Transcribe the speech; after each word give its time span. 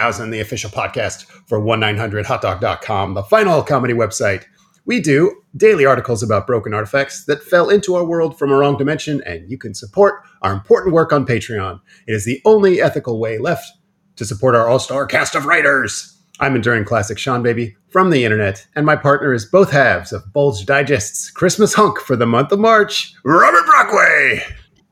episode 0.00 0.24
9000, 0.24 0.30
the 0.30 0.40
official 0.40 0.70
podcast 0.70 1.24
for 1.46 1.60
1900hotdog.com, 1.60 3.14
the 3.14 3.22
final 3.24 3.62
comedy 3.62 3.94
website. 3.94 4.44
We 4.86 5.00
do 5.00 5.42
daily 5.56 5.84
articles 5.84 6.22
about 6.22 6.46
broken 6.46 6.72
artifacts 6.72 7.26
that 7.26 7.42
fell 7.42 7.68
into 7.68 7.94
our 7.94 8.04
world 8.04 8.38
from 8.38 8.50
a 8.50 8.56
wrong 8.56 8.78
dimension, 8.78 9.22
and 9.26 9.48
you 9.50 9.58
can 9.58 9.74
support 9.74 10.22
our 10.42 10.52
important 10.52 10.94
work 10.94 11.12
on 11.12 11.26
Patreon. 11.26 11.80
It 12.06 12.14
is 12.14 12.24
the 12.24 12.40
only 12.44 12.80
ethical 12.80 13.20
way 13.20 13.38
left 13.38 13.70
to 14.16 14.24
support 14.24 14.54
our 14.54 14.68
all 14.68 14.78
star 14.78 15.06
cast 15.06 15.34
of 15.34 15.44
writers. 15.44 16.16
I'm 16.40 16.56
Enduring 16.56 16.86
Classic 16.86 17.18
Seanbaby 17.18 17.74
from 17.90 18.10
the 18.10 18.24
internet, 18.24 18.66
and 18.74 18.86
my 18.86 18.96
partner 18.96 19.34
is 19.34 19.44
both 19.44 19.70
halves 19.70 20.12
of 20.12 20.32
Bulge 20.32 20.64
Digest's 20.64 21.30
Christmas 21.30 21.74
hunk 21.74 22.00
for 22.00 22.16
the 22.16 22.26
month 22.26 22.52
of 22.52 22.58
March, 22.58 23.12
Robert 23.22 23.66
Brockway. 23.66 24.42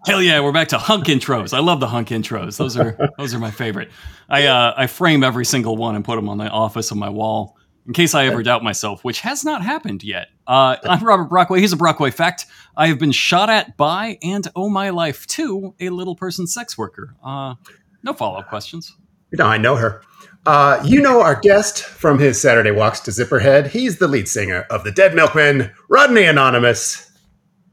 Hell 0.09 0.23
yeah, 0.23 0.41
we're 0.41 0.53
back 0.53 0.69
to 0.69 0.78
hunk 0.78 1.05
intros. 1.05 1.53
I 1.53 1.61
love 1.61 1.81
the 1.81 1.87
hunk 1.87 2.09
intros. 2.09 2.56
Those 2.56 2.78
are 2.78 2.97
those 3.19 3.34
are 3.34 3.39
my 3.39 3.51
favorite. 3.51 3.91
I 4.27 4.47
uh, 4.47 4.73
I 4.75 4.87
frame 4.87 5.23
every 5.23 5.45
single 5.45 5.77
one 5.77 5.97
and 5.97 6.03
put 6.03 6.17
them 6.17 6.31
on 6.31 6.39
the 6.39 6.48
office 6.48 6.91
on 6.91 6.98
my 6.98 7.11
wall 7.11 7.59
in 7.87 7.92
case 7.92 8.15
I 8.15 8.25
ever 8.25 8.42
doubt 8.42 8.62
myself, 8.62 9.05
which 9.05 9.20
has 9.20 9.45
not 9.45 9.61
happened 9.61 10.03
yet. 10.03 10.28
Uh, 10.47 10.77
I'm 10.83 11.05
Robert 11.05 11.28
Brockway. 11.28 11.61
He's 11.61 11.75
a 11.75 11.77
Brockway 11.77 12.11
fact. 12.11 12.47
I 12.75 12.87
have 12.87 12.98
been 12.98 13.12
shot 13.12 13.50
at 13.50 13.77
by 13.77 14.17
and 14.23 14.48
oh 14.56 14.70
my 14.70 14.89
life 14.89 15.27
to 15.27 15.75
a 15.78 15.91
little 15.91 16.17
person 16.17 16.47
sex 16.47 16.78
worker. 16.78 17.15
Uh, 17.22 17.56
no 18.03 18.15
follow 18.15 18.39
up 18.39 18.48
questions. 18.48 18.97
No, 19.33 19.45
I 19.45 19.59
know 19.59 19.77
her. 19.77 20.00
Uh, 20.47 20.83
you 20.87 21.03
know 21.03 21.20
our 21.20 21.39
guest 21.39 21.84
from 21.84 22.19
his 22.19 22.41
Saturday 22.41 22.70
walks 22.70 23.00
to 23.00 23.11
Zipperhead. 23.11 23.67
He's 23.67 23.98
the 23.98 24.09
lead 24.09 24.27
singer 24.27 24.65
of 24.70 24.84
the 24.84 24.91
Dead 24.91 25.15
Milkmen, 25.15 25.70
Rodney 25.91 26.25
Anonymous. 26.25 27.12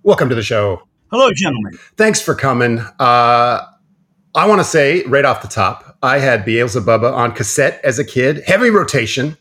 Welcome 0.04 0.28
to 0.28 0.36
the 0.36 0.44
show. 0.44 0.86
Hello, 1.18 1.32
gentlemen. 1.32 1.78
Thanks 1.96 2.20
for 2.20 2.36
coming. 2.36 2.80
Uh, 3.00 3.62
I 4.36 4.48
want 4.50 4.60
to 4.60 4.66
say 4.66 5.02
right 5.06 5.24
off 5.24 5.42
the 5.42 5.48
top, 5.48 5.98
I 6.04 6.20
had 6.20 6.46
Beelzebubba 6.46 7.10
on 7.14 7.32
cassette 7.32 7.80
as 7.86 7.98
a 7.98 8.04
kid, 8.04 8.44
heavy 8.46 8.70
rotation, 8.70 9.38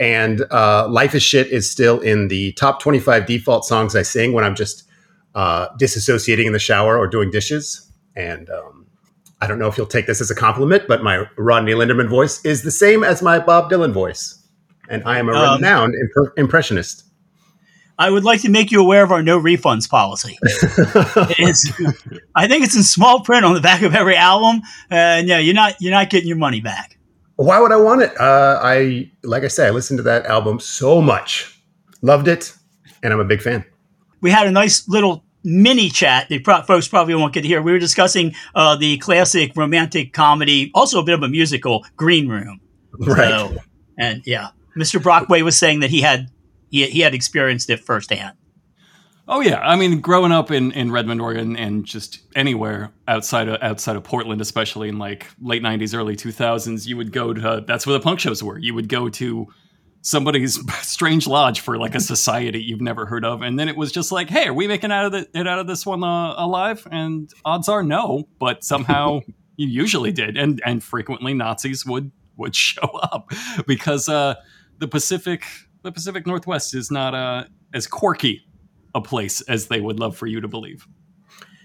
and 0.00 0.40
uh, 0.50 0.88
Life 0.88 1.14
is 1.14 1.22
Shit 1.22 1.48
is 1.48 1.70
still 1.70 2.00
in 2.00 2.28
the 2.28 2.52
top 2.52 2.80
25 2.80 3.26
default 3.26 3.66
songs 3.66 3.94
I 3.94 4.00
sing 4.00 4.32
when 4.32 4.42
I'm 4.42 4.54
just 4.54 4.84
uh, 5.34 5.68
disassociating 5.78 6.46
in 6.46 6.54
the 6.54 6.58
shower 6.58 6.96
or 6.96 7.06
doing 7.06 7.30
dishes. 7.30 7.92
And 8.16 8.48
um, 8.48 8.86
I 9.42 9.46
don't 9.48 9.58
know 9.58 9.68
if 9.68 9.76
you'll 9.76 9.84
take 9.84 10.06
this 10.06 10.22
as 10.22 10.30
a 10.30 10.34
compliment, 10.34 10.84
but 10.88 11.02
my 11.02 11.26
Rodney 11.36 11.72
Linderman 11.72 12.08
voice 12.08 12.42
is 12.42 12.62
the 12.62 12.70
same 12.70 13.04
as 13.04 13.20
my 13.20 13.38
Bob 13.38 13.70
Dylan 13.70 13.92
voice. 13.92 14.42
And 14.88 15.04
I 15.04 15.18
am 15.18 15.28
a 15.28 15.32
Um, 15.34 15.56
renowned 15.60 15.94
imp- 15.94 16.38
impressionist. 16.38 17.02
I 17.98 18.10
would 18.10 18.24
like 18.24 18.42
to 18.42 18.50
make 18.50 18.70
you 18.70 18.80
aware 18.80 19.02
of 19.02 19.10
our 19.10 19.22
no 19.22 19.40
refunds 19.40 19.88
policy. 19.88 20.38
I 22.34 22.46
think 22.46 22.64
it's 22.64 22.76
in 22.76 22.82
small 22.82 23.20
print 23.20 23.44
on 23.44 23.54
the 23.54 23.60
back 23.60 23.82
of 23.82 23.94
every 23.94 24.16
album, 24.16 24.62
and 24.90 25.26
yeah, 25.28 25.38
you're 25.38 25.54
not 25.54 25.76
you're 25.80 25.92
not 25.92 26.10
getting 26.10 26.28
your 26.28 26.36
money 26.36 26.60
back. 26.60 26.98
Why 27.36 27.58
would 27.60 27.72
I 27.72 27.76
want 27.76 28.02
it? 28.02 28.18
Uh, 28.20 28.60
I 28.62 29.10
like 29.22 29.44
I 29.44 29.48
say, 29.48 29.66
I 29.66 29.70
listened 29.70 29.98
to 29.98 30.02
that 30.04 30.26
album 30.26 30.60
so 30.60 31.00
much, 31.00 31.58
loved 32.02 32.28
it, 32.28 32.54
and 33.02 33.12
I'm 33.12 33.20
a 33.20 33.24
big 33.24 33.40
fan. 33.40 33.64
We 34.20 34.30
had 34.30 34.46
a 34.46 34.50
nice 34.50 34.86
little 34.88 35.24
mini 35.42 35.88
chat 35.88 36.28
that 36.28 36.44
pro- 36.44 36.62
folks 36.62 36.88
probably 36.88 37.14
won't 37.14 37.32
get 37.32 37.42
to 37.42 37.48
hear. 37.48 37.62
We 37.62 37.72
were 37.72 37.78
discussing 37.78 38.34
uh, 38.54 38.76
the 38.76 38.98
classic 38.98 39.52
romantic 39.56 40.12
comedy, 40.12 40.70
also 40.74 41.00
a 41.00 41.04
bit 41.04 41.14
of 41.14 41.22
a 41.22 41.28
musical, 41.28 41.86
Green 41.96 42.28
Room. 42.28 42.60
Right. 42.98 43.28
So, 43.28 43.56
and 43.98 44.22
yeah, 44.26 44.48
Mr. 44.76 45.02
Brockway 45.02 45.42
was 45.42 45.56
saying 45.56 45.80
that 45.80 45.90
he 45.90 46.00
had 46.00 46.28
he, 46.70 46.86
he 46.86 47.00
had 47.00 47.14
experienced 47.14 47.70
it 47.70 47.80
firsthand. 47.80 48.36
Oh 49.28 49.40
yeah, 49.40 49.58
I 49.58 49.74
mean, 49.74 50.00
growing 50.00 50.30
up 50.30 50.52
in, 50.52 50.70
in 50.72 50.92
Redmond, 50.92 51.20
Oregon, 51.20 51.56
and 51.56 51.84
just 51.84 52.20
anywhere 52.36 52.92
outside 53.08 53.48
of 53.48 53.60
outside 53.60 53.96
of 53.96 54.04
Portland, 54.04 54.40
especially 54.40 54.88
in 54.88 54.98
like 54.98 55.26
late 55.40 55.62
'90s, 55.62 55.96
early 55.96 56.14
2000s, 56.14 56.86
you 56.86 56.96
would 56.96 57.10
go 57.12 57.34
to 57.34 57.64
that's 57.66 57.86
where 57.86 57.94
the 57.94 58.00
punk 58.00 58.20
shows 58.20 58.42
were. 58.42 58.56
You 58.56 58.74
would 58.74 58.88
go 58.88 59.08
to 59.08 59.48
somebody's 60.02 60.60
strange 60.82 61.26
lodge 61.26 61.58
for 61.58 61.76
like 61.76 61.96
a 61.96 62.00
society 62.14 62.62
you've 62.62 62.80
never 62.80 63.04
heard 63.04 63.24
of, 63.24 63.42
and 63.42 63.58
then 63.58 63.68
it 63.68 63.76
was 63.76 63.90
just 63.90 64.12
like, 64.12 64.30
hey, 64.30 64.46
are 64.46 64.54
we 64.54 64.68
making 64.68 64.92
out 64.92 65.06
of 65.06 65.12
the, 65.12 65.28
it 65.34 65.48
out 65.48 65.58
of 65.58 65.66
this 65.66 65.84
one 65.84 66.04
uh, 66.04 66.34
alive? 66.36 66.86
And 66.92 67.28
odds 67.44 67.68
are 67.68 67.82
no, 67.82 68.28
but 68.38 68.62
somehow 68.62 69.22
you 69.56 69.66
usually 69.66 70.12
did, 70.12 70.36
and 70.36 70.62
and 70.64 70.84
frequently 70.84 71.34
Nazis 71.34 71.84
would 71.84 72.12
would 72.36 72.54
show 72.54 72.88
up 73.02 73.32
because 73.66 74.08
uh, 74.08 74.36
the 74.78 74.86
Pacific 74.86 75.44
the 75.86 75.92
Pacific 75.92 76.26
Northwest 76.26 76.74
is 76.74 76.90
not 76.90 77.14
uh, 77.14 77.44
as 77.72 77.86
quirky 77.86 78.42
a 78.92 79.00
place 79.00 79.40
as 79.42 79.68
they 79.68 79.80
would 79.80 80.00
love 80.00 80.16
for 80.16 80.26
you 80.26 80.40
to 80.40 80.48
believe. 80.48 80.84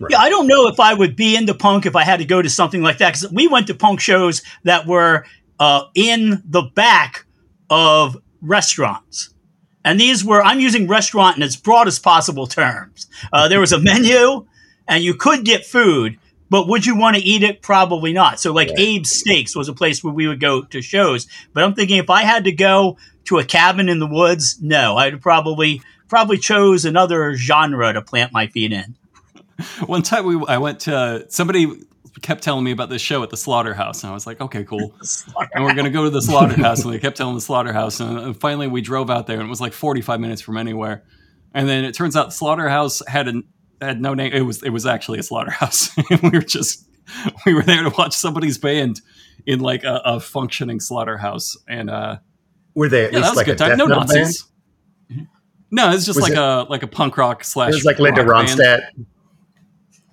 Yeah, 0.09 0.19
I 0.19 0.29
don't 0.29 0.47
know 0.47 0.67
if 0.67 0.79
I 0.79 0.93
would 0.93 1.15
be 1.15 1.35
into 1.35 1.55
punk 1.55 1.87
if 1.87 1.95
I 1.95 2.03
had 2.03 2.19
to 2.19 2.25
go 2.25 2.39
to 2.39 2.49
something 2.49 2.83
like 2.83 2.99
that 2.99 3.13
because 3.13 3.31
we 3.31 3.47
went 3.47 3.67
to 3.67 3.73
punk 3.73 3.99
shows 3.99 4.43
that 4.63 4.85
were 4.85 5.25
uh, 5.59 5.85
in 5.95 6.43
the 6.45 6.61
back 6.61 7.25
of 7.69 8.15
restaurants. 8.41 9.33
And 9.83 9.99
these 9.99 10.23
were, 10.23 10.43
I'm 10.43 10.59
using 10.59 10.87
restaurant 10.87 11.37
in 11.37 11.43
its 11.43 11.55
broadest 11.55 12.03
possible 12.03 12.45
terms. 12.45 13.07
Uh, 13.33 13.47
there 13.47 13.59
was 13.59 13.71
a 13.71 13.79
menu 13.81 14.45
and 14.87 15.03
you 15.03 15.15
could 15.15 15.45
get 15.45 15.65
food, 15.65 16.19
but 16.51 16.67
would 16.67 16.85
you 16.85 16.95
want 16.95 17.15
to 17.15 17.23
eat 17.23 17.41
it? 17.41 17.63
Probably 17.63 18.13
not. 18.13 18.39
So, 18.39 18.53
like 18.53 18.69
Abe's 18.71 19.17
Steaks 19.17 19.55
was 19.55 19.69
a 19.69 19.73
place 19.73 20.03
where 20.03 20.13
we 20.13 20.27
would 20.27 20.41
go 20.41 20.63
to 20.63 20.81
shows. 20.81 21.27
But 21.53 21.63
I'm 21.63 21.73
thinking 21.73 21.97
if 21.97 22.09
I 22.09 22.23
had 22.23 22.43
to 22.43 22.51
go 22.51 22.97
to 23.25 23.39
a 23.39 23.45
cabin 23.45 23.89
in 23.89 23.99
the 23.99 24.07
woods, 24.07 24.57
no, 24.61 24.97
I'd 24.97 25.21
probably 25.21 25.81
probably 26.07 26.37
chose 26.37 26.83
another 26.85 27.35
genre 27.35 27.93
to 27.93 28.01
plant 28.01 28.33
my 28.33 28.47
feet 28.47 28.73
in. 28.73 28.95
One 29.85 30.01
time 30.01 30.25
we 30.25 30.43
I 30.47 30.57
went 30.57 30.81
to 30.81 31.25
somebody 31.29 31.67
kept 32.21 32.43
telling 32.43 32.63
me 32.63 32.71
about 32.71 32.89
this 32.89 33.01
show 33.01 33.23
at 33.23 33.29
the 33.29 33.37
slaughterhouse 33.37 34.03
and 34.03 34.11
I 34.11 34.13
was 34.13 34.27
like, 34.27 34.41
okay, 34.41 34.63
cool. 34.63 34.93
and 35.53 35.63
we're 35.63 35.73
gonna 35.73 35.89
go 35.89 36.03
to 36.03 36.09
the 36.09 36.21
slaughterhouse 36.21 36.83
and 36.83 36.93
they 36.93 36.99
kept 36.99 37.17
telling 37.17 37.35
the 37.35 37.41
slaughterhouse 37.41 37.99
and 37.99 38.39
finally 38.39 38.67
we 38.67 38.81
drove 38.81 39.09
out 39.09 39.27
there 39.27 39.39
and 39.39 39.47
it 39.47 39.49
was 39.49 39.61
like 39.61 39.73
45 39.73 40.19
minutes 40.19 40.41
from 40.41 40.57
anywhere. 40.57 41.03
And 41.53 41.67
then 41.67 41.83
it 41.83 41.93
turns 41.93 42.15
out 42.15 42.27
the 42.27 42.31
slaughterhouse 42.31 43.01
had 43.07 43.27
an 43.27 43.43
had 43.81 43.99
no 44.01 44.13
name. 44.13 44.31
It 44.33 44.41
was 44.41 44.63
it 44.63 44.69
was 44.69 44.85
actually 44.85 45.19
a 45.19 45.23
slaughterhouse. 45.23 45.95
and 46.09 46.21
we 46.21 46.29
were 46.29 46.41
just 46.41 46.87
we 47.45 47.53
were 47.53 47.63
there 47.63 47.83
to 47.83 47.89
watch 47.97 48.15
somebody's 48.15 48.57
band 48.57 49.01
in 49.45 49.59
like 49.59 49.83
a, 49.83 50.01
a 50.05 50.19
functioning 50.19 50.79
slaughterhouse. 50.79 51.57
And 51.67 51.89
uh 51.89 52.17
Were 52.75 52.89
they 52.89 53.05
at 53.05 53.13
yeah, 53.13 53.19
that 53.19 53.25
least 53.25 53.31
was 53.31 53.37
like 53.37 53.47
a 53.47 53.51
a 53.51 53.53
good 53.53 53.57
time. 53.57 53.69
death 53.69 53.77
No 53.77 53.87
metal 53.87 54.03
band? 54.05 54.19
Nazis. 54.19 54.45
No, 55.73 55.91
it's 55.91 56.05
just 56.05 56.17
Was 56.17 56.23
like 56.23 56.33
it- 56.33 56.37
a 56.37 56.63
like 56.69 56.83
a 56.83 56.87
punk 56.87 57.17
rock 57.17 57.43
slash. 57.43 57.71
It 57.71 57.75
was 57.75 57.85
like 57.85 57.99
Linda 57.99 58.23
rock 58.25 58.47
band. 58.47 58.59
Ronstadt. 58.59 59.05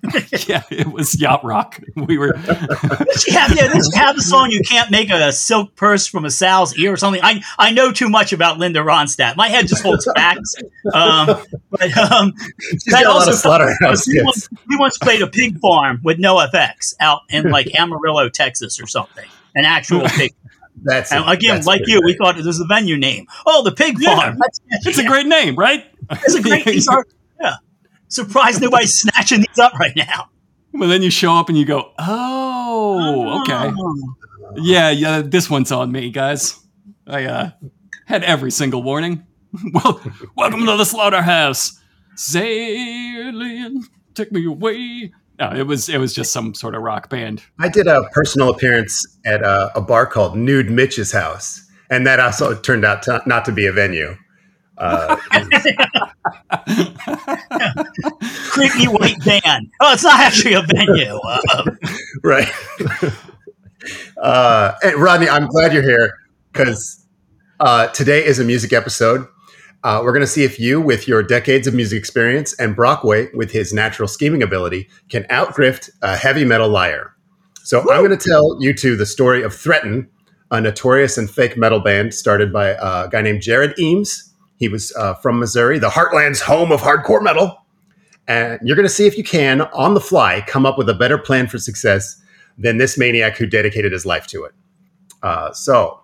yeah, 0.47 0.63
it 0.71 0.87
was 0.87 1.19
yacht 1.19 1.43
rock. 1.43 1.77
We 1.97 2.17
were. 2.17 2.31
Does 2.37 3.21
she 3.21 3.31
have, 3.33 3.53
yeah, 3.53 3.67
does 3.67 3.91
she 3.93 3.99
have 3.99 4.15
the 4.15 4.21
song 4.21 4.49
"You 4.49 4.61
Can't 4.61 4.89
Make 4.89 5.09
a 5.09 5.33
Silk 5.33 5.75
Purse 5.75 6.07
from 6.07 6.23
a 6.23 6.31
Sow's 6.31 6.73
Ear" 6.77 6.93
or 6.93 6.97
something? 6.97 7.19
I 7.21 7.41
I 7.57 7.71
know 7.71 7.91
too 7.91 8.07
much 8.07 8.31
about 8.31 8.57
Linda 8.57 8.79
Ronstadt. 8.79 9.35
My 9.35 9.49
head 9.49 9.67
just 9.67 9.83
holds 9.83 10.09
facts. 10.15 10.55
Um, 10.93 11.25
but 11.69 11.97
um, 11.97 12.33
She's 12.71 12.85
got 12.85 13.05
a 13.05 13.09
lot 13.09 13.27
of 13.27 13.35
slaughterhouse 13.35 14.07
we, 14.07 14.21
once, 14.23 14.47
we 14.69 14.77
once 14.77 14.97
played 14.97 15.21
a 15.21 15.27
pig 15.27 15.59
farm 15.59 15.99
with 16.01 16.17
no 16.17 16.35
FX 16.37 16.93
out 17.01 17.23
in 17.29 17.49
like 17.51 17.67
Amarillo, 17.77 18.29
Texas, 18.29 18.79
or 18.79 18.87
something. 18.87 19.25
An 19.55 19.65
actual 19.65 20.01
pig. 20.07 20.33
That's 20.83 21.11
And 21.11 21.29
again, 21.29 21.55
that's 21.55 21.67
like 21.67 21.79
pretty 21.79 21.93
you, 21.93 22.01
we 22.03 22.13
thought 22.15 22.37
it 22.39 22.45
was 22.45 22.57
the 22.59 22.65
venue 22.67 22.97
name. 22.97 23.25
Oh, 23.45 23.63
the 23.63 23.71
pig 23.71 23.97
Yeah. 23.99 24.15
farm. 24.15 24.37
That's, 24.39 24.59
It's 24.87 24.97
a 24.97 25.05
great 25.05 25.25
name, 25.27 25.55
right? 25.55 25.85
It's 26.11 26.35
a 26.35 26.41
great. 26.41 26.65
These 26.65 26.87
are, 26.87 27.05
yeah. 27.41 27.55
Surprised 28.07 28.61
nobody's 28.61 28.93
snatching 28.99 29.39
these 29.41 29.59
up 29.59 29.73
right 29.79 29.95
now. 29.95 30.29
But 30.73 30.87
then 30.87 31.01
you 31.01 31.09
show 31.09 31.33
up 31.33 31.49
and 31.49 31.57
you 31.57 31.65
go, 31.65 31.91
"Oh, 31.99 33.41
okay, 33.41 33.71
yeah, 34.61 34.89
yeah. 34.91 35.21
This 35.21 35.49
one's 35.49 35.71
on 35.71 35.91
me, 35.91 36.09
guys. 36.11 36.59
I 37.07 37.25
uh, 37.25 37.49
had 38.05 38.23
every 38.23 38.51
single 38.51 38.83
warning. 38.83 39.25
well, 39.73 39.99
welcome 40.35 40.65
to 40.65 40.77
the 40.77 40.85
slaughterhouse. 40.85 41.79
Sailing, 42.15 43.83
take 44.13 44.31
me 44.31 44.45
away." 44.45 45.11
No, 45.39 45.53
it 45.53 45.63
was 45.63 45.87
it 45.87 45.97
was 45.99 46.13
just 46.13 46.33
some 46.33 46.53
sort 46.53 46.75
of 46.75 46.81
rock 46.81 47.09
band. 47.09 47.41
I 47.59 47.69
did 47.69 47.87
a 47.87 48.03
personal 48.11 48.49
appearance 48.49 49.05
at 49.25 49.41
a, 49.41 49.71
a 49.73 49.81
bar 49.81 50.05
called 50.05 50.35
Nude 50.37 50.69
Mitch's 50.69 51.13
house, 51.13 51.65
and 51.89 52.05
that 52.05 52.19
also 52.19 52.59
turned 52.59 52.83
out 52.83 53.03
to, 53.03 53.21
not 53.25 53.45
to 53.45 53.53
be 53.53 53.65
a 53.65 53.71
venue. 53.71 54.17
Uh, 54.77 55.15
creepy 58.49 58.85
white 58.85 59.21
van. 59.23 59.69
Oh, 59.79 59.93
it's 59.93 60.03
not 60.03 60.19
actually 60.19 60.53
a 60.53 60.61
venue. 60.61 61.15
Uh, 61.17 61.63
right. 62.23 62.51
uh, 64.17 64.73
and 64.83 64.95
Rodney, 64.95 65.29
I'm 65.29 65.47
glad 65.47 65.73
you're 65.73 65.83
here 65.83 66.17
because 66.51 67.05
uh, 67.59 67.87
today 67.87 68.25
is 68.25 68.39
a 68.39 68.43
music 68.43 68.71
episode. 68.73 69.27
Uh, 69.83 70.01
we're 70.03 70.11
going 70.11 70.21
to 70.21 70.27
see 70.27 70.43
if 70.43 70.59
you, 70.59 70.81
with 70.81 71.07
your 71.07 71.23
decades 71.23 71.65
of 71.67 71.73
music 71.73 71.97
experience, 71.97 72.53
and 72.59 72.75
Brockway, 72.75 73.29
with 73.33 73.51
his 73.51 73.71
natural 73.71 74.07
scheming 74.07 74.43
ability, 74.43 74.89
can 75.07 75.23
outgrift 75.25 75.89
a 76.01 76.17
heavy 76.17 76.43
metal 76.43 76.67
liar. 76.67 77.15
So 77.63 77.79
I'm 77.81 78.03
going 78.03 78.17
to 78.17 78.29
tell 78.29 78.57
you 78.59 78.73
two 78.73 78.97
the 78.97 79.05
story 79.05 79.41
of 79.41 79.53
Threatin, 79.53 80.07
a 80.51 80.59
notorious 80.59 81.17
and 81.17 81.29
fake 81.29 81.57
metal 81.57 81.79
band 81.79 82.13
started 82.13 82.51
by 82.51 82.69
a 82.69 83.07
guy 83.07 83.21
named 83.21 83.41
Jered 83.41 83.77
Eames. 83.77 84.33
He 84.57 84.67
was 84.67 84.93
uh, 84.95 85.13
from 85.15 85.39
Missouri, 85.39 85.79
the 85.79 85.89
heartland's 85.89 86.41
home 86.41 86.71
of 86.71 86.81
hardcore 86.81 87.21
metal. 87.21 87.65
And 88.27 88.59
you're 88.63 88.75
going 88.75 88.87
to 88.87 88.93
see 88.93 89.07
if 89.07 89.17
you 89.17 89.23
can, 89.23 89.61
on 89.61 89.93
the 89.93 90.01
fly, 90.01 90.43
come 90.45 90.65
up 90.65 90.77
with 90.77 90.89
a 90.89 90.93
better 90.93 91.17
plan 91.17 91.47
for 91.47 91.57
success 91.57 92.21
than 92.57 92.77
this 92.77 92.97
maniac 92.97 93.37
who 93.37 93.45
dedicated 93.45 93.93
his 93.93 94.05
life 94.05 94.27
to 94.27 94.43
it. 94.43 94.51
Uh, 95.23 95.53
so 95.53 95.98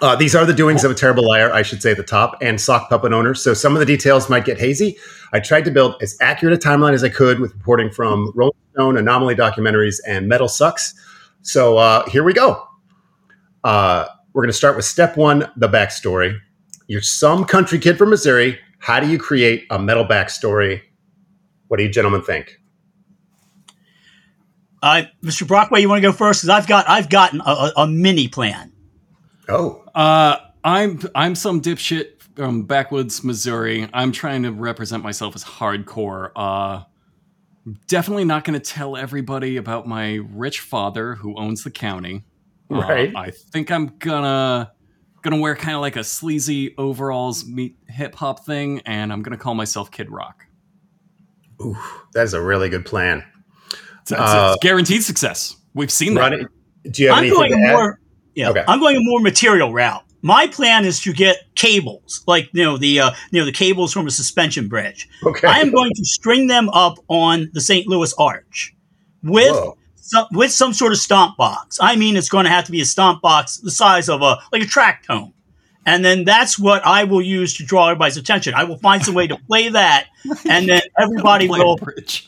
uh, 0.00 0.14
these 0.14 0.34
are 0.34 0.46
the 0.46 0.54
doings 0.54 0.84
of 0.84 0.90
a 0.90 0.94
terrible 0.94 1.26
liar, 1.26 1.52
I 1.52 1.62
should 1.62 1.82
say 1.82 1.90
at 1.90 1.96
the 1.96 2.02
top, 2.02 2.36
and 2.40 2.60
sock 2.60 2.88
puppet 2.88 3.12
owner. 3.12 3.34
So 3.34 3.54
some 3.54 3.74
of 3.74 3.80
the 3.80 3.86
details 3.86 4.30
might 4.30 4.44
get 4.44 4.58
hazy. 4.58 4.96
I 5.32 5.40
tried 5.40 5.64
to 5.64 5.70
build 5.70 5.96
as 6.00 6.16
accurate 6.20 6.54
a 6.54 6.68
timeline 6.68 6.92
as 6.92 7.02
I 7.02 7.08
could 7.08 7.40
with 7.40 7.52
reporting 7.54 7.90
from 7.90 8.32
Rolling 8.34 8.56
Stone, 8.74 8.96
Anomaly 8.96 9.34
documentaries, 9.34 9.96
and 10.06 10.28
Metal 10.28 10.48
Sucks. 10.48 10.94
So 11.42 11.78
uh, 11.78 12.08
here 12.08 12.22
we 12.22 12.32
go. 12.32 12.64
Uh, 13.64 14.06
we're 14.32 14.42
going 14.42 14.50
to 14.50 14.56
start 14.56 14.76
with 14.76 14.84
step 14.84 15.16
one 15.16 15.50
the 15.56 15.68
backstory. 15.68 16.38
You're 16.86 17.02
some 17.02 17.44
country 17.44 17.78
kid 17.78 17.98
from 17.98 18.10
Missouri. 18.10 18.58
How 18.78 19.00
do 19.00 19.08
you 19.08 19.18
create 19.18 19.66
a 19.70 19.78
metal 19.78 20.04
backstory? 20.04 20.80
What 21.66 21.78
do 21.78 21.82
you 21.82 21.88
gentlemen 21.90 22.22
think? 22.22 22.60
Uh, 24.80 25.02
Mr. 25.24 25.46
Brockway, 25.46 25.80
you 25.80 25.88
want 25.88 25.98
to 25.98 26.08
go 26.08 26.12
first? 26.12 26.42
Because 26.42 26.50
I've 26.50 26.68
got 26.68 26.88
I've 26.88 27.10
gotten 27.10 27.40
a, 27.40 27.50
a, 27.50 27.72
a 27.78 27.86
mini 27.88 28.28
plan. 28.28 28.72
Oh, 29.48 29.84
Uh, 29.98 30.36
I'm 30.62 31.00
I'm 31.16 31.34
some 31.34 31.60
dipshit 31.60 32.22
from 32.36 32.62
backwoods 32.62 33.24
Missouri. 33.24 33.88
I'm 33.92 34.12
trying 34.12 34.44
to 34.44 34.52
represent 34.52 35.02
myself 35.02 35.34
as 35.34 35.42
hardcore. 35.42 36.30
Uh, 36.36 36.84
definitely 37.88 38.24
not 38.24 38.44
going 38.44 38.58
to 38.58 38.64
tell 38.64 38.96
everybody 38.96 39.56
about 39.56 39.88
my 39.88 40.20
rich 40.30 40.60
father 40.60 41.16
who 41.16 41.36
owns 41.36 41.64
the 41.64 41.70
county. 41.70 42.24
Uh, 42.70 42.76
Right. 42.76 43.12
I 43.16 43.30
think 43.32 43.72
I'm 43.72 43.96
gonna 43.98 44.70
gonna 45.22 45.38
wear 45.38 45.56
kind 45.56 45.74
of 45.74 45.80
like 45.80 45.96
a 45.96 46.04
sleazy 46.04 46.76
overalls 46.78 47.44
meet 47.44 47.76
hip 47.88 48.14
hop 48.14 48.46
thing, 48.46 48.80
and 48.86 49.12
I'm 49.12 49.22
gonna 49.22 49.36
call 49.36 49.54
myself 49.56 49.90
Kid 49.90 50.10
Rock. 50.12 50.44
Ooh, 51.60 51.76
that 52.14 52.22
is 52.22 52.34
a 52.34 52.40
really 52.40 52.68
good 52.68 52.84
plan. 52.86 53.24
So 54.04 54.14
it's, 54.14 54.20
Uh, 54.20 54.52
it's 54.54 54.62
guaranteed 54.62 55.02
success. 55.02 55.56
We've 55.74 55.90
seen 55.90 56.14
that. 56.14 56.20
Ronnie, 56.30 56.46
do 56.88 57.02
you 57.02 57.08
have 57.08 57.18
I'm 57.18 57.24
anything 57.24 57.38
going 57.38 57.50
to 57.50 57.66
add? 57.68 57.72
more. 57.72 58.00
Yeah, 58.38 58.50
Okay. 58.50 58.64
I'm 58.68 58.78
going 58.78 58.96
a 58.96 59.00
more 59.02 59.20
material 59.20 59.72
route. 59.72 60.04
My 60.22 60.46
plan 60.46 60.84
is 60.84 61.00
to 61.00 61.12
get 61.12 61.38
cables, 61.56 62.22
like 62.28 62.48
you 62.52 62.62
know 62.62 62.76
the 62.76 63.00
uh, 63.00 63.10
you 63.32 63.40
know 63.40 63.44
the 63.44 63.52
cables 63.52 63.92
from 63.92 64.06
a 64.06 64.12
suspension 64.12 64.68
bridge. 64.68 65.08
Okay. 65.24 65.46
I 65.46 65.58
am 65.58 65.72
going 65.72 65.90
to 65.92 66.04
string 66.04 66.46
them 66.46 66.68
up 66.68 66.98
on 67.08 67.50
the 67.52 67.60
St. 67.60 67.88
Louis 67.88 68.14
Arch 68.16 68.74
with 69.24 69.50
Whoa. 69.50 69.76
some, 69.96 70.26
with 70.32 70.52
some 70.52 70.72
sort 70.72 70.92
of 70.92 70.98
stomp 70.98 71.36
box. 71.36 71.78
I 71.80 71.96
mean, 71.96 72.16
it's 72.16 72.28
going 72.28 72.44
to 72.44 72.50
have 72.50 72.64
to 72.66 72.72
be 72.72 72.80
a 72.80 72.84
stomp 72.84 73.22
box 73.22 73.58
the 73.58 73.72
size 73.72 74.08
of 74.08 74.22
a 74.22 74.38
like 74.52 74.62
a 74.62 74.66
track 74.66 75.04
tone. 75.04 75.32
And 75.88 76.04
then 76.04 76.24
that's 76.24 76.58
what 76.58 76.84
I 76.84 77.04
will 77.04 77.22
use 77.22 77.54
to 77.54 77.64
draw 77.64 77.88
everybody's 77.88 78.18
attention. 78.18 78.52
I 78.52 78.64
will 78.64 78.76
find 78.76 79.02
some 79.02 79.14
way 79.14 79.26
to 79.26 79.38
play 79.48 79.70
that, 79.70 80.08
and 80.46 80.68
then 80.68 80.82
everybody 81.00 81.48
will 81.48 81.78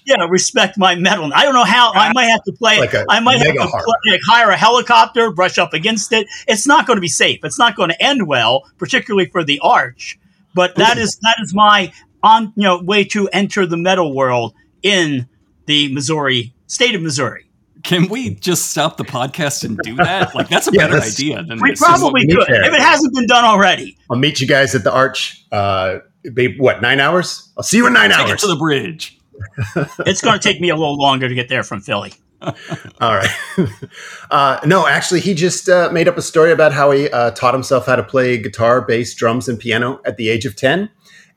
yeah, 0.06 0.26
respect 0.30 0.78
my 0.78 0.94
metal. 0.94 1.30
I 1.34 1.44
don't 1.44 1.52
know 1.52 1.64
how. 1.64 1.92
I 1.92 2.10
might 2.14 2.30
have 2.30 2.42
to 2.44 2.52
play. 2.52 2.80
Like 2.80 2.94
a 2.94 3.04
I 3.06 3.20
might 3.20 3.36
have 3.36 3.54
to 3.54 3.68
play, 3.68 4.12
like, 4.12 4.20
hire 4.26 4.48
a 4.48 4.56
helicopter, 4.56 5.30
brush 5.30 5.58
up 5.58 5.74
against 5.74 6.10
it. 6.14 6.26
It's 6.48 6.66
not 6.66 6.86
going 6.86 6.96
to 6.96 7.02
be 7.02 7.08
safe. 7.08 7.40
It's 7.44 7.58
not 7.58 7.76
going 7.76 7.90
to 7.90 8.02
end 8.02 8.26
well, 8.26 8.64
particularly 8.78 9.26
for 9.26 9.44
the 9.44 9.60
arch. 9.60 10.18
But 10.54 10.76
that 10.76 10.96
is 10.96 11.16
that 11.16 11.36
is 11.42 11.52
my 11.54 11.92
on 12.22 12.54
you 12.56 12.62
know 12.62 12.82
way 12.82 13.04
to 13.04 13.28
enter 13.28 13.66
the 13.66 13.76
metal 13.76 14.14
world 14.14 14.54
in 14.82 15.28
the 15.66 15.92
Missouri 15.92 16.54
state 16.66 16.94
of 16.94 17.02
Missouri. 17.02 17.49
Can 17.82 18.08
we 18.08 18.34
just 18.34 18.70
stop 18.70 18.96
the 18.96 19.04
podcast 19.04 19.64
and 19.64 19.78
do 19.78 19.96
that? 19.96 20.34
Like 20.34 20.48
that's 20.48 20.68
a 20.68 20.72
Yeah, 20.72 20.82
better 20.82 20.94
that's- 20.94 21.14
idea 21.18 21.42
than 21.42 21.60
We 21.60 21.70
this. 21.70 21.80
probably 21.80 22.26
could 22.26 22.46
fair. 22.46 22.64
if 22.64 22.72
it 22.74 22.80
hasn't 22.80 23.14
been 23.14 23.26
done 23.26 23.44
already. 23.44 23.96
I'll 24.10 24.18
meet 24.18 24.40
you 24.40 24.46
guys 24.46 24.74
at 24.74 24.84
the 24.84 24.92
Arch. 24.92 25.44
Uh, 25.50 25.98
be, 26.34 26.56
what 26.58 26.82
nine 26.82 27.00
hours? 27.00 27.50
I'll 27.56 27.62
see 27.62 27.78
you 27.78 27.86
in 27.86 27.92
nine 27.94 28.10
Take 28.10 28.20
it 28.26 28.30
hours. 28.32 28.40
to 28.42 28.46
the 28.48 28.56
bridge. 28.56 29.18
It's 30.06 30.20
going 30.20 30.38
to 30.38 30.42
take 30.42 30.60
me 30.60 30.68
a 30.68 30.76
little 30.76 30.96
longer 30.98 31.28
to 31.28 31.34
get 31.34 31.48
there 31.48 31.62
from 31.62 31.80
Philly. 31.80 32.12
All 32.42 32.52
right. 33.00 33.28
uh, 34.30 34.60
no, 34.66 34.86
actually, 34.86 35.20
he 35.20 35.34
just 35.34 35.68
uh, 35.68 35.88
made 35.92 36.08
up 36.08 36.16
a 36.18 36.22
story 36.22 36.52
about 36.52 36.72
how 36.72 36.90
he 36.90 37.08
uh, 37.10 37.30
taught 37.32 37.54
himself 37.54 37.86
how 37.86 37.96
to 37.96 38.02
play 38.02 38.36
guitar, 38.38 38.80
bass, 38.82 39.14
drums, 39.14 39.48
and 39.48 39.58
piano 39.58 40.00
at 40.04 40.16
the 40.16 40.28
age 40.28 40.44
of 40.46 40.56
10. 40.56 40.90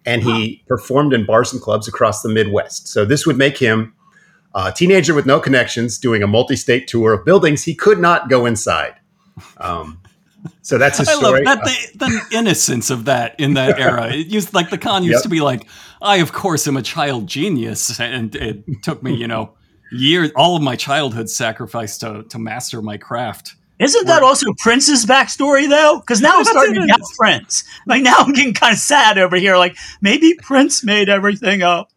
And 0.06 0.22
he 0.24 0.64
performed 0.68 1.14
in 1.14 1.26
bars 1.26 1.54
and 1.54 1.62
clubs 1.62 1.88
across 1.88 2.22
the 2.22 2.30
Midwest. 2.30 2.90
So 2.90 3.06
this 3.06 3.26
would 3.26 3.38
make 3.38 3.58
him 3.58 3.94
a 4.56 4.72
teenager 4.72 5.14
with 5.14 5.26
no 5.26 5.40
connections 5.40 5.98
doing 5.98 6.22
a 6.24 6.28
multi 6.28 6.56
state 6.56 6.88
tour 6.88 7.14
of 7.14 7.26
buildings 7.26 7.64
he 7.64 7.74
could 7.76 8.00
not 8.00 8.30
go 8.30 8.46
inside. 8.46 8.96
Um, 9.58 10.00
so 10.62 10.78
that's 10.78 10.98
his 10.98 11.08
I 11.08 11.14
love 11.14 11.22
story. 11.24 11.44
that 11.46 11.64
the, 11.64 11.98
the 12.30 12.38
innocence 12.38 12.90
of 12.90 13.06
that 13.06 13.40
in 13.40 13.54
that 13.56 13.80
era. 13.80 14.14
It 14.14 14.28
used 14.28 14.54
like 14.54 14.70
the 14.70 14.78
con 14.78 15.04
used 15.04 15.18
Yep. 15.18 15.24
to 15.24 15.30
be 15.30 15.42
like, 15.42 15.68
I 16.02 16.18
of 16.18 16.34
course 16.34 16.68
am 16.68 16.78
a 16.78 16.82
child 16.82 17.28
genius, 17.28 18.00
and 18.00 18.36
it 18.36 18.64
took 18.84 19.02
me, 19.02 19.16
you 19.16 19.28
know, 19.28 19.54
years, 19.92 20.32
all 20.36 20.56
of 20.58 20.62
my 20.62 20.76
childhood 20.76 21.30
sacrifice 21.30 21.98
to 22.00 22.24
to 22.24 22.38
master 22.40 22.82
my 22.82 22.98
craft. 22.98 23.56
Isn't 23.80 24.06
that 24.08 24.22
also 24.22 24.46
Prince's 24.60 25.06
backstory 25.06 25.68
though? 25.68 26.00
Because 26.00 26.22
now 26.22 26.38
I'm 26.38 26.44
starting 26.54 26.76
it 26.76 26.82
to 26.82 26.88
doubt 26.88 27.02
is. 27.02 27.14
Prince. 27.18 27.64
Like 27.88 28.04
now 28.04 28.16
I'm 28.20 28.34
getting 28.34 28.54
kind 28.54 28.74
of 28.74 28.80
sad 28.80 29.18
over 29.18 29.36
here. 29.38 29.58
Like 29.58 29.76
maybe 30.02 30.36
Prince 30.36 30.84
made 30.84 31.10
everything 31.10 31.64
up. 31.64 31.90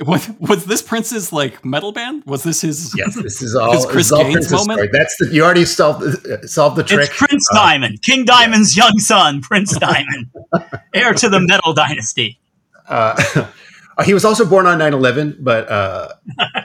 Was, 0.00 0.28
was 0.40 0.64
this 0.64 0.82
Prince's 0.82 1.32
like 1.32 1.64
metal 1.64 1.92
band? 1.92 2.24
Was 2.26 2.42
this 2.42 2.62
his? 2.62 2.92
yes, 2.96 3.14
this 3.14 3.40
is 3.42 3.54
all, 3.60 3.72
His 3.72 3.82
this 3.84 3.92
Chris 3.92 4.12
all 4.12 4.22
Gaines 4.24 4.50
moment? 4.50 4.72
story. 4.78 4.88
That's 4.92 5.16
the, 5.18 5.28
you 5.32 5.44
already 5.44 5.64
solved, 5.64 6.00
the- 6.02 6.48
solved 6.48 6.76
the 6.76 6.82
trick. 6.82 7.08
It's 7.10 7.16
Prince 7.18 7.46
Uh, 7.52 7.56
Diamond, 7.58 8.02
King 8.02 8.24
Diamond's 8.24 8.76
young 8.76 8.98
son, 8.98 9.40
Prince 9.40 9.76
Diamond, 9.78 10.30
heir 10.94 11.12
to 11.14 11.28
the 11.28 11.40
Metal 11.40 11.72
Dynasty. 11.74 12.40
Uh, 12.88 13.46
he 14.04 14.12
was 14.14 14.24
also 14.24 14.44
born 14.44 14.66
on 14.66 14.78
9-11 14.78 15.36
but 15.40 15.70
uh, 15.70 16.08
uh, 16.38 16.60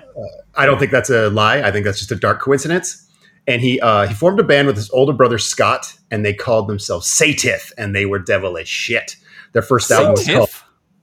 i 0.55 0.65
don't 0.65 0.79
think 0.79 0.91
that's 0.91 1.12
a 1.12 1.29
lie 1.29 1.62
i 1.62 1.71
think 1.71 1.86
that's 1.86 2.00
just 2.00 2.12
a 2.12 2.15
dark 2.15 2.41
coincidence 2.41 3.07
and 3.48 3.62
he 3.62 3.79
uh, 3.81 4.07
he 4.07 4.13
formed 4.15 4.39
a 4.39 4.43
band 4.43 4.65
with 4.67 4.75
his 4.75 4.89
older 4.89 5.13
brother 5.13 5.38
scott 5.38 5.93
and 6.09 6.25
they 6.25 6.33
called 6.33 6.67
themselves 6.67 7.07
satith 7.07 7.71
and 7.77 7.95
they 7.95 8.05
were 8.07 8.17
devilish 8.19 8.67
shit 8.67 9.15
their 9.53 9.62
first 9.62 9.89
album 9.91 10.13
was 10.13 10.27
called 10.27 10.50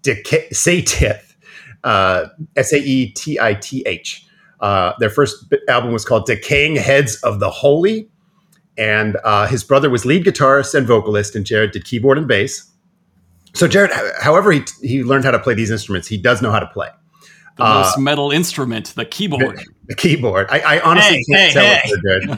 Tiff? 0.03 0.25
Deca- 0.25 0.49
satith 0.51 1.26
uh, 1.87 2.27
s-a-e-t-i-t-h 2.57 4.27
uh, 4.61 4.93
their 4.99 5.11
first 5.11 5.45
album 5.69 5.93
was 5.93 6.05
called 6.05 6.27
decaying 6.27 6.77
heads 6.77 7.17
of 7.23 7.41
the 7.41 7.51
holy 7.51 8.09
and 8.79 9.17
uh, 9.25 9.47
his 9.47 9.65
brother 9.65 9.89
was 9.89 10.05
lead 10.05 10.25
guitarist 10.25 10.75
and 10.75 10.87
vocalist 10.87 11.35
and 11.37 11.47
jered 11.47 11.73
did 11.73 11.85
keyboard 11.85 12.19
and 12.19 12.29
bass 12.29 12.71
so 13.55 13.67
Jered, 13.67 13.91
however 14.21 14.53
he, 14.53 14.61
he 14.83 15.03
learned 15.03 15.25
how 15.25 15.31
to 15.31 15.39
play 15.39 15.55
these 15.55 15.71
instruments, 15.71 16.07
he 16.09 16.19
does 16.19 16.43
know 16.43 16.51
how 16.51 16.59
to 16.61 16.67
play 16.67 16.89
The 17.57 17.65
Uh, 17.65 17.75
most 17.81 17.99
metal 17.99 18.31
instrument, 18.31 18.93
the 18.97 19.07
keyboard. 19.07 19.63
the 19.89 19.95
keyboard. 19.95 20.47
I, 20.51 20.59
I 20.77 20.81
honestly 20.81 21.25
Hey, 21.29 21.53
can't 21.53 21.55
hey, 21.55 21.81
tell 21.81 21.85
if 21.85 22.03
they're 22.03 22.21
good. 22.21 22.37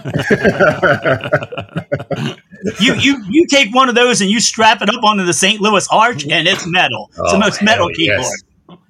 You 2.80 2.94
you 2.94 3.22
you 3.28 3.46
take 3.48 3.72
one 3.74 3.88
of 3.88 3.94
those 3.94 4.20
and 4.20 4.28
you 4.30 4.40
strap 4.40 4.82
it 4.82 4.88
up 4.88 5.02
onto 5.04 5.24
the 5.24 5.32
St. 5.32 5.60
Louis 5.60 5.86
Arch, 5.92 6.26
and 6.26 6.48
it's 6.48 6.66
metal. 6.66 7.08
It's 7.10 7.18
the 7.32 7.36
Oh, 7.36 7.40
most 7.40 7.62
metal 7.62 7.86
hell 7.86 7.94
keyboard. 7.94 8.18
yes. 8.20 8.42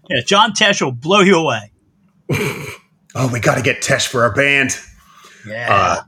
Yeah, 0.08 0.20
John 0.26 0.52
Tesh 0.52 0.82
will 0.82 0.92
blow 0.92 1.20
you 1.20 1.38
away. 1.38 1.72
oh, 3.14 3.30
we 3.32 3.40
got 3.40 3.56
to 3.56 3.62
get 3.62 3.82
Tesh 3.82 4.06
for 4.06 4.22
our 4.22 4.32
band. 4.32 4.78
Yeah. 5.46 5.68
Uh, 5.70 6.02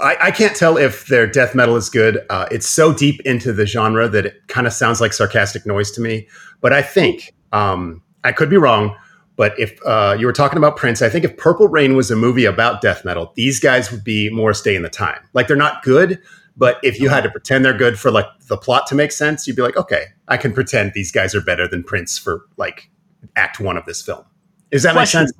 I, 0.00 0.16
I 0.20 0.30
can't 0.30 0.56
tell 0.56 0.76
if 0.76 1.06
their 1.06 1.26
death 1.26 1.54
metal 1.54 1.76
is 1.76 1.88
good. 1.88 2.24
Uh, 2.30 2.46
it's 2.50 2.68
so 2.68 2.92
deep 2.92 3.20
into 3.22 3.52
the 3.52 3.66
genre 3.66 4.08
that 4.08 4.26
it 4.26 4.48
kind 4.48 4.66
of 4.66 4.72
sounds 4.72 5.00
like 5.00 5.12
sarcastic 5.12 5.66
noise 5.66 5.90
to 5.92 6.00
me. 6.00 6.28
But 6.60 6.72
I 6.72 6.82
think 6.82 7.34
um, 7.52 8.02
I 8.24 8.32
could 8.32 8.50
be 8.50 8.56
wrong. 8.56 8.96
But 9.36 9.58
if 9.58 9.78
uh, 9.84 10.16
you 10.18 10.26
were 10.26 10.32
talking 10.32 10.58
about 10.58 10.76
Prince, 10.76 11.00
I 11.02 11.08
think 11.08 11.24
if 11.24 11.36
Purple 11.36 11.68
Rain 11.68 11.96
was 11.96 12.10
a 12.10 12.16
movie 12.16 12.44
about 12.44 12.80
death 12.80 13.04
metal, 13.04 13.32
these 13.34 13.58
guys 13.60 13.90
would 13.90 14.04
be 14.04 14.30
more 14.30 14.52
stay 14.52 14.76
in 14.76 14.82
the 14.82 14.90
time. 14.90 15.20
Like 15.32 15.48
they're 15.48 15.56
not 15.56 15.82
good, 15.82 16.20
but 16.56 16.78
if 16.82 17.00
you 17.00 17.08
had 17.08 17.22
to 17.24 17.30
pretend 17.30 17.64
they're 17.64 17.76
good 17.76 17.98
for 17.98 18.10
like 18.10 18.26
the 18.48 18.58
plot 18.58 18.86
to 18.88 18.94
make 18.94 19.10
sense, 19.10 19.46
you'd 19.46 19.56
be 19.56 19.62
like, 19.62 19.76
okay, 19.76 20.06
I 20.28 20.36
can 20.36 20.52
pretend 20.52 20.92
these 20.92 21.10
guys 21.10 21.34
are 21.34 21.40
better 21.40 21.66
than 21.66 21.82
Prince 21.82 22.18
for 22.18 22.42
like 22.58 22.90
Act 23.36 23.60
One 23.60 23.76
of 23.76 23.84
this 23.86 24.02
film. 24.02 24.24
Does 24.70 24.82
that 24.84 24.94
make 24.94 25.06
sense? 25.08 25.32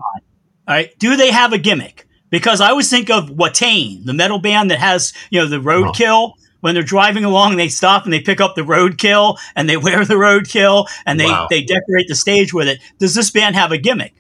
All 0.69 0.75
right. 0.75 0.97
Do 0.99 1.17
they 1.17 1.31
have 1.31 1.53
a 1.53 1.59
gimmick? 1.59 2.07
Because 2.31 2.61
I 2.61 2.71
always 2.71 2.89
think 2.89 3.11
of 3.11 3.31
Watain, 3.31 4.05
the 4.07 4.15
metal 4.15 4.39
band 4.39 4.71
that 4.71 4.79
has, 4.79 5.13
you 5.31 5.41
know, 5.41 5.47
the 5.47 5.59
roadkill. 5.59 6.33
When 6.61 6.75
they're 6.75 6.85
driving 6.85 7.25
along, 7.25 7.57
they 7.57 7.69
stop 7.69 8.05
and 8.05 8.13
they 8.13 8.21
pick 8.21 8.41
up 8.41 8.55
the 8.55 8.63
roadkill 8.63 9.37
and 9.57 9.69
they 9.69 9.77
wear 9.77 10.05
the 10.05 10.15
roadkill 10.15 10.87
and 11.07 11.19
they, 11.19 11.27
Wow. 11.27 11.49
they 11.51 11.61
decorate 11.63 12.07
the 12.09 12.15
stage 12.15 12.55
with 12.55 12.69
it. 12.69 12.79
Does 12.99 13.15
this 13.17 13.31
band 13.31 13.57
have 13.57 13.73
a 13.73 13.79
gimmick? 13.79 14.15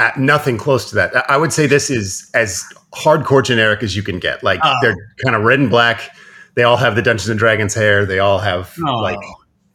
Uh, 0.00 0.10
nothing 0.18 0.58
close 0.58 0.88
to 0.90 0.96
that. 0.96 1.16
I- 1.16 1.34
I 1.34 1.36
would 1.36 1.52
say 1.52 1.66
this 1.68 1.90
is 1.90 2.28
as 2.34 2.64
hardcore 2.92 3.44
generic 3.44 3.82
as 3.84 3.94
you 3.94 4.02
can 4.02 4.18
get. 4.18 4.42
Like 4.42 4.58
Oh. 4.64 4.74
they're 4.82 4.96
kind 5.22 5.36
of 5.36 5.42
red 5.42 5.60
and 5.60 5.70
black. 5.70 6.10
They 6.56 6.64
all 6.64 6.76
have 6.76 6.96
the 6.96 7.02
Dungeons 7.02 7.28
and 7.28 7.38
Dragons 7.38 7.74
hair. 7.74 8.04
They 8.04 8.18
all 8.18 8.40
have 8.40 8.74
Oh. 8.84 8.98
like 9.00 9.18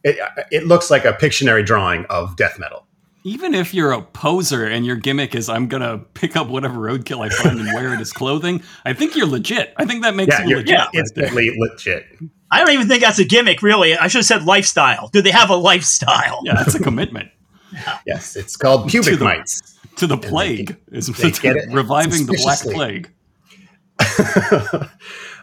it, 0.04 0.18
it 0.50 0.66
looks 0.66 0.90
like 0.90 1.04
a 1.06 1.12
Pictionary 1.14 1.64
drawing 1.64 2.04
of 2.06 2.36
death 2.36 2.58
metal. 2.58 2.86
Even 3.22 3.54
if 3.54 3.74
you're 3.74 3.92
a 3.92 4.00
poser 4.00 4.64
and 4.66 4.86
your 4.86 4.96
gimmick 4.96 5.34
is 5.34 5.48
I'm 5.50 5.68
gonna 5.68 5.98
pick 5.98 6.36
up 6.36 6.48
whatever 6.48 6.76
roadkill 6.78 7.20
I 7.24 7.28
find 7.28 7.60
and 7.60 7.68
wear 7.74 7.92
it 7.92 8.00
as 8.00 8.12
clothing, 8.12 8.62
I 8.84 8.94
think 8.94 9.14
you're 9.14 9.26
legit. 9.26 9.74
I 9.76 9.84
think 9.84 10.02
that 10.04 10.14
makes 10.14 10.34
Yeah, 10.38 10.44
you 10.44 10.48
you're, 10.50 10.58
legit. 10.60 10.78
yeah, 10.92 11.00
right 11.00 11.10
there. 11.14 11.52
legit. 11.58 12.06
I 12.50 12.58
don't 12.60 12.70
even 12.70 12.88
think 12.88 13.02
that's 13.02 13.18
a 13.18 13.24
gimmick, 13.24 13.62
really. 13.62 13.94
I 13.96 14.08
should 14.08 14.18
have 14.20 14.26
said 14.26 14.44
lifestyle. 14.44 15.08
Do 15.08 15.20
they 15.22 15.30
have 15.30 15.50
a 15.50 15.54
lifestyle? 15.56 16.40
Yeah, 16.44 16.54
that's 16.54 16.74
a 16.74 16.82
commitment 16.82 17.28
Yes, 18.06 18.36
it's 18.36 18.56
called 18.56 18.88
pubic 18.88 19.10
To 19.12 19.16
the- 19.18 19.24
mites. 19.24 19.78
to 19.96 20.06
the 20.06 20.16
plague. 20.16 20.76
Is 20.90 21.06
they 21.08 21.30
get 21.30 21.56
it 21.56 21.70
reviving 21.72 22.24
the 22.26 22.38
black 22.42 22.60
plague. 22.60 23.10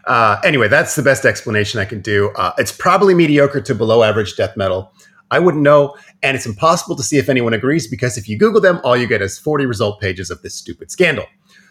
Uh, 0.06 0.40
anyway, 0.42 0.68
that's 0.68 0.94
the 0.96 1.02
best 1.02 1.26
explanation 1.26 1.78
I 1.80 1.84
can 1.84 2.00
do. 2.00 2.30
Uh, 2.30 2.52
it's 2.56 2.72
probably 2.72 3.12
mediocre 3.12 3.60
to 3.60 3.74
below 3.74 4.02
average 4.02 4.36
death 4.36 4.56
metal. 4.56 4.90
I 5.30 5.38
wouldn't 5.38 5.62
know, 5.62 5.96
and 6.22 6.36
it's 6.36 6.46
impossible 6.46 6.96
to 6.96 7.02
see 7.02 7.18
if 7.18 7.28
anyone 7.28 7.52
agrees 7.52 7.86
because 7.86 8.16
if 8.16 8.28
you 8.28 8.38
Google 8.38 8.60
them, 8.60 8.80
all 8.82 8.96
you 8.96 9.06
get 9.06 9.20
is 9.20 9.38
40 9.38 9.66
result 9.66 10.00
pages 10.00 10.30
of 10.30 10.42
this 10.42 10.54
stupid 10.54 10.90
scandal. 10.90 11.26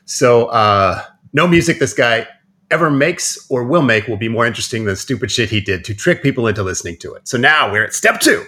So, 0.06 0.46
uh, 0.48 1.04
no 1.34 1.48
music 1.48 1.80
this 1.80 1.94
guy 1.94 2.28
ever 2.70 2.90
makes 2.90 3.46
or 3.50 3.64
will 3.64 3.82
make 3.82 4.08
will 4.08 4.18
be 4.18 4.30
more 4.30 4.46
interesting 4.46 4.84
than 4.84 4.94
the 4.94 4.98
stupid 4.98 5.32
shit 5.32 5.50
he 5.50 5.62
did 5.62 5.86
to 5.86 5.94
trick 5.94 6.22
people 6.22 6.48
into 6.48 6.64
listening 6.64 6.98
to 6.98 7.14
it. 7.14 7.28
So 7.28 7.38
now 7.38 7.72
we're 7.72 7.84
at 7.84 7.94
step 7.94 8.20
two 8.20 8.46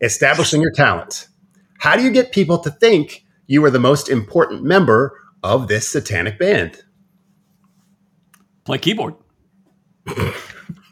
establishing 0.00 0.60
your 0.60 0.72
talent. 0.72 1.28
How 1.78 1.96
do 1.96 2.02
you 2.02 2.10
get 2.10 2.32
people 2.32 2.58
to 2.58 2.70
think 2.70 3.24
you 3.46 3.64
are 3.64 3.70
the 3.70 3.78
most 3.78 4.08
important 4.08 4.62
member 4.62 5.20
of 5.42 5.68
this 5.68 5.88
satanic 5.88 6.38
band? 6.38 6.82
Play 8.64 8.78
keyboard. 8.78 9.14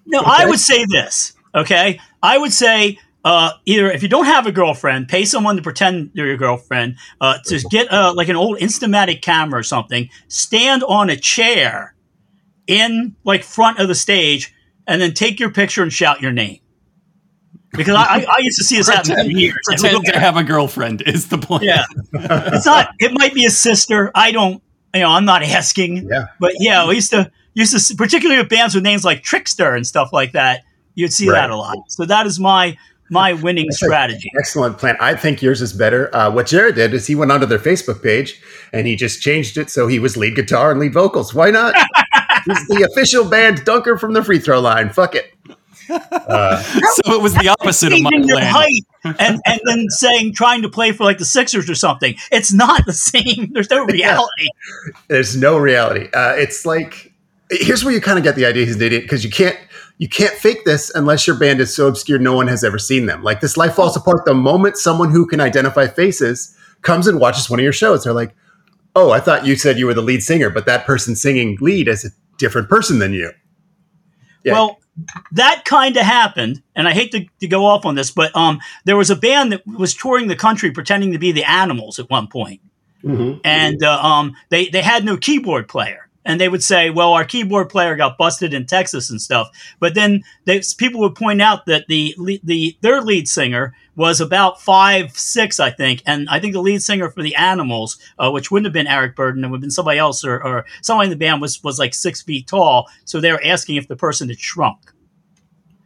No, 0.06 0.22
I 0.24 0.46
would 0.46 0.60
say 0.60 0.84
this. 0.84 1.32
Okay, 1.54 1.98
I 2.22 2.36
would 2.36 2.52
say 2.52 2.98
uh, 3.24 3.52
either 3.66 3.90
if 3.90 4.02
you 4.02 4.08
don't 4.08 4.24
have 4.24 4.46
a 4.46 4.52
girlfriend, 4.52 5.08
pay 5.08 5.24
someone 5.24 5.56
to 5.56 5.62
pretend 5.62 6.10
they're 6.14 6.26
your 6.26 6.36
girlfriend. 6.36 6.96
Uh, 7.20 7.38
to 7.46 7.60
get 7.70 7.90
uh, 7.92 8.12
like 8.14 8.28
an 8.28 8.36
old 8.36 8.58
Instamatic 8.58 9.22
camera 9.22 9.60
or 9.60 9.62
something, 9.62 10.08
stand 10.28 10.82
on 10.84 11.08
a 11.10 11.16
chair 11.16 11.94
in 12.66 13.14
like 13.24 13.42
front 13.44 13.78
of 13.78 13.88
the 13.88 13.94
stage, 13.94 14.54
and 14.86 15.00
then 15.00 15.12
take 15.14 15.38
your 15.40 15.50
picture 15.50 15.82
and 15.82 15.92
shout 15.92 16.20
your 16.20 16.32
name. 16.32 16.58
Because 17.74 17.94
I, 17.94 18.02
I, 18.02 18.26
I 18.28 18.38
used 18.40 18.58
to 18.58 18.64
see 18.64 18.76
this 18.76 18.88
happen 18.88 19.14
for 19.14 19.30
years. 19.30 19.54
Pretend 19.64 20.04
to 20.06 20.18
have 20.20 20.36
a 20.36 20.44
girlfriend 20.44 21.02
is 21.06 21.28
the 21.28 21.38
point. 21.38 21.62
Yeah, 21.62 21.84
it's 22.12 22.66
not. 22.66 22.90
It 22.98 23.12
might 23.14 23.32
be 23.34 23.46
a 23.46 23.50
sister. 23.50 24.10
I 24.14 24.30
don't. 24.32 24.62
You 24.94 25.00
know, 25.00 25.10
I'm 25.10 25.24
not 25.24 25.42
asking. 25.42 26.08
Yeah. 26.10 26.26
But 26.38 26.52
yeah, 26.58 26.86
we 26.86 26.96
used 26.96 27.10
to 27.12 27.30
used 27.54 27.88
to 27.88 27.94
particularly 27.96 28.42
with 28.42 28.50
bands 28.50 28.74
with 28.74 28.84
names 28.84 29.04
like 29.06 29.22
Trickster 29.22 29.74
and 29.74 29.86
stuff 29.86 30.12
like 30.12 30.32
that. 30.32 30.64
You'd 30.94 31.14
see 31.14 31.30
Right. 31.30 31.40
that 31.40 31.50
a 31.50 31.56
lot. 31.56 31.78
So 31.88 32.04
that 32.04 32.26
is 32.26 32.38
my 32.38 32.76
my 33.12 33.32
winning 33.34 33.66
That's 33.66 33.76
strategy. 33.76 34.30
Excellent 34.38 34.78
plan. 34.78 34.96
I 35.00 35.14
think 35.14 35.42
yours 35.42 35.60
is 35.62 35.72
better. 35.72 36.14
Uh, 36.14 36.30
what 36.30 36.46
Jered 36.46 36.74
did 36.76 36.94
is 36.94 37.06
he 37.06 37.14
went 37.14 37.30
onto 37.30 37.46
their 37.46 37.58
Facebook 37.58 38.02
page 38.02 38.40
and 38.72 38.86
he 38.86 38.96
just 38.96 39.20
changed 39.22 39.56
it 39.58 39.70
so 39.70 39.86
he 39.86 39.98
was 39.98 40.16
lead 40.16 40.34
guitar 40.34 40.70
and 40.72 40.80
lead 40.80 40.92
vocals. 40.94 41.34
Why 41.34 41.50
not? 41.50 41.74
He's 42.46 42.66
the 42.66 42.88
official 42.90 43.24
band 43.28 43.64
dunker 43.64 43.96
from 43.96 44.14
the 44.14 44.24
free 44.24 44.38
throw 44.40 44.60
line. 44.60 44.90
Fuck 44.90 45.14
it. 45.14 45.32
Uh, 45.88 46.62
So 47.04 47.14
it 47.14 47.22
was 47.22 47.34
the 47.34 47.48
opposite 47.60 47.92
of 47.92 48.00
my 48.00 48.10
Changing 48.10 48.26
their 48.28 48.36
plan. 48.38 48.52
height 48.52 49.16
and 49.18 49.40
and 49.46 49.60
then 49.66 49.86
saying 49.90 50.34
trying 50.34 50.62
to 50.62 50.68
play 50.68 50.92
for 50.92 51.04
like 51.04 51.18
the 51.18 51.24
Sixers 51.24 51.68
or 51.68 51.74
something. 51.74 52.14
It's 52.30 52.52
not 52.52 52.84
the 52.86 52.92
same. 52.92 53.50
There's 53.52 53.70
no 53.70 53.84
reality. 53.86 54.48
there's 55.08 55.36
no 55.36 55.58
reality. 55.58 56.08
Uh, 56.14 56.34
it's 56.36 56.64
like 56.66 57.12
here's 57.50 57.84
where 57.84 57.92
you 57.92 58.00
kind 58.00 58.18
of 58.18 58.24
get 58.24 58.34
the 58.36 58.46
idea 58.46 58.64
he's 58.64 58.76
an 58.76 58.82
idiot 58.82 59.02
because 59.04 59.24
you 59.24 59.30
can't 59.30 59.58
you 60.02 60.08
can't 60.08 60.34
fake 60.34 60.64
this 60.64 60.90
unless 60.96 61.28
your 61.28 61.36
band 61.36 61.60
is 61.60 61.72
so 61.72 61.86
obscure 61.86 62.18
no 62.18 62.34
one 62.34 62.48
has 62.48 62.64
ever 62.64 62.76
seen 62.76 63.06
them. 63.06 63.22
Like 63.22 63.38
this 63.38 63.56
life 63.56 63.74
falls 63.74 63.96
apart 63.96 64.24
the 64.24 64.34
moment 64.34 64.76
someone 64.76 65.12
who 65.12 65.28
can 65.28 65.40
identify 65.40 65.86
faces 65.86 66.56
comes 66.80 67.06
and 67.06 67.20
watches 67.20 67.48
one 67.48 67.60
of 67.60 67.62
your 67.62 67.72
shows. 67.72 68.02
They're 68.02 68.12
like, 68.12 68.34
"Oh, 68.96 69.12
I 69.12 69.20
thought 69.20 69.46
you 69.46 69.54
said 69.54 69.78
you 69.78 69.86
were 69.86 69.94
the 69.94 70.02
lead 70.02 70.24
singer, 70.24 70.50
but 70.50 70.66
that 70.66 70.86
person 70.86 71.14
singing 71.14 71.56
lead 71.60 71.86
is 71.86 72.04
a 72.04 72.08
different 72.36 72.68
person 72.68 72.98
than 72.98 73.12
you." 73.12 73.30
Yeah. 74.42 74.54
Well, 74.54 74.80
that 75.30 75.64
kind 75.66 75.96
of 75.96 76.02
happened, 76.02 76.64
and 76.74 76.88
I 76.88 76.92
hate 76.94 77.12
to, 77.12 77.24
to 77.38 77.46
go 77.46 77.64
off 77.64 77.86
on 77.86 77.94
this, 77.94 78.10
but 78.10 78.34
um, 78.34 78.58
there 78.84 78.96
was 78.96 79.08
a 79.08 79.14
band 79.14 79.52
that 79.52 79.64
was 79.68 79.94
touring 79.94 80.26
the 80.26 80.34
country 80.34 80.72
pretending 80.72 81.12
to 81.12 81.18
be 81.20 81.30
the 81.30 81.44
Animals 81.44 82.00
at 82.00 82.10
one 82.10 82.26
point. 82.26 82.60
Mhm. 83.04 83.40
and 83.44 83.84
uh, 83.84 84.02
um, 84.02 84.34
they 84.48 84.66
they 84.66 84.82
had 84.82 85.04
no 85.04 85.16
keyboard 85.16 85.68
player. 85.68 86.08
And 86.24 86.40
they 86.40 86.48
would 86.48 86.62
say, 86.62 86.90
"Well, 86.90 87.12
our 87.12 87.24
keyboard 87.24 87.68
player 87.68 87.96
got 87.96 88.18
busted 88.18 88.54
in 88.54 88.66
Texas 88.66 89.10
and 89.10 89.20
stuff." 89.20 89.50
But 89.80 89.94
then 89.94 90.22
they, 90.44 90.62
people 90.78 91.00
would 91.00 91.14
point 91.14 91.42
out 91.42 91.66
that 91.66 91.86
the 91.88 92.14
the 92.44 92.76
their 92.80 93.00
lead 93.00 93.28
singer 93.28 93.74
was 93.96 94.20
about 94.20 94.60
five 94.60 95.16
six, 95.18 95.60
I 95.60 95.70
think, 95.70 96.02
and 96.06 96.28
I 96.30 96.40
think 96.40 96.52
the 96.52 96.62
lead 96.62 96.82
singer 96.82 97.10
for 97.10 97.22
the 97.22 97.34
Animals, 97.34 97.98
uh, 98.18 98.30
which 98.30 98.50
wouldn't 98.50 98.66
have 98.66 98.72
been 98.72 98.86
Eric 98.86 99.16
Burdon, 99.16 99.44
it 99.44 99.48
would 99.48 99.58
have 99.58 99.60
been 99.62 99.70
somebody 99.70 99.98
else, 99.98 100.24
or, 100.24 100.42
or 100.42 100.64
someone 100.80 101.04
in 101.04 101.10
the 101.10 101.16
band 101.16 101.40
was 101.40 101.62
was 101.62 101.78
like 101.78 101.94
six 101.94 102.22
feet 102.22 102.46
tall. 102.46 102.88
So 103.04 103.20
they 103.20 103.32
were 103.32 103.42
asking 103.44 103.76
if 103.76 103.88
the 103.88 103.96
person 103.96 104.28
had 104.28 104.38
shrunk. 104.38 104.78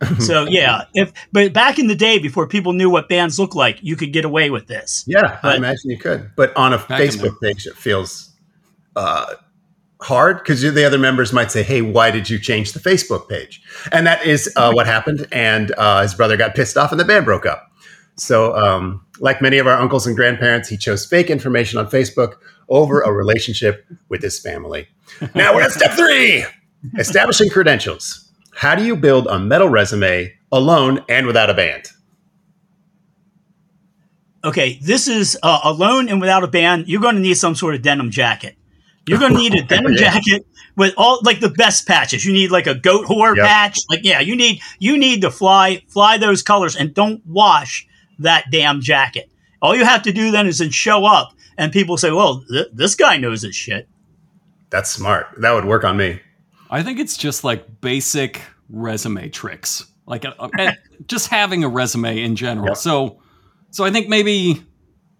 so 0.19 0.47
yeah, 0.47 0.85
if 0.95 1.13
but 1.33 1.53
back 1.53 1.79
in 1.79 1.87
the 1.87 1.95
day, 1.95 2.19
before 2.19 2.47
people 2.47 2.75
knew 2.75 2.91
what 2.91 3.09
bands 3.09 3.39
looked 3.39 3.55
like, 3.55 3.79
you 3.83 3.97
could 3.97 4.13
get 4.13 4.25
away 4.25 4.51
with 4.51 4.67
this. 4.67 5.05
Yeah, 5.07 5.39
I 5.43 5.57
imagine 5.57 5.91
you 5.91 5.99
could. 5.99 6.31
But 6.37 6.55
on 6.55 6.75
a 6.75 6.79
Back 6.79 7.01
Facebook 7.01 7.41
page, 7.41 7.67
it 7.67 7.77
feels 7.77 8.31
uh, 8.95 9.35
hard 10.01 10.39
because 10.39 10.61
the 10.61 10.85
other 10.85 10.99
members 10.99 11.33
might 11.33 11.51
say, 11.51 11.63
"Hey, 11.63 11.83
why 11.83 12.11
did 12.11 12.29
you 12.29 12.39
change 12.39 12.73
the 12.73 12.81
Facebook 12.81 13.29
page?" 13.29 13.63
And 13.93 14.07
that 14.07 14.25
is 14.25 14.53
uh, 14.57 14.73
what 14.73 14.87
happened. 14.87 15.27
And 15.33 15.73
uh, 15.79 16.03
his 16.03 16.15
brother 16.15 16.37
got 16.37 16.55
pissed 16.55 16.77
off, 16.77 16.91
and 16.91 17.01
the 17.01 17.05
band 17.05 17.25
broke 17.25 17.47
up. 17.47 17.71
So, 18.17 18.57
um, 18.57 19.05
like 19.21 19.43
many 19.43 19.59
of 19.59 19.67
our 19.67 19.79
uncles 19.79 20.07
and 20.07 20.17
grandparents, 20.17 20.69
he 20.69 20.77
chose 20.77 21.05
fake 21.07 21.31
information 21.31 21.79
on 21.79 21.87
Facebook 21.89 22.35
over 22.69 23.03
a 23.03 23.13
relationship 23.13 23.87
with 24.09 24.23
his 24.23 24.39
family. 24.39 24.89
Now 25.35 25.55
we're 25.55 25.63
at 25.63 25.73
step 25.73 25.93
three: 25.93 26.45
establishing 26.99 27.51
credentials. 27.51 28.31
How 28.55 28.75
do 28.75 28.85
you 28.85 28.97
build 28.97 29.27
a 29.27 29.39
metal 29.39 29.69
resume 29.69 30.33
alone 30.51 31.05
and 31.09 31.27
without 31.27 31.51
a 31.51 31.55
band? 31.55 31.91
okay, 34.47 34.79
this 34.81 35.09
is 35.09 35.37
uh, 35.43 35.61
alone 35.65 36.09
and 36.09 36.21
without 36.21 36.45
a 36.45 36.47
band. 36.47 36.89
You're 36.89 37.01
going 37.01 37.17
to 37.17 37.21
need 37.21 37.35
some 37.35 37.55
sort 37.55 37.75
of 37.75 37.83
denim 37.83 38.11
jacket. 38.11 38.57
You're 39.09 39.19
going 39.19 39.33
to 39.33 39.39
need 39.39 39.55
a 39.55 39.63
denim 39.67 39.93
Yeah. 39.93 40.13
jacket 40.13 40.47
with 40.77 40.95
all 40.97 41.21
like 41.23 41.41
the 41.41 41.49
best 41.51 41.87
patches. 41.87 42.25
You 42.25 42.33
need 42.33 42.51
like 42.51 42.67
a 42.67 42.75
Goatwhore 42.75 43.37
Yep. 43.37 43.47
patch. 43.47 43.79
Like 43.89 44.01
yeah, 44.05 44.21
you 44.21 44.37
need 44.37 44.61
you 44.79 44.97
need 44.99 45.23
to 45.23 45.31
fly 45.31 45.83
fly 45.89 46.19
those 46.19 46.43
colors 46.43 46.77
and 46.77 46.93
don't 46.95 47.23
wash 47.27 47.87
that 48.19 48.47
damn 48.51 48.81
jacket. 48.81 49.31
All 49.63 49.75
you 49.77 49.85
have 49.85 50.03
to 50.03 50.13
do 50.13 50.31
then 50.31 50.47
is 50.47 50.59
then 50.59 50.71
show 50.71 51.05
up 51.05 51.33
and 51.59 51.73
people 51.73 51.97
say, 51.97 52.11
"Well, 52.11 52.45
th- 52.51 52.69
this 52.73 52.95
guy 52.95 53.17
knows 53.17 53.43
his 53.43 53.55
shit." 53.57 53.89
That's 54.71 54.91
smart. 54.91 55.29
That 55.39 55.53
would 55.53 55.65
work 55.65 55.85
on 55.85 55.97
me. 55.97 56.21
I 56.71 56.83
think 56.83 56.99
it's 56.99 57.17
just 57.17 57.45
like 57.45 57.81
basic 57.81 58.43
resume 58.69 59.29
tricks, 59.29 59.87
like 60.07 60.25
uh, 60.25 60.35
uh, 60.39 60.49
and 60.59 60.77
just 61.07 61.29
having 61.29 61.63
a 61.63 61.69
resume 61.69 62.21
in 62.21 62.35
general. 62.37 62.69
Yep. 62.69 62.77
So, 62.79 63.21
so 63.71 63.85
I 63.85 63.91
think 63.93 64.09
maybe 64.09 64.63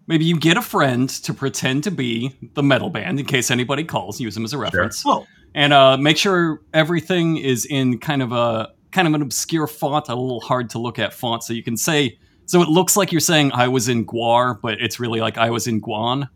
maybe 0.07 0.25
you 0.25 0.37
get 0.39 0.57
a 0.57 0.61
friend 0.61 1.09
to 1.09 1.33
pretend 1.33 1.83
to 1.83 1.91
be 1.91 2.35
the 2.53 2.63
metal 2.63 2.89
band 2.89 3.19
in 3.19 3.25
case 3.25 3.51
anybody 3.51 3.83
calls. 3.83 4.19
Use 4.19 4.33
them 4.33 4.43
as 4.45 4.53
a 4.53 4.57
reference, 4.57 5.03
Oh, 5.05 5.25
and 5.53 5.73
uh, 5.73 5.97
make 5.97 6.17
sure 6.17 6.61
everything 6.73 7.37
is 7.37 7.65
in 7.65 7.99
kind 7.99 8.21
of 8.21 8.31
a 8.31 8.69
kind 8.91 9.07
of 9.07 9.13
an 9.13 9.21
obscure 9.21 9.67
font, 9.67 10.07
a 10.09 10.15
little 10.15 10.39
hard 10.41 10.69
to 10.71 10.79
look 10.79 10.97
at 10.97 11.13
font, 11.13 11.43
so 11.43 11.53
you 11.53 11.63
can 11.63 11.77
say. 11.77 12.17
So 12.45 12.61
it 12.61 12.69
looks 12.69 12.95
like 12.95 13.11
you're 13.11 13.19
saying 13.19 13.51
I 13.53 13.67
was 13.67 13.89
in 13.89 14.05
Guar, 14.05 14.57
but 14.61 14.79
it's 14.79 14.99
really 15.01 15.19
like 15.19 15.37
I 15.37 15.49
was 15.49 15.67
in 15.67 15.81
Guan. 15.81 16.29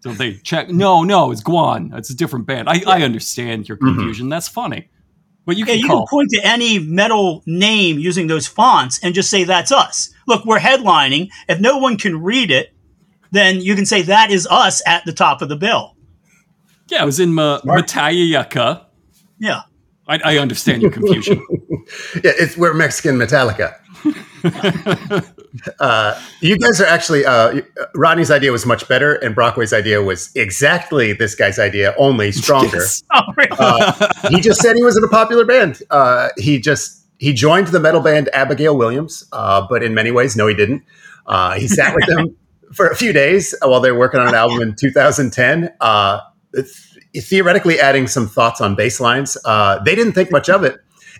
So 0.00 0.12
they 0.12 0.34
check, 0.34 0.68
no, 0.70 1.02
no, 1.02 1.32
it's 1.32 1.42
Guan. 1.42 1.92
It's 1.98 2.10
a 2.10 2.14
different 2.16 2.46
band. 2.46 2.68
I, 2.68 2.80
I 2.86 3.02
understand 3.02 3.68
your 3.68 3.76
Mhm. 3.78 3.96
confusion. 3.96 4.28
That's 4.28 4.46
funny. 4.46 4.88
But 5.44 5.56
you 5.56 5.64
yeah, 5.64 5.72
can 5.74 5.80
you 5.80 5.88
can 5.88 6.04
point 6.08 6.30
to 6.30 6.40
any 6.46 6.78
metal 6.78 7.42
name 7.46 7.98
using 7.98 8.28
those 8.28 8.46
fonts 8.46 9.00
and 9.02 9.12
just 9.16 9.30
say 9.30 9.42
that's 9.42 9.72
us. 9.72 10.10
Look, 10.28 10.44
we're 10.44 10.60
headlining. 10.60 11.30
If 11.48 11.58
no 11.58 11.78
one 11.78 11.96
can 11.96 12.22
read 12.22 12.52
it, 12.52 12.72
then 13.30 13.60
you 13.60 13.74
can 13.74 13.86
say 13.86 14.02
that 14.02 14.30
is 14.30 14.46
us 14.50 14.82
at 14.86 15.04
the 15.04 15.12
top 15.12 15.42
of 15.42 15.48
the 15.48 15.56
bill. 15.56 15.94
yeah, 16.88 17.02
I 17.02 17.04
was 17.04 17.20
in 17.20 17.34
Ma- 17.34 17.60
Smart. 17.60 17.86
Metallica. 17.86 18.84
Yeah. 19.38 19.62
I, 20.06 20.20
I 20.24 20.38
understand 20.38 20.82
your 20.82 20.90
confusion. 20.90 21.44
Yeah, 22.22 22.32
it's 22.38 22.54
we're 22.54 22.74
Mexican 22.74 23.16
Metallica. 23.16 23.74
uh, 25.80 26.22
you 26.40 26.58
guys 26.58 26.82
are 26.82 26.86
actually 26.86 27.24
uh, 27.24 27.62
Rodney's 27.94 28.30
idea 28.30 28.52
was 28.52 28.66
much 28.66 28.86
better, 28.88 29.14
and 29.14 29.34
Brockway's 29.34 29.72
idea 29.72 30.02
was 30.02 30.30
exactly 30.34 31.14
this 31.14 31.34
guy's 31.34 31.58
idea, 31.58 31.94
only 31.96 32.30
stronger. 32.32 32.76
Yes. 32.76 33.02
Oh, 33.14 33.22
really? 33.38 33.48
Uh, 33.58 34.12
he 34.28 34.40
just 34.42 34.60
said 34.60 34.76
he 34.76 34.82
was 34.82 34.98
in 34.98 35.04
a 35.04 35.08
popular 35.08 35.46
band. 35.46 35.82
Uh, 35.90 36.28
he 36.36 36.58
just 36.60 37.06
he 37.18 37.32
joined 37.32 37.68
the 37.68 37.80
metal 37.80 38.02
band 38.02 38.28
Abigail 38.34 38.76
Williams, 38.76 39.24
uh, 39.32 39.66
but 39.68 39.82
in 39.82 39.94
many 39.94 40.10
ways, 40.10 40.36
no, 40.36 40.46
he 40.46 40.54
didn't. 40.54 40.82
Uh, 41.26 41.54
he 41.54 41.66
sat 41.68 41.94
with 41.94 42.06
them 42.06 42.36
for 42.72 42.86
a 42.88 42.96
few 42.96 43.12
days 43.12 43.54
while 43.62 43.80
they 43.80 43.90
were 43.92 43.98
working 43.98 44.20
on 44.20 44.28
an 44.28 44.34
album 44.34 44.60
in 44.62 44.74
2010. 44.74 45.70
Uh, 45.80 46.20
th- 46.54 46.66
theoretically, 47.24 47.80
adding 47.80 48.06
some 48.06 48.28
thoughts 48.28 48.60
on 48.60 48.74
bass 48.74 49.00
lines. 49.00 49.36
Uh, 49.44 49.78
they 49.84 49.94
didn't 49.94 50.12
think 50.12 50.30
much 50.30 50.48
of 50.48 50.62
it. 50.64 50.76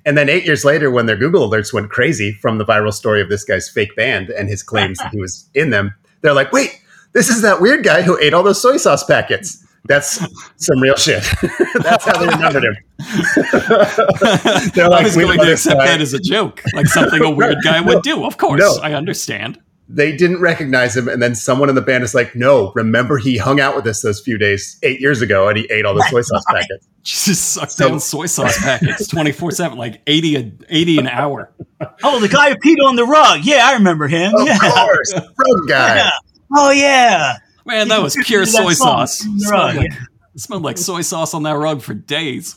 And 0.06 0.16
then 0.16 0.28
eight 0.28 0.44
years 0.44 0.64
later, 0.64 0.90
when 0.90 1.06
their 1.06 1.16
Google 1.16 1.50
alerts 1.50 1.72
went 1.72 1.90
crazy 1.90 2.32
from 2.32 2.58
the 2.58 2.64
viral 2.64 2.92
story 2.92 3.20
of 3.20 3.28
this 3.28 3.42
guy's 3.44 3.68
fake 3.68 3.96
band 3.96 4.30
and 4.30 4.48
his 4.48 4.62
claims 4.62 4.98
that 4.98 5.10
he 5.12 5.18
was 5.20 5.48
in 5.54 5.70
them, 5.70 5.94
they're 6.20 6.34
like, 6.34 6.52
"Wait, 6.52 6.80
this 7.14 7.28
is 7.28 7.42
that 7.42 7.60
weird 7.60 7.82
guy 7.84 8.02
who 8.02 8.16
ate 8.20 8.32
all 8.32 8.42
those 8.44 8.60
soy 8.62 8.76
sauce 8.76 9.02
packets." 9.04 9.64
That's 9.86 10.20
some 10.56 10.80
real 10.80 10.96
shit. 10.96 11.24
That's 11.82 12.04
how 12.04 12.18
they 12.18 12.26
remembered 12.28 12.64
him. 12.64 12.76
They're 14.74 14.84
I 14.84 14.88
like, 14.88 15.04
was 15.04 15.16
"We 15.16 15.24
going 15.24 15.38
to 15.40 15.52
accept 15.52 15.78
guy." 15.78 15.86
that 15.86 16.00
as 16.00 16.12
a 16.14 16.18
joke, 16.20 16.62
like 16.74 16.86
something 16.86 17.22
a 17.22 17.30
weird 17.30 17.58
guy 17.64 17.80
would 17.80 18.02
do. 18.02 18.24
Of 18.24 18.36
course, 18.38 18.60
No. 18.60 18.78
I 18.82 18.92
understand. 18.94 19.58
They 19.90 20.14
didn't 20.14 20.40
recognize 20.40 20.96
him, 20.96 21.08
and 21.08 21.22
then 21.22 21.34
someone 21.34 21.70
in 21.70 21.74
the 21.74 21.80
band 21.80 22.04
is 22.04 22.14
like, 22.14 22.36
"No, 22.36 22.72
remember 22.74 23.16
he 23.16 23.38
hung 23.38 23.58
out 23.58 23.74
with 23.74 23.86
us 23.86 24.02
those 24.02 24.20
few 24.20 24.36
days 24.36 24.78
eight 24.82 25.00
years 25.00 25.22
ago, 25.22 25.48
and 25.48 25.56
he 25.56 25.64
ate 25.70 25.86
all 25.86 25.94
the 25.94 26.06
soy 26.10 26.20
sauce 26.20 26.44
packets." 26.48 26.86
Just 27.02 27.52
suck 27.52 27.74
down 27.74 27.98
soy 28.00 28.26
sauce 28.26 28.58
packets 28.58 29.06
twenty 29.08 29.32
four 29.32 29.50
seven, 29.50 29.78
like 29.78 30.02
80, 30.06 30.36
a, 30.36 30.52
80 30.68 30.98
an 30.98 31.06
hour. 31.08 31.52
Oh, 32.02 32.18
the 32.18 32.28
guy 32.28 32.50
who 32.50 32.56
peed 32.56 32.84
on 32.84 32.96
the 32.96 33.04
rug. 33.04 33.44
Yeah, 33.44 33.60
I 33.64 33.74
remember 33.74 34.08
him. 34.08 34.34
Of 34.34 34.48
yeah. 34.48 34.58
course, 34.58 35.14
rug 35.14 35.68
guy. 35.68 35.96
Yeah. 35.96 36.10
Oh 36.56 36.70
yeah. 36.72 37.36
Man, 37.64 37.86
that 37.88 38.02
was 38.02 38.16
pure 38.24 38.44
That 38.44 38.50
soy 38.50 38.72
sauce. 38.72 39.20
the 39.20 39.38
Smelled 39.38 39.52
rug, 39.52 39.76
like, 39.76 39.92
it 40.34 40.40
smelled 40.40 40.62
like 40.64 40.76
soy 40.78 41.02
sauce 41.02 41.34
on 41.34 41.44
that 41.44 41.52
rug 41.52 41.82
for 41.82 41.94
days. 41.94 42.56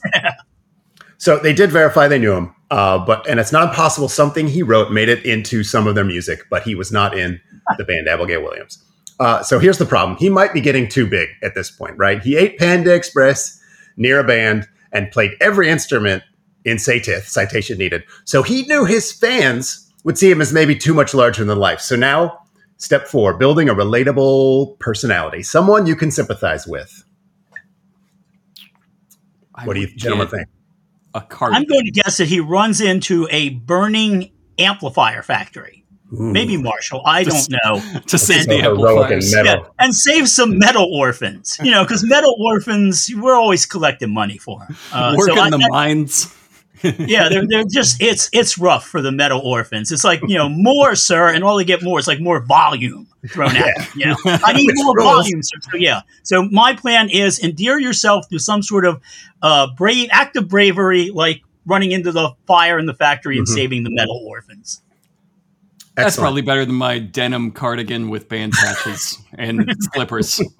So 1.17 1.37
they 1.37 1.53
did 1.53 1.71
verify 1.71 2.07
they 2.07 2.17
knew 2.17 2.33
him, 2.33 2.55
uh, 2.71 2.97
but 2.97 3.27
and 3.29 3.39
it's 3.39 3.51
not 3.51 3.67
impossible 3.69 4.07
something 4.07 4.47
he 4.47 4.63
wrote 4.63 4.91
made 4.91 5.09
it 5.09 5.25
into 5.25 5.61
some 5.63 5.87
of 5.87 5.93
their 5.93 6.05
music, 6.05 6.45
but 6.49 6.63
he 6.63 6.73
was 6.73 6.91
not 6.91 7.15
in 7.15 7.39
the 7.77 7.83
band 7.83 8.07
Abigail 8.07 8.41
Williams. 8.41 8.81
Uh, 9.19 9.43
so 9.43 9.59
here's 9.59 9.77
the 9.77 9.85
problem: 9.85 10.17
he 10.17 10.29
might 10.29 10.53
be 10.53 10.61
getting 10.61 10.87
too 10.87 11.05
big 11.05 11.27
at 11.43 11.53
this 11.53 11.69
point, 11.69 11.95
right? 11.97 12.23
He 12.23 12.37
ate 12.37 12.57
Panda 12.57 12.95
Express 12.95 13.61
near 13.97 14.19
a 14.19 14.23
band 14.23 14.69
and 14.93 15.11
played 15.11 15.31
every 15.41 15.69
instrument 15.69 16.23
in 16.63 16.77
Satith, 16.77 17.23
citation 17.23 17.77
needed. 17.77 18.03
So 18.23 18.41
he 18.41 18.63
knew 18.63 18.85
his 18.85 19.11
fans 19.11 19.91
would 20.05 20.17
see 20.17 20.31
him 20.31 20.39
as 20.39 20.53
maybe 20.53 20.75
too 20.75 20.93
much 20.93 21.13
larger 21.13 21.43
than 21.43 21.57
life. 21.57 21.81
So 21.81 21.97
now, 21.97 22.39
step 22.77 23.05
four: 23.05 23.33
building 23.33 23.67
a 23.67 23.75
relatable 23.75 24.79
personality, 24.79 25.43
someone 25.43 25.87
you 25.87 25.97
can 25.97 26.09
sympathize 26.09 26.65
with. 26.65 27.03
I 29.53 29.65
What 29.65 29.73
do 29.73 29.81
you 29.81 29.87
gentlemen 29.87 30.29
think? 30.29 30.47
A 31.13 31.21
cart. 31.21 31.53
I'm 31.53 31.65
going 31.65 31.85
to 31.85 31.91
guess 31.91 32.17
that 32.17 32.27
he 32.27 32.39
runs 32.39 32.79
into 32.81 33.27
a 33.31 33.49
burning 33.49 34.31
amplifier 34.57 35.21
factory. 35.23 35.77
Maybe 36.13 36.57
Marshall. 36.57 37.01
I 37.05 37.23
don't 37.23 37.49
know. 37.49 37.99
to 38.07 38.17
save 38.17 38.45
the 38.45 38.57
heroic 38.57 39.11
and 39.11 39.23
metal. 39.31 39.61
Yeah, 39.63 39.67
and 39.79 39.95
save 39.95 40.27
some 40.27 40.57
metal 40.59 40.85
orphans. 40.93 41.57
You 41.63 41.71
know, 41.71 41.83
because 41.85 42.03
metal 42.03 42.35
orphans, 42.37 43.09
we're 43.15 43.33
always 43.35 43.65
collecting 43.65 44.13
money 44.13 44.37
for. 44.37 44.61
'em. 44.61 44.75
Uh, 44.91 45.15
Work 45.17 45.27
so 45.29 45.33
in 45.33 45.39
I- 45.39 45.49
the 45.51 45.63
I- 45.63 45.69
mines. 45.69 46.35
Yeah, 46.83 47.29
they're, 47.29 47.47
they're 47.47 47.63
just 47.65 48.01
it's 48.01 48.29
it's 48.33 48.57
rough 48.57 48.85
for 48.87 49.01
the 49.01 49.11
metal 49.11 49.39
orphans. 49.41 49.91
It's 49.91 50.03
like 50.03 50.21
you 50.27 50.37
know 50.37 50.49
more, 50.49 50.95
sir, 50.95 51.29
and 51.33 51.43
all 51.43 51.57
they 51.57 51.63
get 51.65 51.83
more 51.83 51.99
is 51.99 52.07
like 52.07 52.19
more 52.19 52.39
volume 52.39 53.07
thrown 53.29 53.55
at 53.55 53.63
them. 53.77 53.87
You 53.95 54.05
know, 54.07 54.15
I 54.25 54.53
need 54.53 54.65
Which 54.67 54.75
more 54.77 54.95
rules. 54.95 55.09
volume. 55.27 55.43
So, 55.43 55.57
so 55.71 55.77
yeah, 55.77 56.01
so 56.23 56.43
my 56.49 56.73
plan 56.75 57.09
is 57.09 57.39
endear 57.43 57.79
yourself 57.79 58.27
to 58.29 58.39
some 58.39 58.63
sort 58.63 58.85
of 58.85 59.01
uh, 59.41 59.67
brave 59.77 60.09
act 60.11 60.35
of 60.37 60.47
bravery, 60.47 61.09
like 61.11 61.41
running 61.65 61.91
into 61.91 62.11
the 62.11 62.31
fire 62.47 62.79
in 62.79 62.85
the 62.87 62.93
factory 62.93 63.37
and 63.37 63.47
Mhm. 63.47 63.53
saving 63.53 63.83
the 63.83 63.91
metal 63.91 64.25
orphans. 64.27 64.81
That's 65.95 66.15
probably 66.17 66.41
better 66.41 66.65
than 66.65 66.75
my 66.75 66.99
denim 66.99 67.51
cardigan 67.51 68.09
with 68.09 68.27
band 68.29 68.53
patches 68.53 69.19
and 69.37 69.69
slippers. 69.93 70.41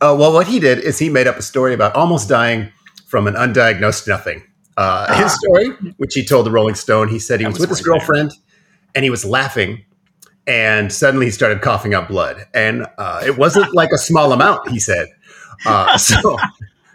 Uh, 0.00 0.14
well, 0.16 0.32
what 0.32 0.46
he 0.46 0.60
did 0.60 0.78
is 0.78 0.98
he 0.98 1.08
made 1.08 1.26
up 1.26 1.36
a 1.36 1.42
story 1.42 1.74
about 1.74 1.94
almost 1.96 2.28
dying 2.28 2.70
from 3.08 3.26
an 3.26 3.34
undiagnosed 3.34 4.06
nothing. 4.06 4.42
Uh, 4.76 5.12
his 5.20 5.32
story, 5.32 5.70
which 5.96 6.14
he 6.14 6.24
told 6.24 6.46
the 6.46 6.50
Rolling 6.50 6.74
Stone, 6.74 7.08
he 7.08 7.18
said 7.18 7.40
he 7.40 7.46
was, 7.46 7.54
was 7.54 7.60
with 7.62 7.70
his 7.70 7.78
right 7.80 7.84
there. 7.84 7.98
girlfriend 7.98 8.32
and 8.94 9.02
he 9.02 9.10
was 9.10 9.24
laughing, 9.24 9.84
and 10.46 10.92
suddenly 10.92 11.26
he 11.26 11.32
started 11.32 11.62
coughing 11.62 11.94
up 11.94 12.08
blood, 12.08 12.46
and 12.54 12.86
uh, 12.98 13.22
it 13.24 13.38
wasn't 13.38 13.74
like 13.74 13.90
a 13.92 13.98
small 13.98 14.32
amount. 14.32 14.68
He 14.68 14.78
said. 14.78 15.08
Uh, 15.66 15.96
so, 15.98 16.36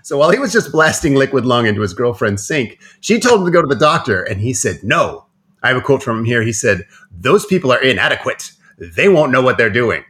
so 0.04 0.17
while 0.17 0.30
he 0.30 0.39
was 0.39 0.54
just 0.54 0.71
blasting 0.71 1.15
liquid 1.15 1.45
lung 1.45 1.65
into 1.65 1.82
his 1.82 1.93
girlfriend's 1.93 2.45
sink, 2.45 2.80
she 3.02 3.19
told 3.19 3.41
him 3.41 3.45
to 3.47 3.52
go 3.52 3.62
to 3.62 3.67
the 3.67 3.76
doctor, 3.76 4.23
and 4.23 4.39
he 4.39 4.54
said 4.54 4.80
no. 4.84 5.26
I 5.63 5.69
have 5.69 5.78
a 5.78 5.82
quote 5.82 6.04
from 6.04 6.19
him 6.19 6.26
here. 6.26 6.43
He 6.43 6.54
said, 6.54 6.86
"Those 7.12 7.45
people 7.45 7.71
are 7.71 7.82
inadequate. 7.82 8.52
They 8.78 9.10
won't 9.10 9.32
know 9.32 9.41
what 9.41 9.58
they're 9.58 9.69
doing." 9.69 10.04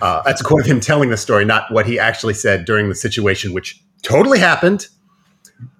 Uh, 0.00 0.22
that's 0.22 0.40
a 0.40 0.44
quote 0.44 0.60
of 0.62 0.66
him 0.66 0.80
telling 0.80 1.10
the 1.10 1.16
story, 1.16 1.44
not 1.44 1.70
what 1.70 1.86
he 1.86 1.98
actually 1.98 2.34
said 2.34 2.64
during 2.64 2.88
the 2.88 2.94
situation, 2.94 3.52
which 3.52 3.82
totally 4.02 4.38
happened. 4.38 4.88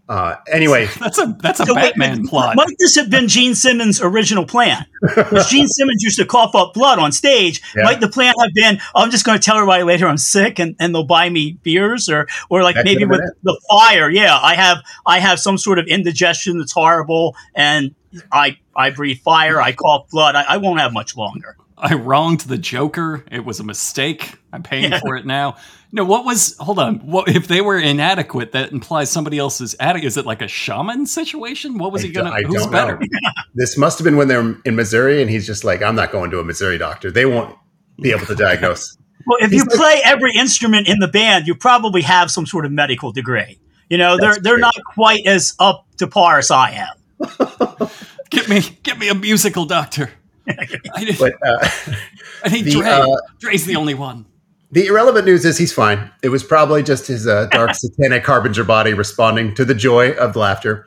Uh, 0.07 0.37
anyway, 0.53 0.87
That's 1.01 1.19
a 1.19 1.35
that's 1.41 1.61
a 1.61 1.67
So 1.67 1.75
Batman 1.75 2.21
wait, 2.23 2.29
plot. 2.29 2.57
Might 2.57 2.77
this 2.79 2.95
have 2.97 3.09
been 3.09 3.27
Gene 3.27 3.55
Simmons' 3.55 4.03
original 4.03 4.45
plan? 4.45 4.85
Because 5.01 5.49
Gene 5.49 5.67
Simmons 5.79 6.03
used 6.03 6.19
to 6.19 6.27
cough 6.27 6.55
up 6.55 6.75
blood 6.75 6.99
on 6.99 7.11
stage. 7.11 7.63
Yeah. 7.75 7.85
Might 7.85 8.01
the 8.01 8.09
plan 8.09 8.35
have 8.39 8.53
been, 8.55 8.79
I'm 8.95 9.11
just 9.11 9.25
going 9.25 9.39
to 9.39 9.43
tell 9.43 9.57
everybody 9.57 9.83
later 9.83 10.07
I'm 10.07 10.19
sick 10.19 10.59
and, 10.59 10.77
and 10.79 10.95
they'll 10.95 11.05
buy 11.07 11.31
me 11.31 11.53
beers 11.63 12.11
or 12.11 12.29
or 12.51 12.63
like 12.63 12.75
That 12.75 12.85
maybe 12.85 13.07
with 13.07 13.21
it. 13.21 13.31
the 13.45 13.59
fire. 13.71 14.11
Yeah, 14.11 14.39
I 14.39 14.55
have 14.57 14.79
I 15.07 15.21
have 15.21 15.41
some 15.41 15.57
sort 15.57 15.79
of 15.79 15.87
indigestion 15.87 16.59
that's 16.59 16.73
horrible 16.73 17.35
and 17.55 17.95
I 18.31 18.59
I 18.77 18.91
breathe 18.91 19.21
fire. 19.21 19.59
I 19.61 19.73
cough 19.73 20.11
blood. 20.11 20.35
I, 20.35 20.43
I 20.43 20.57
won't 20.59 20.81
have 20.81 20.93
much 20.93 21.17
longer. 21.17 21.57
I 21.77 21.95
wronged 21.95 22.41
the 22.43 22.57
Joker. 22.59 23.25
It 23.31 23.45
was 23.45 23.59
a 23.61 23.65
mistake. 23.65 24.35
I'm 24.53 24.63
paying 24.63 24.93
Yeah. 24.93 25.01
for 25.01 25.17
it 25.17 25.27
now. 25.27 25.57
No, 25.93 26.05
what 26.05 26.25
was? 26.25 26.57
Hold 26.59 26.79
on. 26.79 26.97
What 27.01 27.29
if 27.29 27.47
they 27.49 27.61
were 27.61 27.79
inadequate? 27.79 28.53
That 28.53 28.73
implies 28.73 29.11
somebody 29.11 29.39
else 29.39 29.61
is 29.61 29.75
adequate. 29.81 30.07
Is 30.07 30.17
it 30.17 30.27
like 30.27 30.43
a 30.43 30.49
shaman 30.49 31.07
situation? 31.07 31.79
What 31.79 31.93
was 31.93 32.03
I 32.03 32.07
he 32.09 32.13
gonna? 32.13 32.31
don't- 32.31 32.45
who's 32.47 32.63
don't 32.63 32.73
better? 32.73 32.97
know. 32.99 33.31
this 33.55 33.77
must 33.77 33.99
have 33.99 34.05
been 34.05 34.17
when 34.17 34.29
they're 34.29 34.57
in 34.65 34.77
Missouri, 34.77 35.21
and 35.21 35.31
he's 35.31 35.47
just 35.47 35.65
like, 35.65 35.83
"I'm 35.83 35.95
not 35.97 36.11
going 36.13 36.31
to 36.33 36.39
a 36.41 36.45
Missouri 36.45 36.79
doctor. 36.79 37.11
They 37.11 37.27
won't 37.27 37.55
be 38.01 38.11
able 38.13 38.27
to 38.27 38.35
diagnose." 38.35 38.97
Well, 39.27 39.39
if 39.41 39.51
He's 39.51 39.61
you 39.63 39.67
like- 39.71 39.79
play 39.79 40.01
every 40.05 40.33
instrument 40.37 40.87
in 40.89 40.99
the 40.99 41.09
band, 41.09 41.47
you 41.47 41.55
probably 41.55 42.03
have 42.03 42.31
some 42.31 42.47
sort 42.47 42.67
of 42.67 42.73
medical 42.73 43.11
degree. 43.13 43.59
You 43.89 43.99
know, 43.99 44.17
they're 44.17 44.31
That's 44.35 44.43
they're 44.43 44.53
true. 44.55 44.61
not 44.63 44.75
quite 44.95 45.27
as 45.27 45.55
up 45.59 45.87
to 45.99 46.07
par 46.07 46.39
as 46.39 46.51
I 46.51 46.71
am. 46.73 47.89
Get 48.31 48.49
me, 48.49 48.63
get 48.83 48.99
me 48.99 49.09
a 49.09 49.15
musical 49.15 49.65
doctor. 49.65 50.11
But 50.47 51.35
uh, 51.47 51.69
I 52.45 52.49
need 52.51 52.65
the, 52.65 52.71
Dre. 52.73 52.89
uh, 52.89 53.07
Dre's 53.39 53.65
the 53.65 53.77
only 53.77 53.95
one. 53.95 54.27
the 54.71 54.87
irrelevant 54.87 55.27
news 55.27 55.45
is 55.45 55.57
he's 55.59 55.73
fine. 55.73 56.11
It 56.23 56.29
was 56.29 56.43
probably 56.43 56.83
just 56.83 57.07
his 57.07 57.27
uh, 57.27 57.47
dark 57.51 57.71
satanic 57.75 58.25
harbinger 58.25 58.65
body 58.65 58.93
responding 58.95 59.55
to 59.55 59.65
the 59.65 59.75
joy 59.75 60.13
of 60.13 60.33
the 60.33 60.39
laughter. 60.41 60.87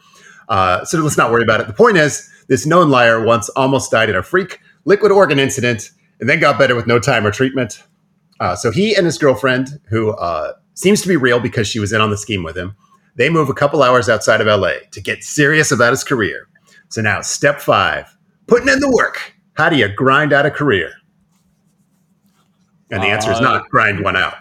Uh, 0.49 0.85
so 0.85 0.99
let's 0.99 1.17
not 1.17 1.31
worry 1.31 1.43
about 1.43 1.59
it. 1.61 1.67
The 1.67 1.73
point 1.73 1.97
is, 1.97 2.29
this 2.47 2.65
known 2.65 2.89
liar 2.89 3.23
once 3.23 3.49
almost 3.49 3.91
died 3.91 4.09
in 4.09 4.15
a 4.15 4.23
freak 4.23 4.59
liquid 4.85 5.11
organ 5.11 5.39
incident, 5.39 5.91
and 6.19 6.29
then 6.29 6.39
got 6.39 6.57
better 6.57 6.75
with 6.75 6.87
no 6.87 6.99
time 6.99 7.25
or 7.27 7.31
treatment. 7.31 7.83
Uh, 8.39 8.55
so 8.55 8.71
he 8.71 8.95
and 8.95 9.05
his 9.05 9.17
girlfriend, 9.17 9.79
who 9.89 10.11
uh, 10.11 10.53
seems 10.75 11.01
to 11.01 11.07
be 11.07 11.17
real 11.17 11.39
because 11.39 11.67
she 11.67 11.79
was 11.79 11.91
in 11.91 11.99
on 11.99 12.09
the 12.09 12.17
scheme 12.17 12.43
with 12.43 12.57
him, 12.57 12.75
they 13.15 13.29
move 13.29 13.49
a 13.49 13.53
couple 13.53 13.83
hours 13.83 14.07
outside 14.07 14.39
of 14.39 14.47
LA 14.47 14.73
to 14.91 15.01
get 15.01 15.23
serious 15.23 15.71
about 15.71 15.91
his 15.91 16.03
career. 16.03 16.47
So 16.89 17.01
now, 17.01 17.21
step 17.21 17.59
five 17.59 18.15
putting 18.47 18.69
in 18.69 18.79
the 18.79 18.89
work. 18.89 19.33
How 19.57 19.69
do 19.69 19.75
you 19.75 19.87
grind 19.87 20.33
out 20.33 20.45
a 20.45 20.51
career? 20.51 20.91
And 22.91 23.01
the 23.03 23.07
answer 23.07 23.31
is 23.31 23.39
Uh, 23.39 23.41
not 23.41 23.69
grind 23.69 24.03
one 24.03 24.15
out. 24.15 24.35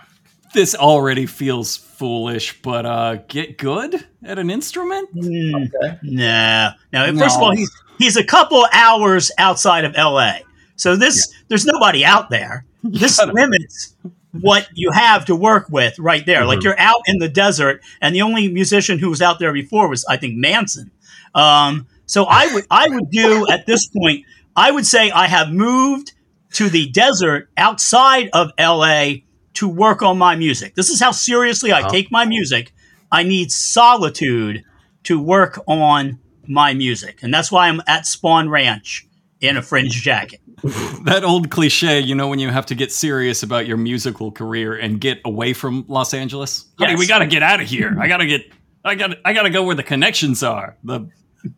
This 0.55 0.75
already 0.75 1.27
feels 1.27 1.77
foolish, 1.77 2.61
but 2.63 2.87
uh, 2.87 3.17
get 3.29 3.59
good 3.59 4.07
at 4.25 4.39
an 4.39 4.51
instrument. 4.51 5.09
Hmm. 5.13 5.55
Okay. 5.55 5.99
Nah. 6.03 6.73
Now, 6.93 7.07
first 7.19 7.37
of 7.37 7.43
all, 7.43 7.53
he's 7.55 7.71
he's 7.99 8.17
a 8.17 8.25
couple 8.25 8.67
hours 8.73 9.31
outside 9.39 9.85
of 9.85 9.95
L.A. 9.97 10.43
So 10.77 10.95
this 10.97 11.33
there's 11.49 11.65
nobody 11.67 12.05
out 12.05 12.31
there. 12.31 12.65
This 12.89 13.19
limits 13.21 13.97
what 14.31 14.69
you 14.75 14.93
have 14.93 15.25
to 15.25 15.35
work 15.35 15.67
with 15.71 15.99
right 15.99 16.25
there. 16.25 16.45
Like 16.45 16.61
Mhm. 16.61 16.65
you're 16.65 16.79
out 16.79 17.01
in 17.07 17.19
the 17.19 17.29
desert, 17.29 17.83
and 18.01 18.15
the 18.15 18.23
only 18.23 18.47
musician 18.49 19.01
who 19.01 19.11
was 19.11 19.21
out 19.21 19.41
there 19.41 19.53
before 19.53 19.89
was 19.89 20.05
I 20.09 20.17
think 20.19 20.37
Manson. 20.37 20.93
Um, 21.35 21.89
so 22.07 22.27
I 22.27 22.47
would 22.55 22.65
I 22.71 22.89
would 22.89 23.11
do 23.11 23.45
at 23.51 23.67
this 23.67 23.89
point. 23.89 24.25
I 24.57 24.71
would 24.71 24.87
say 24.87 25.11
I 25.11 25.27
have 25.27 25.51
moved 25.51 26.13
to 26.55 26.69
the 26.69 26.89
desert 26.91 27.51
outside 27.57 28.31
of 28.33 28.51
L.A. 28.59 29.25
to 29.55 29.69
work 29.69 30.03
on 30.03 30.17
my 30.19 30.35
music. 30.37 30.75
This 30.75 30.89
is 30.89 31.01
how 31.01 31.11
seriously 31.13 31.73
I 31.73 31.81
Uh-huh. 31.81 31.91
take 31.91 32.11
my 32.11 32.25
music. 32.25 32.73
I 33.13 33.23
need 33.23 33.53
solitude 33.53 34.63
to 35.05 35.21
work 35.21 35.61
on 35.67 36.19
my 36.49 36.75
music. 36.75 37.19
And 37.23 37.33
that's 37.33 37.51
why 37.53 37.69
I'm 37.69 37.81
at 37.87 38.05
Spahn 38.05 38.49
Ranch 38.51 39.07
in 39.41 39.57
a 39.57 39.63
fringe 39.63 39.93
jacket. 40.03 40.41
That 41.05 41.23
old 41.23 41.51
cliche, 41.51 42.01
you 42.01 42.15
know, 42.17 42.27
when 42.27 42.39
you 42.41 42.51
have 42.51 42.67
to 42.67 42.75
get 42.75 42.91
serious 42.91 43.43
about 43.45 43.67
your 43.69 43.77
musical 43.77 44.33
career 44.33 44.75
and 44.75 45.01
get 45.01 45.21
away 45.25 45.53
from 45.53 45.85
Los 45.87 46.13
Angeles. 46.15 46.65
Honey, 46.79 46.97
we 46.97 47.07
got 47.07 47.19
to 47.21 47.27
get 47.27 47.43
out 47.45 47.61
of 47.61 47.69
here. 47.69 47.97
I 48.01 48.09
got 48.09 48.17
to 48.17 48.27
get. 48.27 48.51
I 48.85 48.95
got. 48.97 49.17
I 49.25 49.33
got 49.33 49.43
to 49.43 49.51
go 49.51 49.63
where 49.63 49.77
the 49.77 49.85
connections 49.85 50.43
are. 50.43 50.77
The 50.83 51.09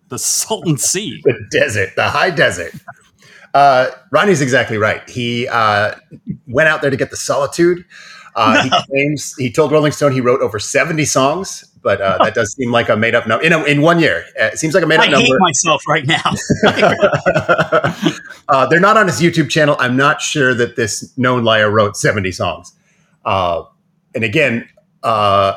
the 0.09 0.19
Salton 0.19 0.77
Sea. 0.79 1.21
the 1.25 1.39
desert, 1.51 1.91
the 1.97 2.05
high 2.09 2.31
desert. 2.31 2.73
Uh, 3.55 3.89
Ronnie's 4.11 4.41
exactly 4.43 4.77
right. 4.77 5.09
He 5.09 5.49
uh, 5.49 5.95
went 6.47 6.69
out 6.69 6.83
there 6.83 6.91
to 6.91 6.97
get 6.97 7.11
the 7.11 7.17
solitude. 7.17 7.85
Uh, 8.37 8.63
He 8.63 8.71
claims 8.87 9.35
he 9.37 9.51
told 9.51 9.73
Rolling 9.73 9.93
Stone 9.93 10.13
he 10.13 10.21
wrote 10.21 10.43
over 10.43 10.59
seventy 10.59 11.05
songs, 11.07 11.65
but 11.83 12.01
uh, 12.01 12.19
that 12.23 12.35
does 12.35 12.55
seem 12.55 12.71
like 12.71 12.89
a 12.91 12.97
made 12.97 13.15
up 13.15 13.27
number 13.27 13.45
in, 13.45 13.53
a, 13.53 13.65
in 13.65 13.81
one 13.81 13.99
year. 14.01 14.25
Uh, 14.41 14.45
it 14.53 14.59
seems 14.59 14.75
like 14.75 14.85
a 14.85 14.87
made 14.87 15.01
up 15.01 15.11
number. 15.11 15.17
I 15.17 15.21
hate 15.23 15.35
myself 15.41 15.83
right 15.89 16.07
now. 16.07 16.23
uh, 18.49 18.67
they're 18.67 18.81
not 18.81 18.97
on 18.97 19.07
his 19.07 19.21
YouTube 19.21 19.49
channel. 19.51 19.77
I'm 19.79 19.97
not 19.97 20.21
sure 20.21 20.55
that 20.55 20.77
this 20.77 21.17
known 21.17 21.43
liar 21.45 21.71
wrote 21.71 21.97
70 21.97 22.31
songs. 22.33 22.73
Uh, 23.25 23.63
and 24.15 24.25
again, 24.25 24.69
uh, 25.03 25.55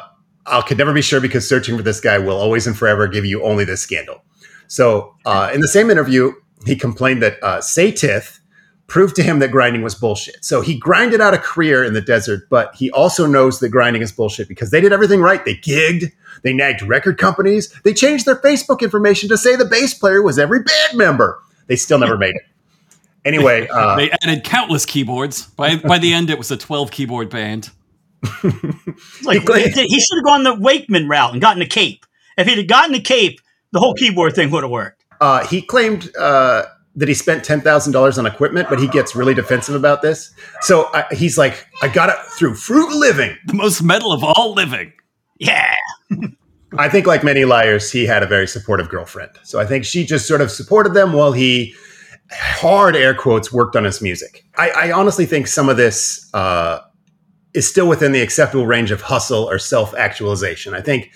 I 0.51 0.61
could 0.61 0.77
never 0.77 0.93
be 0.93 1.01
sure 1.01 1.21
because 1.21 1.47
searching 1.47 1.77
for 1.77 1.83
this 1.83 1.99
guy 1.99 2.17
will 2.17 2.37
always 2.37 2.67
and 2.67 2.77
forever 2.77 3.07
give 3.07 3.25
you 3.25 3.43
only 3.43 3.65
this 3.65 3.81
scandal. 3.81 4.23
So, 4.67 5.15
uh, 5.25 5.51
in 5.53 5.61
the 5.61 5.67
same 5.67 5.89
interview, 5.89 6.33
he 6.65 6.75
complained 6.75 7.21
that 7.23 7.37
uh, 7.43 7.59
Satith 7.59 8.39
proved 8.91 9.15
to 9.15 9.23
him 9.23 9.39
that 9.39 9.51
grinding 9.51 9.81
was 9.81 9.95
bullshit. 9.95 10.43
So 10.43 10.59
he 10.59 10.77
grinded 10.77 11.21
out 11.21 11.33
a 11.33 11.37
career 11.37 11.81
in 11.81 11.93
the 11.93 12.01
desert, 12.01 12.49
but 12.49 12.75
he 12.75 12.91
also 12.91 13.25
knows 13.25 13.61
that 13.61 13.69
grinding 13.69 14.01
is 14.01 14.11
bullshit 14.11 14.49
because 14.49 14.69
they 14.69 14.81
did 14.81 14.91
everything 14.91 15.21
right. 15.21 15.43
They 15.45 15.55
gigged, 15.55 16.11
they 16.43 16.51
nagged 16.51 16.81
record 16.81 17.17
companies, 17.17 17.73
they 17.83 17.93
changed 17.93 18.25
their 18.25 18.35
Facebook 18.35 18.81
information 18.81 19.29
to 19.29 19.37
say 19.37 19.55
the 19.55 19.63
bass 19.63 19.93
player 19.93 20.21
was 20.21 20.37
every 20.37 20.61
band 20.61 20.97
member. 20.97 21.41
They 21.67 21.77
still 21.77 21.99
never 21.99 22.17
made 22.17 22.35
it. 22.35 22.41
Anyway, 23.23 23.65
uh, 23.73 23.95
they 23.95 24.11
added 24.11 24.43
countless 24.43 24.85
keyboards. 24.85 25.45
By 25.45 25.77
by 25.77 25.97
the 25.97 26.13
end, 26.13 26.29
it 26.29 26.37
was 26.37 26.51
a 26.51 26.57
twelve 26.57 26.91
keyboard 26.91 27.29
band. 27.29 27.69
Like 29.23 29.47
he, 29.47 29.87
he 29.87 29.99
should 29.99 30.17
have 30.17 30.25
gone 30.25 30.43
the 30.43 30.55
Wakeman 30.59 31.07
route 31.07 31.33
and 31.33 31.41
gotten 31.41 31.61
a 31.61 31.65
cape. 31.65 32.05
If 32.37 32.47
he'd 32.47 32.57
have 32.57 32.67
gotten 32.67 32.95
a 32.95 32.99
cape, 32.99 33.39
the 33.71 33.79
whole 33.79 33.93
keyboard 33.93 34.35
thing 34.35 34.51
would 34.51 34.63
have 34.63 34.71
worked. 34.71 35.03
Uh, 35.19 35.45
he 35.45 35.61
claimed 35.61 36.15
uh, 36.17 36.63
that 36.95 37.07
he 37.07 37.13
spent 37.13 37.43
ten 37.43 37.61
thousand 37.61 37.93
dollars 37.93 38.17
on 38.17 38.25
equipment, 38.25 38.69
but 38.69 38.79
he 38.79 38.87
gets 38.87 39.15
really 39.15 39.33
defensive 39.33 39.75
about 39.75 40.01
this. 40.01 40.33
So 40.61 40.83
uh, 40.93 41.03
he's 41.11 41.37
like, 41.37 41.67
"I 41.81 41.87
got 41.87 42.09
it 42.09 42.15
through 42.37 42.55
frugal 42.55 42.99
living, 42.99 43.37
the 43.45 43.53
most 43.53 43.81
metal 43.81 44.11
of 44.11 44.23
all 44.23 44.53
living." 44.53 44.93
Yeah. 45.39 45.75
I 46.77 46.87
think, 46.87 47.05
like 47.05 47.23
many 47.23 47.43
liars, 47.43 47.91
he 47.91 48.05
had 48.05 48.23
a 48.23 48.27
very 48.27 48.47
supportive 48.47 48.87
girlfriend. 48.89 49.31
So 49.43 49.59
I 49.59 49.65
think 49.65 49.83
she 49.83 50.05
just 50.05 50.27
sort 50.27 50.39
of 50.41 50.49
supported 50.51 50.93
them 50.93 51.13
while 51.13 51.33
he, 51.33 51.75
hard 52.31 52.95
air 52.95 53.13
quotes, 53.13 53.51
worked 53.51 53.75
on 53.75 53.83
his 53.83 54.01
music. 54.01 54.45
I, 54.57 54.69
I 54.69 54.91
honestly 54.91 55.25
think 55.25 55.47
some 55.47 55.67
of 55.67 55.77
this 55.77 56.29
uh, 56.33 56.79
is 57.53 57.69
still 57.69 57.87
within 57.87 58.11
the 58.11 58.21
acceptable 58.21 58.65
range 58.65 58.91
of 58.91 59.01
hustle 59.01 59.49
or 59.49 59.59
self 59.59 59.93
actualization. 59.95 60.73
I 60.73 60.81
think 60.81 61.11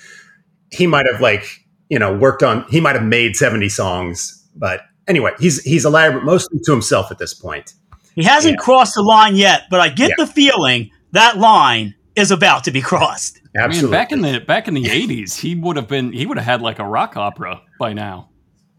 he 0.72 0.88
might 0.88 1.06
have 1.12 1.22
like 1.22 1.66
you 1.90 2.00
know 2.00 2.16
worked 2.16 2.44
on 2.44 2.66
he 2.70 2.80
might 2.80 2.96
have 2.96 3.04
made 3.04 3.36
70 3.36 3.70
songs 3.70 4.48
but 4.56 4.82
anyway 5.08 5.32
he's 5.40 5.62
he's 5.64 5.86
a 5.86 5.90
liar 5.90 6.20
mostly 6.22 6.60
to 6.64 6.72
himself 6.72 7.12
at 7.12 7.18
this 7.18 7.34
point 7.34 7.74
he 8.16 8.24
hasn't 8.24 8.56
yeah. 8.60 8.64
crossed 8.64 8.96
the 8.96 9.04
line 9.04 9.36
yet 9.36 9.64
but 9.70 9.80
i 9.80 9.90
get 9.90 10.10
yeah. 10.10 10.16
the 10.18 10.28
feeling 10.28 10.90
that 11.12 11.38
line 11.38 11.96
is 12.16 12.32
about 12.32 12.64
to 12.64 12.72
be 12.72 12.82
crossed 12.82 13.42
Absolutely. 13.58 13.80
I 13.80 13.82
mean, 13.82 13.92
back 13.92 14.12
in 14.12 14.22
the 14.22 14.40
back 14.40 14.68
in 14.68 14.74
the 14.74 14.84
80s 14.84 15.40
he 15.40 15.56
would 15.56 15.76
have 15.76 15.88
been 15.88 16.12
he 16.12 16.26
would 16.26 16.38
have 16.38 16.46
had 16.46 16.62
like 16.62 16.80
a 16.80 16.86
rock 16.86 17.16
opera 17.18 17.62
by 17.80 17.94
now 17.94 18.30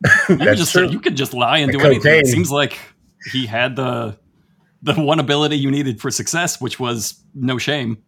you, 0.28 0.36
could 0.36 0.58
just, 0.58 0.72
true. 0.72 0.88
you 0.88 1.00
could 1.00 1.16
just 1.16 1.32
lie 1.32 1.58
and 1.58 1.70
the 1.70 1.72
do 1.72 1.78
cocaine. 1.78 1.94
anything 1.94 2.20
it 2.20 2.26
seems 2.26 2.50
like 2.50 2.78
he 3.32 3.46
had 3.46 3.76
the 3.76 4.18
the 4.82 4.94
one 4.94 5.18
ability 5.18 5.56
you 5.56 5.70
needed 5.70 6.00
for 6.00 6.10
success 6.10 6.60
which 6.60 6.78
was 6.78 7.22
no 7.34 7.58
shame 7.58 7.98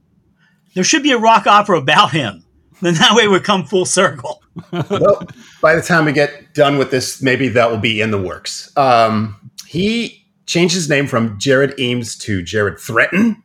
there 0.75 0.85
should 0.85 1.03
be 1.03 1.13
a 1.13 1.19
rock 1.19 1.47
opera 1.47 1.79
about 1.79 2.11
him 2.11 2.45
then 2.81 2.95
that 2.95 3.15
way 3.15 3.29
we 3.29 3.41
come 3.41 3.65
full 3.65 3.85
circle. 3.85 4.43
well, 4.73 5.27
by 5.61 5.75
the 5.75 5.83
time 5.83 6.05
we 6.05 6.13
get 6.13 6.55
done 6.55 6.79
with 6.79 6.91
this, 6.91 7.23
maybe 7.23 7.49
that 7.49 7.71
will 7.71 7.79
be 7.79 8.01
in 8.01 8.11
the 8.11 8.21
works. 8.21 8.73
Um, 8.77 9.51
he 9.67 10.25
changed 10.47 10.75
his 10.75 10.89
name 10.89 11.07
from 11.07 11.39
Jered 11.39 11.79
Eames 11.79 12.17
to 12.19 12.43
Jered 12.43 12.75
Threatin, 12.75 13.37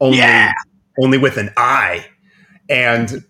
only 0.00 0.18
yeah. 0.18 0.52
only 1.02 1.18
with 1.18 1.36
an 1.36 1.50
I. 1.56 2.06
And 2.68 3.24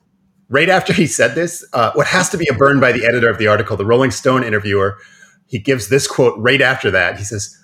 right 0.48 0.68
after 0.68 0.92
he 0.92 1.06
said 1.06 1.34
this, 1.34 1.64
uh, 1.72 1.92
what 1.94 2.06
has 2.06 2.28
to 2.30 2.36
be 2.36 2.46
a 2.50 2.54
burn 2.54 2.80
by 2.80 2.92
the 2.92 3.06
editor 3.06 3.28
of 3.28 3.38
the 3.38 3.46
article, 3.46 3.76
the 3.76 3.86
Rolling 3.86 4.10
Stone 4.10 4.44
interviewer, 4.44 4.98
he 5.46 5.58
gives 5.58 5.88
this 5.88 6.06
quote 6.06 6.38
right 6.38 6.60
after 6.60 6.90
that. 6.90 7.18
He 7.18 7.24
says, 7.24 7.56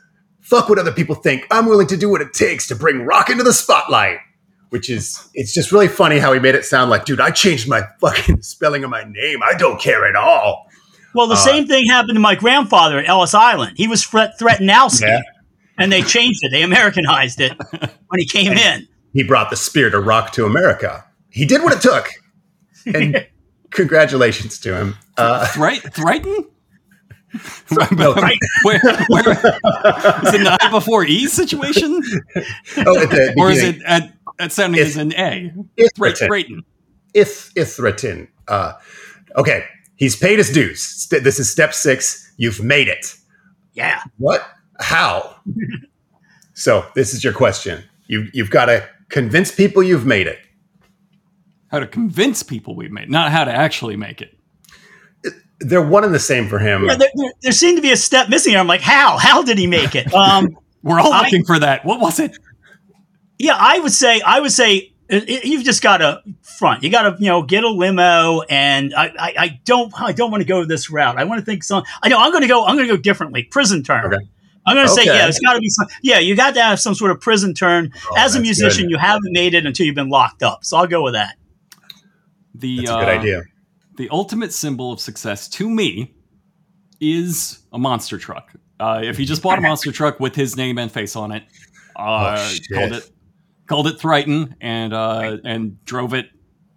"Fuck 0.44 0.68
what 0.68 0.78
other 0.78 0.92
people 0.92 1.14
think. 1.14 1.46
I'm 1.50 1.66
willing 1.66 1.88
to 1.88 1.96
do 1.96 2.08
what 2.08 2.20
it 2.22 2.32
takes 2.32 2.68
to 2.68 2.76
bring 2.76 3.02
rock 3.02 3.30
into 3.30 3.44
the 3.44 3.52
spotlight." 3.52 4.18
which 4.74 4.90
is 4.90 5.28
it's 5.34 5.54
just 5.54 5.70
really 5.70 5.86
funny 5.86 6.18
how 6.18 6.32
he 6.32 6.40
made 6.40 6.56
it 6.56 6.64
sound 6.64 6.90
like, 6.90 7.04
dude, 7.04 7.20
I 7.20 7.30
changed 7.30 7.68
my 7.68 7.82
fucking 8.00 8.42
spelling 8.42 8.82
of 8.82 8.90
my 8.90 9.04
name. 9.04 9.38
I 9.40 9.54
don't 9.56 9.80
care 9.80 10.04
at 10.04 10.16
all. 10.16 10.66
Well, 11.14 11.28
the 11.28 11.34
uh, 11.34 11.36
same 11.36 11.68
thing 11.68 11.86
happened 11.86 12.16
to 12.16 12.20
my 12.20 12.34
grandfather 12.34 12.98
at 12.98 13.08
Ellis 13.08 13.34
Island. 13.34 13.74
He 13.76 13.86
was 13.86 14.02
Fret 14.02 14.32
Threatenowski, 14.36 15.02
yeah. 15.02 15.20
and 15.78 15.92
they 15.92 16.02
changed 16.02 16.40
it. 16.42 16.50
They 16.50 16.62
Americanized 16.62 17.40
it 17.40 17.52
when 18.08 18.18
he 18.18 18.26
came 18.26 18.50
and 18.50 18.58
in. 18.58 18.88
He 19.12 19.22
brought 19.22 19.50
the 19.50 19.56
spirit 19.56 19.94
of 19.94 20.06
rock 20.06 20.32
to 20.32 20.44
America. 20.44 21.04
He 21.30 21.44
did 21.44 21.62
what 21.62 21.72
it 21.72 21.80
took. 21.80 22.10
And 22.92 23.24
congratulations 23.70 24.58
to 24.58 24.76
him. 24.76 24.96
Uh, 25.16 25.46
Thrighton? 25.46 26.48
No, 27.92 28.14
right. 28.14 28.38
where, 28.62 28.80
where, 29.08 29.30
is 30.24 30.34
it 30.34 30.42
not 30.42 30.70
before 30.70 31.04
E 31.04 31.26
situation? 31.26 32.00
Oh, 32.78 33.32
or 33.36 33.50
is 33.50 33.62
it 33.62 33.82
at 33.82 34.14
that 34.38 34.52
sounding 34.52 34.80
if, 34.80 34.88
as 34.88 34.96
an 34.96 35.14
A. 35.14 35.52
Threaten. 35.96 36.64
If 37.12 37.52
if 37.54 37.72
threaten. 37.74 38.28
Uh, 38.48 38.72
okay, 39.36 39.64
he's 39.96 40.16
paid 40.16 40.38
his 40.38 40.50
dues. 40.50 41.06
This 41.08 41.38
is 41.38 41.50
step 41.50 41.74
six. 41.74 42.32
You've 42.36 42.62
made 42.62 42.88
it. 42.88 43.16
Yeah. 43.74 44.02
What? 44.18 44.46
How? 44.80 45.36
so 46.54 46.86
this 46.94 47.14
is 47.14 47.22
your 47.22 47.32
question. 47.32 47.84
You 48.06 48.28
you've 48.32 48.50
got 48.50 48.66
to 48.66 48.88
convince 49.08 49.52
people 49.52 49.82
you've 49.82 50.06
made 50.06 50.26
it. 50.26 50.38
How 51.68 51.80
to 51.80 51.86
convince 51.86 52.42
people 52.42 52.76
we've 52.76 52.92
made, 52.92 53.10
not 53.10 53.32
how 53.32 53.44
to 53.44 53.52
actually 53.52 53.96
make 53.96 54.20
it. 54.20 54.33
They're 55.60 55.86
one 55.86 56.04
and 56.04 56.14
the 56.14 56.18
same 56.18 56.48
for 56.48 56.58
him. 56.58 56.84
Yeah, 56.84 56.96
there, 56.96 57.10
there, 57.14 57.32
there 57.42 57.52
seemed 57.52 57.78
to 57.78 57.82
be 57.82 57.92
a 57.92 57.96
step 57.96 58.28
missing. 58.28 58.56
I'm 58.56 58.66
like, 58.66 58.80
how? 58.80 59.18
How 59.18 59.42
did 59.42 59.56
he 59.56 59.66
make 59.66 59.94
it? 59.94 60.12
Um, 60.12 60.56
We're 60.82 61.00
all 61.00 61.10
looking 61.10 61.42
I, 61.42 61.46
for 61.46 61.58
that. 61.58 61.84
What 61.84 62.00
was 62.00 62.20
it? 62.20 62.36
Yeah, 63.38 63.56
I 63.58 63.78
would 63.78 63.92
say 63.92 64.20
I 64.20 64.40
would 64.40 64.52
say 64.52 64.92
you've 65.10 65.64
just 65.64 65.82
got 65.82 65.98
to 65.98 66.22
front. 66.42 66.82
You 66.82 66.90
got 66.90 67.02
to 67.02 67.16
you 67.18 67.28
know 67.28 67.42
get 67.42 67.64
a 67.64 67.68
limo, 67.68 68.42
and 68.42 68.94
I, 68.94 69.06
I, 69.18 69.34
I 69.38 69.60
don't 69.64 69.92
I 70.00 70.12
don't 70.12 70.30
want 70.30 70.42
to 70.42 70.46
go 70.46 70.64
this 70.64 70.90
route. 70.90 71.18
I 71.18 71.24
want 71.24 71.40
to 71.40 71.44
think 71.44 71.64
some. 71.64 71.82
I 72.02 72.08
know 72.08 72.18
I'm 72.18 72.30
going 72.30 72.42
to 72.42 72.48
go. 72.48 72.64
I'm 72.64 72.76
going 72.76 72.88
to 72.88 72.96
go 72.96 73.00
differently. 73.00 73.44
Prison 73.44 73.82
term. 73.82 74.12
Okay. 74.12 74.24
I'm 74.66 74.76
going 74.76 74.86
to 74.86 74.92
okay. 74.92 75.04
say 75.04 75.14
yeah. 75.14 75.26
It's 75.26 75.40
got 75.40 75.54
to 75.54 75.60
be 75.60 75.68
some. 75.68 75.86
Yeah, 76.02 76.18
you 76.18 76.36
got 76.36 76.54
to 76.54 76.62
have 76.62 76.80
some 76.80 76.94
sort 76.94 77.10
of 77.10 77.20
prison 77.20 77.54
turn. 77.54 77.92
Oh, 78.10 78.14
As 78.18 78.34
a 78.34 78.40
musician, 78.40 78.84
good. 78.84 78.92
you 78.92 78.98
haven't 78.98 79.32
made 79.32 79.54
it 79.54 79.66
until 79.66 79.86
you've 79.86 79.94
been 79.94 80.08
locked 80.08 80.42
up. 80.42 80.64
So 80.64 80.76
I'll 80.76 80.86
go 80.86 81.02
with 81.02 81.14
that. 81.14 81.36
The 82.54 82.76
that's 82.76 82.90
a 82.90 82.94
good 82.94 83.08
uh, 83.08 83.10
idea. 83.10 83.42
The 83.96 84.08
ultimate 84.10 84.52
symbol 84.52 84.92
of 84.92 85.00
success 85.00 85.48
to 85.50 85.70
me 85.70 86.14
is 87.00 87.60
a 87.72 87.78
monster 87.78 88.18
truck. 88.18 88.52
Uh, 88.80 89.02
if 89.04 89.16
he 89.16 89.24
just 89.24 89.42
bought 89.42 89.58
a 89.58 89.62
monster 89.62 89.92
truck 89.92 90.18
with 90.18 90.34
his 90.34 90.56
name 90.56 90.78
and 90.78 90.90
face 90.90 91.14
on 91.14 91.30
it, 91.32 91.44
uh, 91.96 92.36
oh, 92.38 92.56
called 92.72 92.92
it 92.92 93.10
called 93.66 93.86
it 93.86 94.00
Thrighton 94.00 94.56
and 94.60 94.92
uh, 94.92 95.38
and 95.44 95.82
drove 95.84 96.12
it 96.12 96.26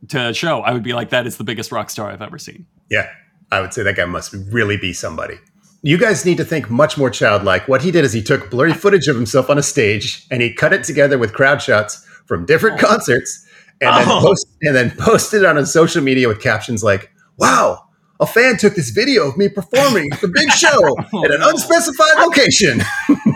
to 0.09 0.27
a 0.27 0.33
show, 0.33 0.61
I 0.61 0.73
would 0.73 0.83
be 0.83 0.93
like, 0.93 1.09
that 1.09 1.25
is 1.25 1.37
the 1.37 1.43
biggest 1.43 1.71
rock 1.71 1.89
star 1.89 2.11
I've 2.11 2.21
ever 2.21 2.37
seen. 2.37 2.67
Yeah, 2.89 3.09
I 3.51 3.61
would 3.61 3.73
say 3.73 3.83
that 3.83 3.95
guy 3.95 4.05
must 4.05 4.33
really 4.51 4.77
be 4.77 4.93
somebody. 4.93 5.35
You 5.81 5.97
guys 5.97 6.25
need 6.25 6.37
to 6.37 6.45
think 6.45 6.69
much 6.69 6.97
more 6.97 7.09
childlike. 7.09 7.67
What 7.67 7.81
he 7.81 7.91
did 7.91 8.03
is 8.03 8.13
he 8.13 8.21
took 8.21 8.49
blurry 8.49 8.73
footage 8.73 9.07
of 9.07 9.15
himself 9.15 9.49
on 9.49 9.57
a 9.57 9.63
stage 9.63 10.25
and 10.29 10.41
he 10.41 10.53
cut 10.53 10.73
it 10.73 10.83
together 10.83 11.17
with 11.17 11.33
crowd 11.33 11.61
shots 11.61 12.05
from 12.25 12.45
different 12.45 12.81
oh. 12.83 12.87
concerts 12.87 13.46
and 13.81 13.89
oh. 13.89 13.97
then 13.97 14.21
post, 14.21 14.47
and 14.61 14.75
then 14.75 14.91
posted 14.91 15.43
it 15.43 15.45
on 15.45 15.55
his 15.55 15.71
social 15.71 16.01
media 16.01 16.27
with 16.27 16.41
captions 16.41 16.83
like, 16.83 17.11
"Wow, 17.37 17.87
a 18.19 18.25
fan 18.25 18.57
took 18.57 18.75
this 18.75 18.89
video 18.89 19.27
of 19.27 19.37
me 19.37 19.47
performing 19.47 20.09
the 20.21 20.27
big 20.27 20.51
show 20.51 20.69
oh, 21.13 21.23
at 21.25 21.31
an 21.31 21.41
unspecified 21.41 22.17
location. 22.17 22.81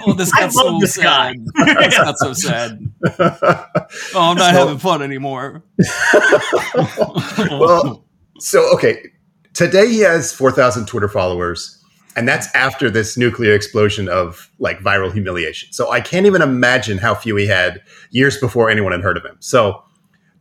Oh, 0.05 0.13
this 0.13 0.31
got 0.37 0.51
so 0.51 0.79
this 0.79 0.95
sad. 0.95 1.35
this 1.55 1.97
got 1.97 2.17
so 2.17 2.33
sad. 2.33 2.79
Oh, 4.13 4.31
I'm 4.31 4.37
not 4.37 4.53
so, 4.53 4.59
having 4.59 4.77
fun 4.77 5.01
anymore. 5.01 5.63
well, 7.49 8.05
so 8.39 8.73
okay, 8.73 9.03
today 9.53 9.87
he 9.87 9.99
has 9.99 10.33
4,000 10.33 10.85
Twitter 10.85 11.09
followers. 11.09 11.77
And 12.15 12.27
that's 12.27 12.53
after 12.53 12.89
this 12.89 13.17
nuclear 13.17 13.53
explosion 13.53 14.09
of 14.09 14.49
like 14.59 14.79
viral 14.79 15.11
humiliation. 15.11 15.71
So 15.71 15.91
I 15.91 16.01
can't 16.01 16.25
even 16.25 16.41
imagine 16.41 16.97
how 16.97 17.15
few 17.15 17.35
he 17.37 17.47
had 17.47 17.81
years 18.11 18.37
before 18.37 18.69
anyone 18.69 18.91
had 18.91 19.01
heard 19.01 19.17
of 19.17 19.25
him. 19.25 19.37
So 19.39 19.83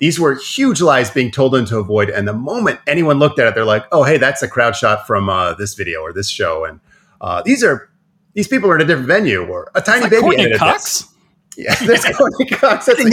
these 0.00 0.18
were 0.18 0.34
huge 0.34 0.80
lies 0.80 1.10
being 1.10 1.30
told 1.30 1.52
them 1.52 1.66
to 1.66 1.78
avoid. 1.78 2.10
And 2.10 2.26
the 2.26 2.32
moment 2.32 2.80
anyone 2.86 3.18
looked 3.18 3.38
at 3.38 3.46
it, 3.46 3.54
they're 3.54 3.64
like, 3.64 3.84
"Oh, 3.92 4.02
hey, 4.02 4.16
that's 4.16 4.42
a 4.42 4.48
crowd 4.48 4.74
shot 4.74 5.06
from 5.06 5.28
uh, 5.28 5.54
this 5.54 5.74
video 5.74 6.00
or 6.00 6.12
this 6.12 6.28
show." 6.28 6.64
And 6.64 6.80
uh, 7.20 7.42
these 7.42 7.62
are 7.62 7.90
these 8.34 8.48
people 8.48 8.70
are 8.70 8.76
in 8.76 8.80
a 8.80 8.84
different 8.84 9.08
venue 9.08 9.46
or 9.46 9.70
a 9.74 9.80
tiny 9.80 10.08
baby. 10.08 10.22
Courteney 10.22 10.54
Cox. 10.54 11.00
This. 11.00 11.10
Yeah, 11.56 11.74
that's 11.86 12.10
Courteney 12.16 12.46
Cox. 12.46 12.86
That's 12.86 13.00
a 13.00 13.04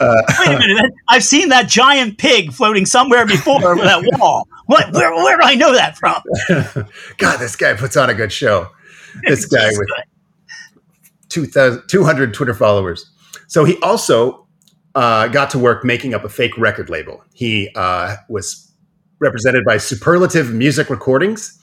uh, 0.00 0.22
Wait 0.40 0.54
a 0.54 0.58
minute! 0.58 0.92
I've 1.08 1.22
seen 1.22 1.50
that 1.50 1.68
giant 1.68 2.18
pig 2.18 2.52
floating 2.52 2.86
somewhere 2.86 3.26
before 3.26 3.64
over 3.64 3.82
that 3.82 4.02
wall. 4.18 4.48
What? 4.66 4.92
Where, 4.92 5.14
where 5.14 5.36
do 5.36 5.42
I 5.44 5.54
know 5.54 5.72
that 5.72 5.96
from? 5.98 6.22
God, 7.18 7.36
this 7.36 7.54
guy 7.54 7.74
puts 7.74 7.96
on 7.96 8.10
a 8.10 8.14
good 8.14 8.32
show. 8.32 8.70
This 9.28 9.44
guy 9.44 9.68
with 9.68 9.88
200 11.34 12.34
Twitter 12.34 12.54
followers. 12.54 13.10
So 13.48 13.64
he 13.64 13.78
also 13.80 14.46
uh, 14.94 15.28
got 15.28 15.50
to 15.50 15.58
work 15.58 15.84
making 15.84 16.14
up 16.14 16.24
a 16.24 16.28
fake 16.28 16.56
record 16.56 16.88
label. 16.88 17.22
He 17.34 17.70
uh, 17.74 18.16
was 18.28 18.72
represented 19.20 19.64
by 19.64 19.78
Superlative 19.78 20.52
Music 20.52 20.90
Recordings, 20.90 21.60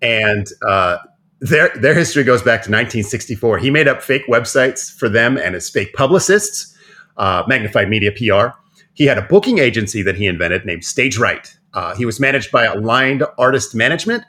and 0.00 0.46
uh, 0.68 0.98
their 1.40 1.70
their 1.76 1.94
history 1.94 2.24
goes 2.24 2.40
back 2.40 2.62
to 2.62 2.70
1964. 2.70 3.58
He 3.58 3.70
made 3.70 3.88
up 3.88 4.02
fake 4.02 4.26
websites 4.28 4.92
for 4.92 5.08
them 5.08 5.36
and 5.36 5.54
his 5.54 5.70
fake 5.70 5.94
publicists, 5.94 6.76
uh, 7.16 7.44
Magnified 7.46 7.88
Media 7.88 8.12
PR. 8.12 8.56
He 8.94 9.06
had 9.06 9.18
a 9.18 9.22
booking 9.22 9.58
agency 9.58 10.02
that 10.02 10.16
he 10.16 10.26
invented 10.26 10.64
named 10.64 10.84
Stage 10.84 11.18
Right. 11.18 11.54
Uh, 11.74 11.94
he 11.94 12.04
was 12.04 12.18
managed 12.18 12.50
by 12.50 12.64
Aligned 12.64 13.22
Artist 13.38 13.74
Management, 13.74 14.24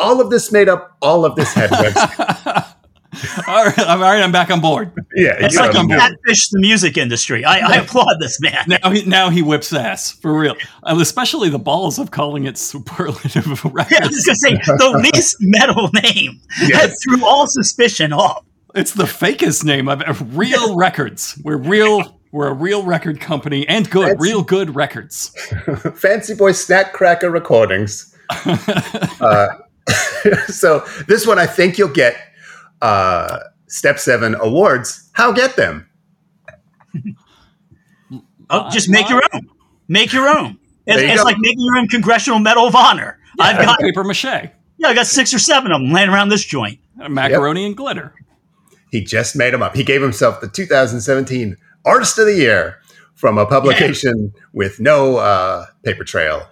all 0.00 0.20
of 0.20 0.30
this 0.30 0.50
made 0.50 0.68
up, 0.68 0.96
all 1.02 1.24
of 1.24 1.36
this 1.36 1.52
had 1.52 1.70
websites. 1.70 2.69
all 3.48 3.64
right, 3.64 3.78
I'm 3.78 3.98
all 4.02 4.10
right. 4.10 4.22
I'm 4.22 4.32
back 4.32 4.50
on 4.50 4.60
board. 4.60 4.92
yeah, 5.14 5.36
It's 5.38 5.56
like 5.56 5.72
know, 5.74 5.82
he 5.82 5.88
catfished 5.88 6.50
the 6.50 6.60
music 6.60 6.96
industry. 6.96 7.44
I, 7.44 7.58
I 7.58 7.76
applaud 7.76 8.16
this 8.20 8.40
man. 8.40 8.64
Now 8.66 8.90
he 8.90 9.04
now 9.04 9.30
he 9.30 9.42
whips 9.42 9.72
ass 9.72 10.10
for 10.10 10.32
real, 10.38 10.54
and 10.84 11.00
especially 11.00 11.48
the 11.50 11.58
balls 11.58 11.98
of 11.98 12.10
calling 12.10 12.44
it 12.44 12.56
superlative 12.58 13.46
Yeah, 13.64 13.70
I 13.70 13.72
records. 13.72 14.08
was 14.10 14.24
gonna 14.26 14.36
say 14.36 14.54
the 14.66 15.10
least 15.12 15.36
metal 15.40 15.90
name 15.94 16.40
that 16.68 16.94
threw 17.04 17.24
all 17.26 17.46
suspicion 17.46 18.12
off. 18.12 18.44
It's 18.74 18.92
the 18.94 19.04
fakest 19.04 19.64
name 19.64 19.88
I've 19.88 20.02
ever. 20.02 20.24
Real 20.24 20.76
records. 20.76 21.40
We're 21.44 21.56
real. 21.56 22.18
We're 22.32 22.46
a 22.46 22.54
real 22.54 22.84
record 22.84 23.20
company 23.20 23.66
and 23.68 23.90
good, 23.90 24.02
That's- 24.10 24.20
real 24.22 24.42
good 24.42 24.76
records. 24.76 25.30
Fancy 25.96 26.34
Boy 26.36 26.52
Snack 26.52 26.92
Cracker 26.92 27.28
Recordings. 27.28 28.14
uh, 29.20 29.48
so 30.46 30.84
this 31.08 31.26
one, 31.26 31.40
I 31.40 31.46
think 31.46 31.76
you'll 31.78 31.88
get 31.88 32.16
uh, 32.82 33.38
Step 33.68 33.98
Seven 33.98 34.34
awards. 34.34 35.10
How 35.12 35.32
get 35.32 35.56
them? 35.56 35.88
Oh, 38.48 38.68
just 38.70 38.88
make 38.88 39.08
your 39.08 39.22
own. 39.32 39.48
Make 39.88 40.12
your 40.12 40.28
own. 40.28 40.58
It's, 40.86 41.00
you 41.02 41.08
it's 41.08 41.22
like 41.22 41.36
making 41.38 41.60
your 41.60 41.76
own 41.76 41.88
Congressional 41.88 42.40
Medal 42.40 42.66
of 42.66 42.74
Honor. 42.74 43.18
I've 43.38 43.64
got 43.64 43.78
paper 43.78 44.02
mache, 44.02 44.50
yeah, 44.80 44.88
I 44.88 44.94
got 44.94 45.06
six 45.06 45.34
or 45.34 45.38
seven 45.38 45.72
of 45.72 45.80
them 45.80 45.92
laying 45.92 46.08
around 46.08 46.30
this 46.30 46.42
joint. 46.44 46.80
macaroni 46.96 47.66
and 47.66 47.76
glitter. 47.76 48.14
He 48.90 49.04
just 49.04 49.36
made 49.36 49.52
them 49.52 49.62
up. 49.62 49.76
He 49.76 49.84
gave 49.84 50.00
himself 50.00 50.40
the 50.40 50.48
2017 50.48 51.56
Artist 51.84 52.18
of 52.18 52.26
the 52.26 52.34
Year 52.34 52.80
from 53.14 53.36
a 53.36 53.44
publication 53.44 54.32
with 54.54 54.80
no 54.80 55.16
uh, 55.18 55.66
paper 55.84 56.02
trail. 56.02 56.48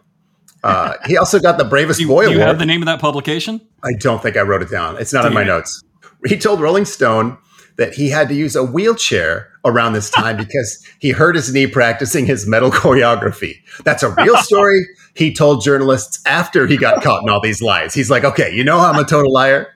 Uh, 0.62 0.94
he 1.06 1.16
also 1.16 1.38
got 1.38 1.56
the 1.56 1.64
Bravest 1.64 1.98
Do 1.98 2.02
you, 2.02 2.08
Boy 2.08 2.26
do 2.26 2.30
you 2.32 2.36
Award. 2.36 2.48
have 2.48 2.58
the 2.58 2.66
name 2.66 2.82
of 2.82 2.86
that 2.86 3.00
publication? 3.00 3.60
I 3.82 3.92
don't 3.94 4.22
think 4.22 4.36
I 4.36 4.42
wrote 4.42 4.60
it 4.60 4.70
down. 4.70 4.98
It's 4.98 5.12
not 5.12 5.24
in 5.24 5.32
my 5.32 5.42
it. 5.42 5.46
notes. 5.46 5.82
He 6.26 6.36
told 6.38 6.60
Rolling 6.60 6.84
Stone 6.84 7.38
that 7.76 7.94
he 7.94 8.08
had 8.10 8.28
to 8.28 8.34
use 8.34 8.56
a 8.56 8.64
wheelchair 8.64 9.48
around 9.64 9.92
this 9.92 10.10
time 10.10 10.36
because 10.44 10.84
he 10.98 11.10
hurt 11.10 11.36
his 11.36 11.52
knee 11.52 11.66
practicing 11.66 12.26
his 12.26 12.46
metal 12.46 12.70
choreography. 12.70 13.54
That's 13.84 14.02
a 14.02 14.10
real 14.14 14.36
story. 14.38 14.84
He 15.14 15.32
told 15.32 15.62
journalists 15.62 16.20
after 16.26 16.66
he 16.66 16.76
got 16.76 17.02
caught 17.02 17.22
in 17.22 17.28
all 17.30 17.40
these 17.40 17.62
lies. 17.62 17.94
He's 17.94 18.10
like, 18.10 18.24
okay, 18.24 18.52
you 18.54 18.64
know 18.64 18.78
how 18.78 18.90
I'm 18.92 18.98
a 18.98 19.04
total 19.04 19.32
liar? 19.32 19.68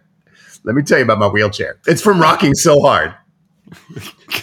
Let 0.64 0.74
me 0.76 0.83
tell 0.83 0.98
you 0.98 1.05
about 1.05 1.18
my 1.18 1.26
wheelchair. 1.28 1.78
It's 1.87 2.00
from 2.02 2.20
rocking 2.20 2.55
so 2.55 2.81
hard. 2.81 3.14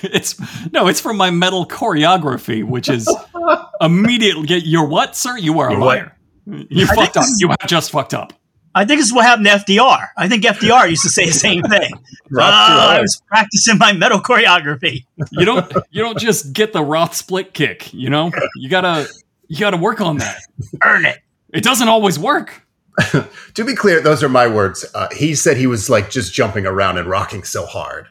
It's 0.03 0.35
no, 0.71 0.87
it's 0.87 1.01
from 1.01 1.17
my 1.17 1.31
metal 1.31 1.65
choreography, 1.65 2.63
which 2.63 2.89
is 2.89 3.09
immediately. 3.81 4.59
You're 4.59 4.87
what, 4.87 5.15
sir? 5.15 5.35
You 5.37 5.59
are 5.59 5.69
a 5.69 5.71
You're 5.71 5.79
what? 5.79 5.97
liar. 5.97 6.17
You 6.45 6.85
think 6.85 6.89
fucked 6.99 7.17
up. 7.17 7.23
is- 7.23 7.37
You 7.39 7.49
have 7.49 7.67
just 7.67 7.91
fucked 7.91 8.13
up. 8.13 8.33
I 8.75 8.85
think 8.85 8.99
this 8.99 9.07
is 9.07 9.13
what 9.13 9.25
happened 9.25 9.47
to 9.47 9.51
FDR. 9.53 10.07
I 10.17 10.27
think 10.27 10.43
FDR 10.43 10.89
used 10.89 11.01
to 11.03 11.09
say 11.09 11.25
the 11.25 11.31
same 11.33 11.61
thing. 11.69 11.91
Rock 12.29 12.51
Ah, 12.53 12.91
I 12.91 13.01
was 13.01 13.21
practicing 13.27 13.77
my 13.77 13.93
metal 13.93 14.19
choreography. 14.19 15.05
You 15.31 15.45
don't. 15.45 15.71
You 15.91 16.03
don't 16.03 16.19
just 16.19 16.53
get 16.53 16.71
the 16.73 16.83
Roth 16.83 17.15
split 17.15 17.53
kick. 17.53 17.93
You 17.93 18.09
know. 18.09 18.31
You 18.55 18.69
gotta. 18.69 19.07
You 19.47 19.57
gotta 19.57 19.77
work 19.77 19.99
on 20.01 20.17
that. 20.17 20.39
Earn 20.83 21.05
it. 21.05 21.17
It 21.51 21.63
doesn't 21.63 21.87
always 21.87 22.17
work. 22.19 22.61
To 23.55 23.63
be 23.65 23.75
clear, 23.75 24.01
those 24.01 24.21
are 24.23 24.29
my 24.29 24.45
words. 24.47 24.85
Uh, 24.93 25.07
he 25.15 25.33
said 25.33 25.57
he 25.57 25.67
was 25.67 25.89
like 25.89 26.09
just 26.11 26.33
jumping 26.33 26.65
around 26.65 26.97
and 26.97 27.07
rocking 27.09 27.43
so 27.43 27.65
hard. 27.65 28.07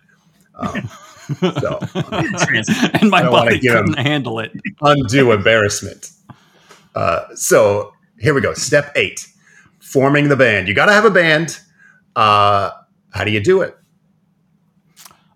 Um, 0.56 0.88
so 1.60 1.78
and 1.94 3.10
my 3.10 3.18
I 3.18 3.22
don't 3.22 3.32
wanna 3.32 3.50
body 3.50 3.60
couldn't 3.60 3.98
handle 3.98 4.40
it. 4.40 4.50
undue 4.80 5.30
embarrassment. 5.32 6.10
Uh, 6.94 7.26
so 7.34 7.92
here 8.18 8.34
we 8.34 8.40
go. 8.40 8.54
Step 8.54 8.90
eight: 8.96 9.28
forming 9.88 10.28
the 10.28 10.36
band. 10.36 10.68
You 10.68 10.74
got 10.74 10.86
to 10.86 10.92
have 10.92 11.04
a 11.04 11.10
band. 11.10 11.58
Uh, 12.14 12.70
how 13.10 13.24
do 13.24 13.30
you 13.30 13.42
do 13.42 13.62
it? 13.62 13.76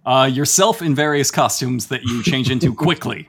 Uh, 0.05 0.29
yourself 0.33 0.83
in 0.83 0.95
various 0.95 1.31
costumes 1.31 1.87
that 1.87 2.03
you 2.03 2.23
change 2.23 2.51
into 2.51 2.75
quickly. 2.89 3.29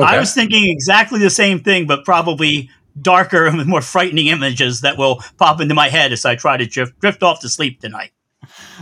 I 0.00 0.18
was 0.18 0.32
thinking 0.32 0.64
exactly 0.66 1.18
the 1.18 1.30
same 1.30 1.60
thing, 1.60 1.86
but 1.86 2.04
probably 2.04 2.70
darker 3.00 3.46
and 3.46 3.58
with 3.58 3.66
more 3.66 3.82
frightening 3.82 4.28
images 4.28 4.80
that 4.80 4.96
will 4.96 5.22
pop 5.36 5.60
into 5.60 5.74
my 5.74 5.88
head 5.88 6.12
as 6.12 6.24
I 6.24 6.36
try 6.36 6.56
to 6.56 6.66
drift, 6.66 6.98
drift 7.00 7.22
off 7.22 7.40
to 7.40 7.48
sleep 7.48 7.80
tonight. 7.80 8.12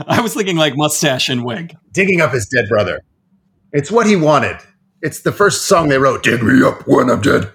I 0.07 0.21
was 0.21 0.35
thinking 0.35 0.57
like 0.57 0.77
mustache 0.77 1.29
and 1.29 1.45
wig. 1.45 1.77
digging 1.93 2.21
up 2.21 2.33
his 2.33 2.47
dead 2.47 2.69
brother. 2.69 3.01
It's 3.73 3.91
what 3.91 4.07
he 4.07 4.17
wanted. 4.17 4.59
It's 5.01 5.23
the 5.23 5.33
first 5.33 5.67
song 5.67 5.89
they 5.89 5.99
wrote. 5.99 6.23
Dig 6.23 6.43
me 6.43 6.63
up 6.63 6.87
when 6.87 7.11
I'm 7.11 7.21
dead. 7.23 7.51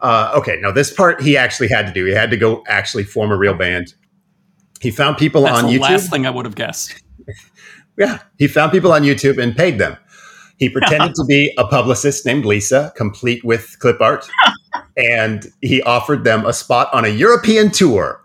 Uh, 0.00 0.32
okay, 0.34 0.58
now 0.60 0.70
this 0.70 0.92
part 0.92 1.20
he 1.20 1.36
actually 1.36 1.68
had 1.68 1.86
to 1.86 1.92
do. 1.92 2.04
He 2.06 2.12
had 2.12 2.30
to 2.30 2.36
go 2.36 2.64
actually 2.66 3.04
form 3.04 3.30
a 3.30 3.36
real 3.36 3.54
band. 3.54 3.94
He 4.80 4.90
found 4.90 5.18
people 5.18 5.46
on 5.46 5.50
YouTube. 5.50 5.54
That's 5.54 5.62
on 5.62 5.70
the 5.70 5.76
YouTube. 5.76 5.80
last 5.80 6.10
thing 6.10 6.26
I 6.26 6.30
would 6.30 6.46
have 6.46 6.54
guessed. 6.54 7.02
Yeah, 7.98 8.20
he 8.38 8.48
found 8.48 8.72
people 8.72 8.92
on 8.92 9.02
YouTube 9.02 9.36
and 9.36 9.54
paid 9.54 9.78
them. 9.78 9.94
He 10.56 10.70
pretended 10.70 11.14
to 11.16 11.24
be 11.24 11.52
a 11.58 11.66
publicist 11.66 12.24
named 12.24 12.46
Lisa, 12.46 12.92
complete 12.96 13.44
with 13.44 13.78
clip 13.78 14.00
art, 14.00 14.26
and 14.96 15.46
he 15.60 15.82
offered 15.82 16.24
them 16.24 16.46
a 16.46 16.54
spot 16.54 16.88
on 16.94 17.04
a 17.04 17.08
European 17.08 17.70
tour. 17.70 18.22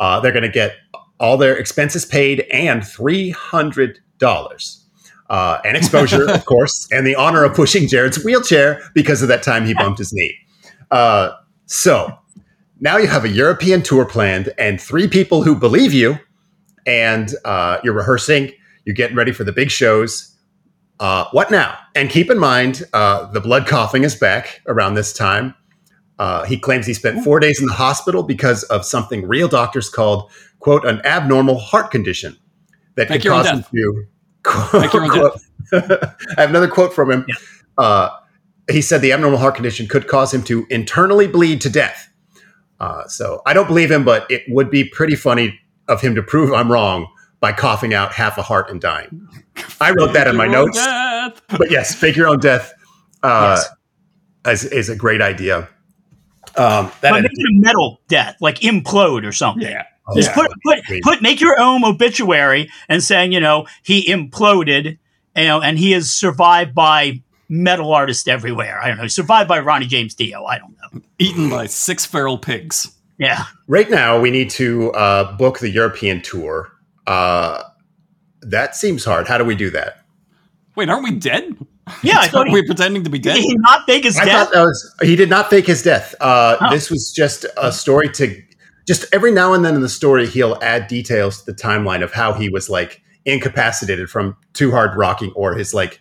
Uh, 0.00 0.18
they're 0.18 0.32
going 0.32 0.42
to 0.42 0.48
get 0.48 0.74
all 1.20 1.36
their 1.36 1.56
expenses 1.56 2.04
paid 2.04 2.40
and 2.50 2.84
three 2.84 3.30
hundred 3.30 4.00
dollars, 4.18 4.84
uh, 5.30 5.58
and 5.64 5.76
exposure, 5.76 6.28
of 6.34 6.44
course, 6.44 6.88
and 6.90 7.06
the 7.06 7.14
honor 7.14 7.44
of 7.44 7.54
pushing 7.54 7.86
Jered's 7.86 8.24
wheelchair 8.24 8.82
because 8.94 9.22
of 9.22 9.28
that 9.28 9.44
time 9.44 9.64
he 9.64 9.74
bumped 9.74 9.98
his 9.98 10.12
knee. 10.12 10.36
Uh, 10.90 11.30
so 11.66 12.16
now 12.80 12.96
you 12.96 13.06
have 13.06 13.24
a 13.24 13.28
European 13.28 13.82
tour 13.82 14.04
planned 14.04 14.52
and 14.58 14.80
three 14.80 15.08
people 15.08 15.42
who 15.42 15.54
believe 15.54 15.92
you, 15.92 16.18
and 16.86 17.30
uh, 17.44 17.78
you're 17.82 17.94
rehearsing. 17.94 18.52
You're 18.84 18.94
getting 18.94 19.16
ready 19.16 19.32
for 19.32 19.44
the 19.44 19.52
big 19.52 19.70
shows. 19.70 20.36
Uh, 21.00 21.24
what 21.32 21.50
now? 21.50 21.76
And 21.94 22.08
keep 22.10 22.30
in 22.30 22.38
mind, 22.38 22.82
uh, 22.92 23.30
the 23.32 23.40
blood 23.40 23.66
coughing 23.66 24.04
is 24.04 24.14
back 24.14 24.60
around 24.66 24.94
this 24.94 25.12
time. 25.12 25.54
Uh, 26.18 26.44
he 26.44 26.56
claims 26.58 26.86
he 26.86 26.94
spent 26.94 27.24
four 27.24 27.40
days 27.40 27.60
in 27.60 27.66
the 27.66 27.72
hospital 27.72 28.22
because 28.22 28.62
of 28.64 28.84
something 28.84 29.26
real 29.26 29.48
doctors 29.48 29.88
called, 29.88 30.30
quote, 30.60 30.84
an 30.86 31.00
abnormal 31.04 31.58
heart 31.58 31.90
condition 31.90 32.36
that 32.94 33.10
Make 33.10 33.22
could 33.22 33.30
cause 33.30 33.46
him 33.48 33.64
to. 33.74 34.04
Quote- 34.44 35.40
I 35.72 36.40
have 36.42 36.50
another 36.50 36.68
quote 36.68 36.92
from 36.94 37.10
him. 37.10 37.26
Uh, 37.78 38.10
he 38.70 38.80
said 38.82 39.00
the 39.00 39.12
abnormal 39.12 39.38
heart 39.38 39.54
condition 39.54 39.86
could 39.86 40.06
cause 40.08 40.32
him 40.32 40.42
to 40.44 40.66
internally 40.70 41.26
bleed 41.26 41.60
to 41.62 41.70
death. 41.70 42.08
Uh, 42.80 43.06
so 43.08 43.40
I 43.46 43.52
don't 43.52 43.66
believe 43.66 43.90
him, 43.90 44.04
but 44.04 44.30
it 44.30 44.42
would 44.48 44.70
be 44.70 44.84
pretty 44.84 45.14
funny 45.16 45.58
of 45.88 46.00
him 46.00 46.14
to 46.14 46.22
prove 46.22 46.52
I'm 46.52 46.70
wrong 46.72 47.06
by 47.40 47.52
coughing 47.52 47.92
out 47.94 48.12
half 48.12 48.38
a 48.38 48.42
heart 48.42 48.70
and 48.70 48.80
dying. 48.80 49.28
I 49.80 49.90
wrote 49.92 50.12
that 50.14 50.26
in 50.26 50.36
my 50.36 50.46
notes. 50.46 50.78
death. 50.78 51.40
But 51.48 51.70
yes, 51.70 51.94
fake 51.94 52.16
your 52.16 52.26
own 52.28 52.40
death 52.40 52.72
uh, 53.22 53.62
Yes. 54.46 54.64
is, 54.64 54.72
is 54.72 54.88
a 54.88 54.96
great 54.96 55.20
idea. 55.20 55.68
Um, 56.56 56.90
that 57.00 57.10
But 57.10 57.22
make 57.22 57.32
it 57.32 57.38
a 57.38 57.60
metal 57.60 58.00
death, 58.08 58.36
like 58.40 58.60
implode 58.60 59.26
or 59.26 59.32
something. 59.32 59.62
Yeah. 59.66 59.84
Oh, 60.06 60.14
Just 60.16 60.30
yeah. 60.30 60.34
put, 60.34 60.50
put, 60.64 61.02
put, 61.02 61.22
make 61.22 61.40
your 61.40 61.58
own 61.58 61.84
obituary 61.84 62.70
and 62.88 63.02
saying, 63.02 63.32
you 63.32 63.40
know, 63.40 63.66
he 63.82 64.06
imploded, 64.10 64.98
you 65.36 65.44
know, 65.44 65.60
and 65.62 65.78
he 65.78 65.94
is 65.94 66.12
survived 66.12 66.74
by 66.74 67.22
metal 67.48 67.92
artist 67.92 68.28
everywhere. 68.28 68.80
I 68.82 68.88
don't 68.88 68.98
know, 68.98 69.06
survived 69.06 69.48
by 69.48 69.60
Ronnie 69.60 69.86
James 69.86 70.14
Dio. 70.14 70.44
I 70.44 70.58
don't 70.58 70.74
know. 70.94 71.00
Eaten 71.18 71.50
by 71.50 71.66
six 71.66 72.04
feral 72.06 72.38
pigs. 72.38 72.90
Yeah. 73.18 73.44
right 73.68 73.88
now, 73.88 74.18
we 74.20 74.30
need 74.32 74.50
to 74.50 74.90
uh, 74.92 75.36
book 75.36 75.60
the 75.60 75.70
European 75.70 76.20
tour. 76.20 76.72
Uh, 77.06 77.62
that 78.42 78.74
seems 78.74 79.04
hard. 79.04 79.28
How 79.28 79.38
do 79.38 79.44
we 79.44 79.54
do 79.54 79.70
that? 79.70 79.98
Wait, 80.74 80.88
aren't 80.88 81.04
we 81.04 81.12
dead? 81.12 81.56
Yeah, 82.02 82.18
I 82.18 82.26
thought 82.28 82.38
Aren't 82.40 82.48
he, 82.50 82.54
we 82.54 82.66
pretending 82.66 83.04
to 83.04 83.10
be 83.10 83.18
did 83.20 83.34
dead? 83.34 83.38
he 83.38 83.54
not 83.58 83.86
fake 83.86 84.02
his 84.04 84.18
I 84.18 84.24
death? 84.24 84.46
thought 84.48 84.52
that 84.54 84.62
was 84.62 84.94
he 85.02 85.14
did 85.16 85.30
not 85.30 85.48
fake 85.50 85.66
his 85.66 85.82
death. 85.82 86.14
Uh, 86.20 86.56
Oh. 86.60 86.70
This 86.70 86.90
was 86.90 87.12
just 87.12 87.46
a 87.56 87.70
story 87.70 88.08
to 88.14 88.42
just 88.86 89.04
every 89.12 89.30
now 89.30 89.52
and 89.54 89.64
then 89.64 89.74
in 89.76 89.80
the 89.80 89.88
story 89.88 90.26
he'll 90.26 90.58
add 90.62 90.88
details 90.88 91.42
to 91.42 91.52
the 91.52 91.56
timeline 91.56 92.02
of 92.02 92.12
how 92.12 92.32
he 92.32 92.48
was 92.48 92.68
like 92.68 93.00
incapacitated 93.26 94.10
from 94.10 94.36
too 94.54 94.70
hard 94.72 94.96
rocking 94.96 95.30
or 95.36 95.54
his 95.54 95.72
like 95.74 96.00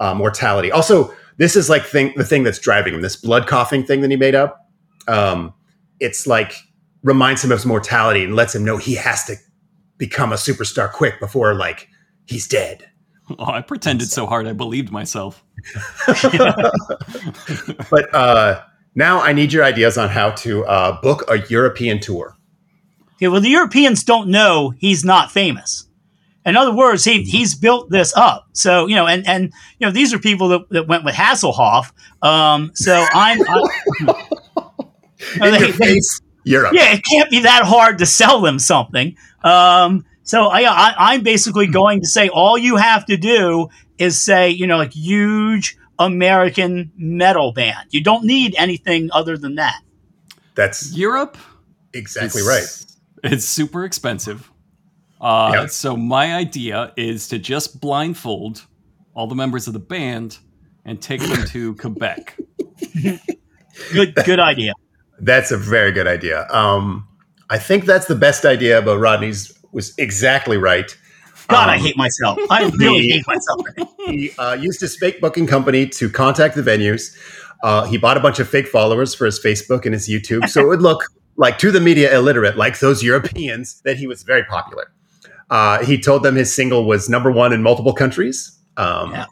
uh, 0.00 0.14
mortality. 0.14 0.70
Also, 0.70 1.12
this 1.36 1.56
is 1.56 1.68
like 1.68 1.84
thing 1.84 2.12
the 2.16 2.24
thing 2.24 2.42
that's 2.42 2.58
driving 2.58 2.94
him. 2.94 3.02
This 3.02 3.16
blood 3.16 3.46
coughing 3.46 3.84
thing 3.84 4.00
that 4.00 4.10
he 4.10 4.16
made 4.16 4.34
up. 4.34 4.66
Um, 5.08 5.54
it's 6.00 6.26
like 6.26 6.54
reminds 7.02 7.44
him 7.44 7.52
of 7.52 7.58
his 7.58 7.66
mortality 7.66 8.24
and 8.24 8.34
lets 8.34 8.54
him 8.54 8.64
know 8.64 8.76
he 8.76 8.94
has 8.94 9.24
to 9.24 9.36
become 9.98 10.32
a 10.32 10.36
superstar 10.36 10.90
quick 10.92 11.20
before 11.20 11.54
like 11.54 11.88
he's 12.26 12.48
dead. 12.48 12.88
Oh, 13.38 13.46
I 13.46 13.60
pretended 13.60 14.08
so 14.08 14.26
hard 14.26 14.46
I 14.46 14.52
believed 14.52 14.92
myself. 14.92 15.44
But 17.90 18.14
uh, 18.14 18.62
now 18.94 19.20
I 19.20 19.32
need 19.32 19.52
your 19.52 19.64
ideas 19.64 19.98
on 19.98 20.08
how 20.08 20.30
to 20.30 20.64
uh, 20.66 21.00
book 21.00 21.24
a 21.28 21.38
European 21.48 22.00
tour. 22.00 22.36
Okay, 23.14 23.28
well, 23.28 23.40
the 23.40 23.48
Europeans 23.48 24.04
don't 24.04 24.28
know 24.28 24.74
he's 24.76 25.04
not 25.04 25.32
famous. 25.32 25.85
In 26.46 26.56
other 26.56 26.72
words, 26.74 27.04
he 27.04 27.22
he's 27.24 27.54
built 27.54 27.90
this 27.90 28.16
up. 28.16 28.46
So 28.52 28.86
you 28.86 28.94
know, 28.94 29.06
and 29.06 29.26
and 29.26 29.52
you 29.78 29.86
know, 29.86 29.90
these 29.90 30.14
are 30.14 30.18
people 30.18 30.48
that, 30.48 30.70
that 30.70 30.88
went 30.88 31.04
with 31.04 31.14
Hasselhoff. 31.14 31.92
Um, 32.22 32.70
so 32.74 32.94
I'm. 33.12 33.38
I, 33.42 33.68
In 35.34 35.40
they- 35.40 35.58
your 35.58 35.58
they- 35.58 35.72
face. 35.72 36.20
Europe. 36.44 36.74
Yeah, 36.74 36.92
it 36.92 37.02
can't 37.04 37.28
be 37.28 37.40
that 37.40 37.64
hard 37.64 37.98
to 37.98 38.06
sell 38.06 38.40
them 38.40 38.60
something. 38.60 39.16
Um, 39.42 40.04
so 40.22 40.46
I, 40.46 40.60
I, 40.60 40.94
I'm 40.96 41.24
basically 41.24 41.66
going 41.66 42.02
to 42.02 42.06
say 42.06 42.28
all 42.28 42.56
you 42.56 42.76
have 42.76 43.04
to 43.06 43.16
do 43.16 43.68
is 43.98 44.22
say, 44.22 44.50
you 44.50 44.68
know, 44.68 44.76
like 44.76 44.92
huge 44.92 45.76
American 45.98 46.92
metal 46.96 47.50
band. 47.52 47.88
You 47.90 48.00
don't 48.04 48.24
need 48.24 48.54
anything 48.56 49.08
other 49.12 49.36
than 49.36 49.56
that. 49.56 49.80
That's 50.54 50.96
Europe. 50.96 51.36
exactly 51.92 52.42
is- 52.42 52.46
right. 52.46 53.32
It's 53.32 53.44
super 53.44 53.84
expensive. 53.84 54.48
Uh, 55.20 55.50
Yeah. 55.54 55.66
So 55.66 55.96
my 55.96 56.34
idea 56.34 56.92
is 56.96 57.28
to 57.28 57.38
just 57.38 57.80
blindfold 57.80 58.66
all 59.14 59.26
the 59.26 59.34
members 59.34 59.66
of 59.66 59.72
the 59.72 59.78
band 59.78 60.38
and 60.84 61.00
take 61.00 61.20
them 61.20 61.44
to 61.46 61.74
Quebec. 61.82 62.36
Good, 63.92 64.14
good 64.24 64.40
idea. 64.40 64.72
That's 65.20 65.50
a 65.50 65.56
very 65.56 65.92
good 65.92 66.06
idea. 66.06 66.46
Um, 66.50 67.06
I 67.50 67.58
think 67.58 67.84
that's 67.84 68.06
the 68.06 68.14
best 68.14 68.44
idea, 68.44 68.82
but 68.82 68.98
Rodney's 68.98 69.52
was 69.72 69.94
exactly 69.98 70.56
right. 70.56 70.96
God, 71.48 71.68
I 71.68 71.76
Um, 71.76 71.82
hate 71.82 71.96
myself. 71.96 72.38
I 72.50 72.64
really 72.78 73.00
the- 73.02 73.08
hate 73.10 73.26
myself. 73.26 73.60
He 74.06 74.30
uh, 74.38 74.54
used 74.54 74.80
his 74.80 74.96
fake 74.96 75.20
booking 75.20 75.46
company 75.46 75.86
to 75.88 76.10
contact 76.10 76.54
the 76.56 76.62
venues. 76.62 77.16
Uh, 77.62 77.84
he 77.86 77.96
bought 77.98 78.16
a 78.16 78.20
bunch 78.20 78.38
of 78.40 78.48
fake 78.48 78.66
followers 78.68 79.14
for 79.14 79.24
his 79.26 79.38
Facebook 79.42 79.84
and 79.86 79.94
his 79.94 80.08
YouTube, 80.08 80.48
so 80.48 80.60
it 80.60 80.66
would 80.68 80.82
look 80.82 81.02
like 81.36 81.58
to 81.58 81.70
the 81.70 81.80
media 81.80 82.14
illiterate, 82.14 82.56
like 82.56 82.78
those 82.80 83.02
Europeans, 83.02 83.80
that 83.84 83.96
he 83.96 84.06
was 84.06 84.22
very 84.22 84.44
popular. 84.44 84.92
Uh, 85.50 85.84
he 85.84 86.00
told 86.00 86.22
them 86.22 86.34
his 86.34 86.54
single 86.54 86.84
was 86.86 87.08
number 87.08 87.30
one 87.30 87.52
in 87.52 87.62
multiple 87.62 87.92
countries, 87.92 88.58
um, 88.76 89.12
Yeah. 89.12 89.26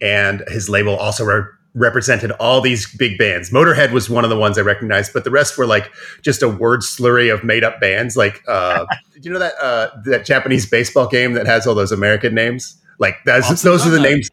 and 0.00 0.42
his 0.48 0.68
label 0.68 0.96
also 0.96 1.24
re- 1.24 1.42
represented 1.74 2.30
all 2.32 2.60
these 2.60 2.92
big 2.96 3.18
bands. 3.18 3.50
Motorhead 3.50 3.92
was 3.92 4.08
one 4.10 4.24
of 4.24 4.30
the 4.30 4.36
ones 4.36 4.58
I 4.58 4.62
recognized, 4.62 5.12
but 5.12 5.24
the 5.24 5.30
rest 5.30 5.56
were 5.58 5.66
like 5.66 5.90
just 6.22 6.42
a 6.42 6.48
word 6.48 6.80
slurry 6.80 7.32
of 7.32 7.44
made 7.44 7.62
up 7.64 7.80
bands. 7.80 8.16
Like, 8.16 8.42
uh, 8.48 8.86
you 9.22 9.30
know 9.30 9.38
that 9.38 9.54
uh, 9.60 9.88
that 10.06 10.24
Japanese 10.24 10.66
baseball 10.68 11.06
game 11.06 11.34
that 11.34 11.46
has 11.46 11.66
all 11.66 11.74
those 11.74 11.92
American 11.92 12.34
names? 12.34 12.80
Like, 12.98 13.16
that's, 13.26 13.48
Also 13.50 13.70
those 13.70 13.86
are 13.86 13.90
the 13.90 14.00
names. 14.00 14.30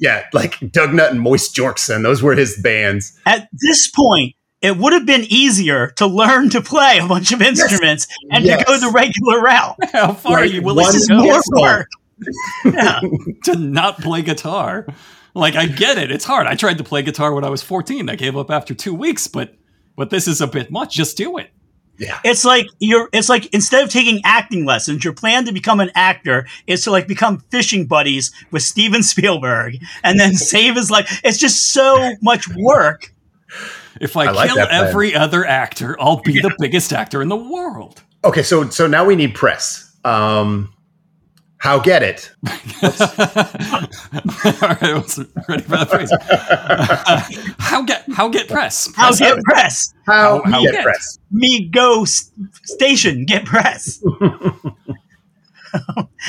Yeah, 0.00 0.24
like 0.32 0.58
Doug 0.72 0.92
Nut 0.94 1.12
and 1.12 1.20
Moist 1.20 1.54
Jorkson. 1.54 2.02
Those 2.02 2.22
were 2.22 2.34
his 2.34 2.58
bands. 2.60 3.16
At 3.26 3.48
this 3.52 3.88
point, 3.90 4.34
it 4.62 4.76
would 4.76 4.92
have 4.92 5.06
been 5.06 5.24
easier 5.28 5.90
to 5.96 6.06
learn 6.06 6.50
to 6.50 6.60
play 6.60 6.98
a 7.02 7.06
bunch 7.06 7.32
of 7.32 7.40
instruments 7.42 8.06
and 8.30 8.44
Yes. 8.44 8.58
to 8.58 8.64
go 8.64 8.78
the 8.78 8.90
regular 8.90 9.40
route. 9.40 9.76
How 9.92 10.12
far 10.12 10.38
are 10.38 10.44
you 10.44 10.62
willing 10.62 10.86
to 10.86 10.92
This 10.92 11.02
is 11.02 11.08
go 11.08 11.18
more 11.24 11.42
work. 11.52 11.88
Yeah. 12.64 13.00
to 13.44 13.56
not 13.56 14.00
play 14.00 14.20
guitar? 14.22 14.86
Like 15.34 15.54
I 15.56 15.66
get 15.66 15.96
it, 15.96 16.10
it's 16.10 16.24
hard. 16.24 16.46
I 16.46 16.54
tried 16.54 16.78
to 16.78 16.84
play 16.84 17.02
guitar 17.02 17.32
when 17.32 17.44
I 17.44 17.48
was 17.48 17.62
14. 17.62 18.10
I 18.10 18.16
gave 18.16 18.36
up 18.36 18.50
after 18.50 18.74
two 18.74 18.94
weeks, 18.94 19.26
but 19.26 19.54
but 19.96 20.10
this 20.10 20.28
is 20.28 20.40
a 20.40 20.46
bit 20.46 20.70
much. 20.70 20.94
Just 20.94 21.16
do 21.16 21.38
it. 21.38 21.50
Yeah. 21.98 22.18
It's 22.24 22.44
like 22.46 22.66
you're. 22.78 23.08
It's 23.12 23.28
like 23.28 23.46
instead 23.54 23.84
of 23.84 23.90
taking 23.90 24.20
acting 24.24 24.64
lessons, 24.64 25.04
your 25.04 25.12
plan 25.12 25.44
to 25.44 25.52
become 25.52 25.80
an 25.80 25.90
actor 25.94 26.46
is 26.66 26.82
to 26.84 26.90
like 26.90 27.06
become 27.06 27.38
fishing 27.50 27.86
buddies 27.86 28.32
with 28.50 28.62
Steven 28.62 29.02
Spielberg 29.02 29.76
and 30.02 30.18
then 30.18 30.34
save 30.34 30.76
his 30.76 30.90
life. 30.90 31.20
It's 31.24 31.36
just 31.38 31.72
so 31.72 32.14
much 32.22 32.46
work. 32.56 33.12
If 34.00 34.16
I, 34.16 34.26
I 34.26 34.30
like 34.30 34.46
kill 34.48 34.56
that 34.56 34.70
plan. 34.70 34.86
every 34.86 35.14
other 35.14 35.44
actor, 35.46 35.96
I'll 36.00 36.20
be 36.22 36.40
the 36.40 36.54
biggest 36.58 36.92
actor 36.92 37.22
in 37.22 37.28
the 37.28 37.36
world. 37.36 38.02
Okay, 38.24 38.42
so 38.42 38.68
so 38.70 38.86
now 38.86 39.04
we 39.04 39.16
need 39.16 39.34
press. 39.34 39.94
Um, 40.04 40.72
how 41.58 41.78
get 41.78 42.02
it? 42.02 42.30
All 42.46 42.52
right, 42.82 44.82
I 44.82 44.92
was 44.94 45.18
ready 45.48 45.62
for 45.62 45.76
that 45.76 45.90
phrase. 45.90 46.10
how 47.58 47.82
get 47.82 48.04
how 48.12 48.28
get 48.28 48.48
press? 48.48 48.88
How 48.94 49.08
Press 49.08 49.18
get 49.18 49.38
it. 49.38 49.44
press? 49.44 49.94
How, 50.06 50.42
How- 50.44 50.50
how 50.50 50.62
get 50.62 50.72
get? 50.72 50.84
press? 50.84 51.18
Me 51.30 51.68
go 51.68 52.02
s- 52.02 52.30
station 52.64 53.24
get 53.26 53.44
press. 53.44 54.02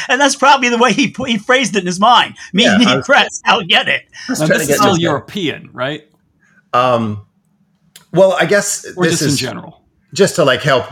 and 0.10 0.22
that's 0.22 0.36
probably 0.36 0.70
the 0.70 0.78
way 0.78 0.94
he 0.94 1.10
pu- 1.10 1.24
he 1.26 1.38
phrased 1.38 1.76
it 1.76 1.80
in 1.80 1.86
his 1.86 2.00
mind. 2.00 2.36
Me 2.54 2.64
Yeah, 2.64 2.78
need 2.78 3.04
press. 3.04 3.42
I'll 3.46 3.64
get 3.66 3.88
it. 3.88 4.04
Now, 4.30 4.36
this 4.36 4.50
get 4.50 4.62
is 4.70 4.76
still 4.78 4.94
this- 4.94 5.02
European, 5.02 5.70
right? 5.74 6.04
Um, 6.74 7.26
well, 8.14 8.34
I 8.34 8.46
guess 8.46 8.86
Or 8.98 9.04
this 9.06 9.14
just 9.20 9.22
in 9.24 9.28
is 9.30 9.38
general? 9.40 9.84
just 10.14 10.36
to 10.36 10.46
like 10.46 10.62
help 10.62 10.86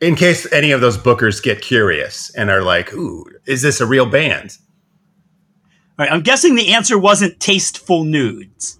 in 0.00 0.14
case 0.16 0.50
any 0.52 0.72
of 0.72 0.80
those 0.80 0.98
bookers 0.98 1.42
get 1.42 1.62
curious 1.62 2.30
and 2.34 2.50
are 2.50 2.62
like, 2.62 2.92
"Ooh, 2.92 3.24
is 3.46 3.62
this 3.62 3.80
a 3.80 3.86
real 3.86 4.06
band?" 4.06 4.56
All 5.98 6.04
right, 6.04 6.12
I'm 6.12 6.22
guessing 6.22 6.56
the 6.56 6.72
answer 6.74 6.98
wasn't 6.98 7.38
tasteful 7.40 8.04
nudes. 8.04 8.78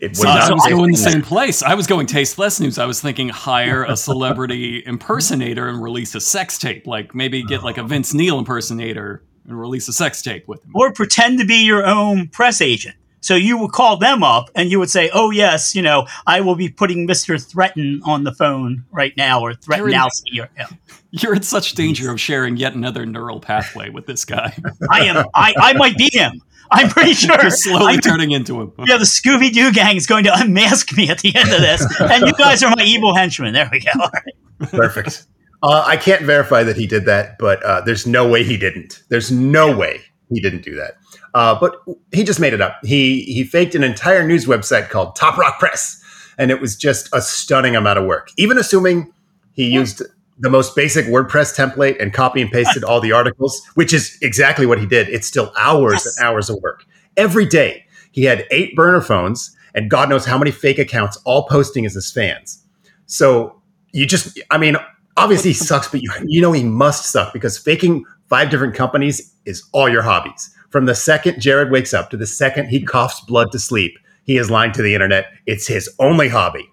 It 0.00 0.10
was 0.10 0.18
See, 0.18 0.24
not 0.24 0.50
I 0.50 0.52
was 0.52 0.66
a 0.66 0.70
going 0.70 0.90
the 0.92 0.98
same 0.98 1.22
place. 1.22 1.62
I 1.62 1.74
was 1.74 1.86
going 1.86 2.06
tasteless 2.08 2.58
news. 2.58 2.76
I 2.78 2.86
was 2.86 3.00
thinking 3.00 3.28
hire 3.28 3.84
a 3.84 3.96
celebrity 3.96 4.82
impersonator 4.86 5.68
and 5.68 5.80
release 5.80 6.14
a 6.16 6.20
sex 6.20 6.58
tape. 6.58 6.86
Like 6.86 7.14
maybe 7.14 7.42
get 7.44 7.62
like 7.62 7.78
a 7.78 7.84
Vince 7.84 8.12
Neil 8.12 8.38
impersonator 8.38 9.22
and 9.46 9.58
release 9.58 9.86
a 9.86 9.92
sex 9.92 10.20
tape 10.22 10.48
with 10.48 10.64
him. 10.64 10.72
or 10.74 10.92
pretend 10.92 11.38
to 11.38 11.44
be 11.46 11.64
your 11.64 11.86
own 11.86 12.26
press 12.28 12.60
agent. 12.60 12.96
So 13.26 13.34
you 13.34 13.58
would 13.58 13.72
call 13.72 13.96
them 13.96 14.22
up 14.22 14.50
and 14.54 14.70
you 14.70 14.78
would 14.78 14.88
say, 14.88 15.10
"Oh 15.12 15.32
yes, 15.32 15.74
you 15.74 15.82
know, 15.82 16.06
I 16.28 16.40
will 16.42 16.54
be 16.54 16.68
putting 16.68 17.06
Mister 17.06 17.34
Threatin 17.34 17.98
on 18.04 18.22
the 18.22 18.32
phone 18.32 18.84
right 18.92 19.16
now, 19.16 19.40
or 19.40 19.54
You're. 19.66 20.44
Or, 20.44 20.48
yeah. 20.56 20.66
You're 21.10 21.34
in 21.34 21.42
such 21.42 21.72
danger 21.74 22.12
of 22.12 22.20
sharing 22.20 22.56
yet 22.56 22.74
another 22.74 23.04
neural 23.04 23.40
pathway 23.40 23.90
with 23.90 24.06
this 24.06 24.24
guy. 24.24 24.56
I 24.90 25.06
am. 25.06 25.24
I, 25.34 25.54
I 25.56 25.72
might 25.72 25.96
be 25.96 26.08
him. 26.12 26.40
I'm 26.70 26.88
pretty 26.88 27.14
sure. 27.24 27.36
You're 27.42 27.50
slowly 27.50 27.94
I'm- 27.94 28.00
turning 28.00 28.30
into 28.30 28.60
him. 28.60 28.72
yeah, 28.86 28.96
the 28.96 29.04
Scooby 29.04 29.52
Doo 29.52 29.72
gang 29.72 29.96
is 29.96 30.06
going 30.06 30.22
to 30.24 30.32
unmask 30.32 30.96
me 30.96 31.10
at 31.10 31.18
the 31.18 31.34
end 31.34 31.50
of 31.50 31.60
this, 31.60 31.84
and 32.00 32.28
you 32.28 32.32
guys 32.34 32.62
are 32.62 32.72
my 32.76 32.84
evil 32.84 33.12
henchmen. 33.16 33.54
There 33.54 33.68
we 33.72 33.80
go. 33.80 33.90
All 34.00 34.10
right. 34.14 34.70
Perfect. 34.70 35.26
Uh, 35.64 35.82
I 35.84 35.96
can't 35.96 36.22
verify 36.22 36.62
that 36.62 36.76
he 36.76 36.86
did 36.86 37.06
that, 37.06 37.38
but 37.40 37.60
uh, 37.64 37.80
there's 37.80 38.06
no 38.06 38.28
way 38.28 38.44
he 38.44 38.56
didn't. 38.56 39.02
There's 39.08 39.32
no 39.32 39.76
way 39.76 40.02
he 40.28 40.40
didn't 40.40 40.62
do 40.62 40.76
that. 40.76 40.94
Uh, 41.36 41.54
but 41.60 41.82
he 42.12 42.24
just 42.24 42.40
made 42.40 42.54
it 42.54 42.62
up. 42.62 42.78
He 42.82 43.22
he 43.24 43.44
faked 43.44 43.74
an 43.74 43.84
entire 43.84 44.26
news 44.26 44.46
website 44.46 44.88
called 44.88 45.14
Top 45.16 45.36
Rock 45.36 45.58
Press, 45.58 46.02
and 46.38 46.50
it 46.50 46.62
was 46.62 46.74
just 46.76 47.10
a 47.12 47.20
stunning 47.20 47.76
amount 47.76 47.98
of 47.98 48.06
work. 48.06 48.30
Even 48.38 48.56
assuming 48.56 49.12
he 49.52 49.68
used 49.68 50.00
the 50.38 50.48
most 50.48 50.74
basic 50.74 51.04
WordPress 51.06 51.54
template 51.54 52.00
and 52.00 52.14
copy 52.14 52.40
and 52.40 52.50
pasted 52.50 52.84
all 52.88 53.00
the 53.02 53.12
articles, 53.12 53.60
which 53.74 53.92
is 53.92 54.16
exactly 54.22 54.64
what 54.64 54.78
he 54.80 54.86
did. 54.86 55.10
It's 55.10 55.26
still 55.26 55.52
hours 55.58 56.04
Yes. 56.06 56.16
and 56.16 56.26
hours 56.26 56.48
of 56.48 56.56
work 56.62 56.84
every 57.18 57.44
day. 57.44 57.84
He 58.12 58.24
had 58.24 58.46
eight 58.50 58.74
burner 58.74 59.02
phones 59.02 59.54
and 59.74 59.90
God 59.90 60.08
knows 60.08 60.24
how 60.24 60.38
many 60.38 60.50
fake 60.50 60.78
accounts, 60.78 61.18
all 61.24 61.46
posting 61.48 61.84
as 61.84 61.92
his 61.94 62.10
fans. 62.10 62.62
So 63.06 63.60
you 63.92 64.06
just, 64.06 64.40
I 64.50 64.56
mean, 64.56 64.76
obviously 65.18 65.50
he 65.50 65.54
sucks, 65.70 65.88
but 65.88 66.00
you, 66.02 66.10
you 66.26 66.40
know 66.40 66.52
he 66.52 66.64
must 66.64 67.12
suck 67.12 67.32
because 67.34 67.58
faking 67.58 68.04
five 68.28 68.48
different 68.50 68.74
companies 68.74 69.34
is 69.44 69.62
all 69.72 69.88
your 69.88 70.02
hobbies. 70.02 70.50
From 70.70 70.86
the 70.86 70.94
second 70.94 71.36
Jered 71.36 71.70
wakes 71.70 71.94
up 71.94 72.10
to 72.10 72.16
the 72.16 72.26
second 72.26 72.68
he 72.68 72.82
coughs 72.82 73.20
blood 73.20 73.52
to 73.52 73.58
sleep, 73.58 73.98
he 74.24 74.36
is 74.36 74.50
lying 74.50 74.72
to 74.72 74.82
the 74.82 74.94
internet. 74.94 75.26
It's 75.46 75.66
his 75.66 75.88
only 75.98 76.28
hobby. 76.28 76.68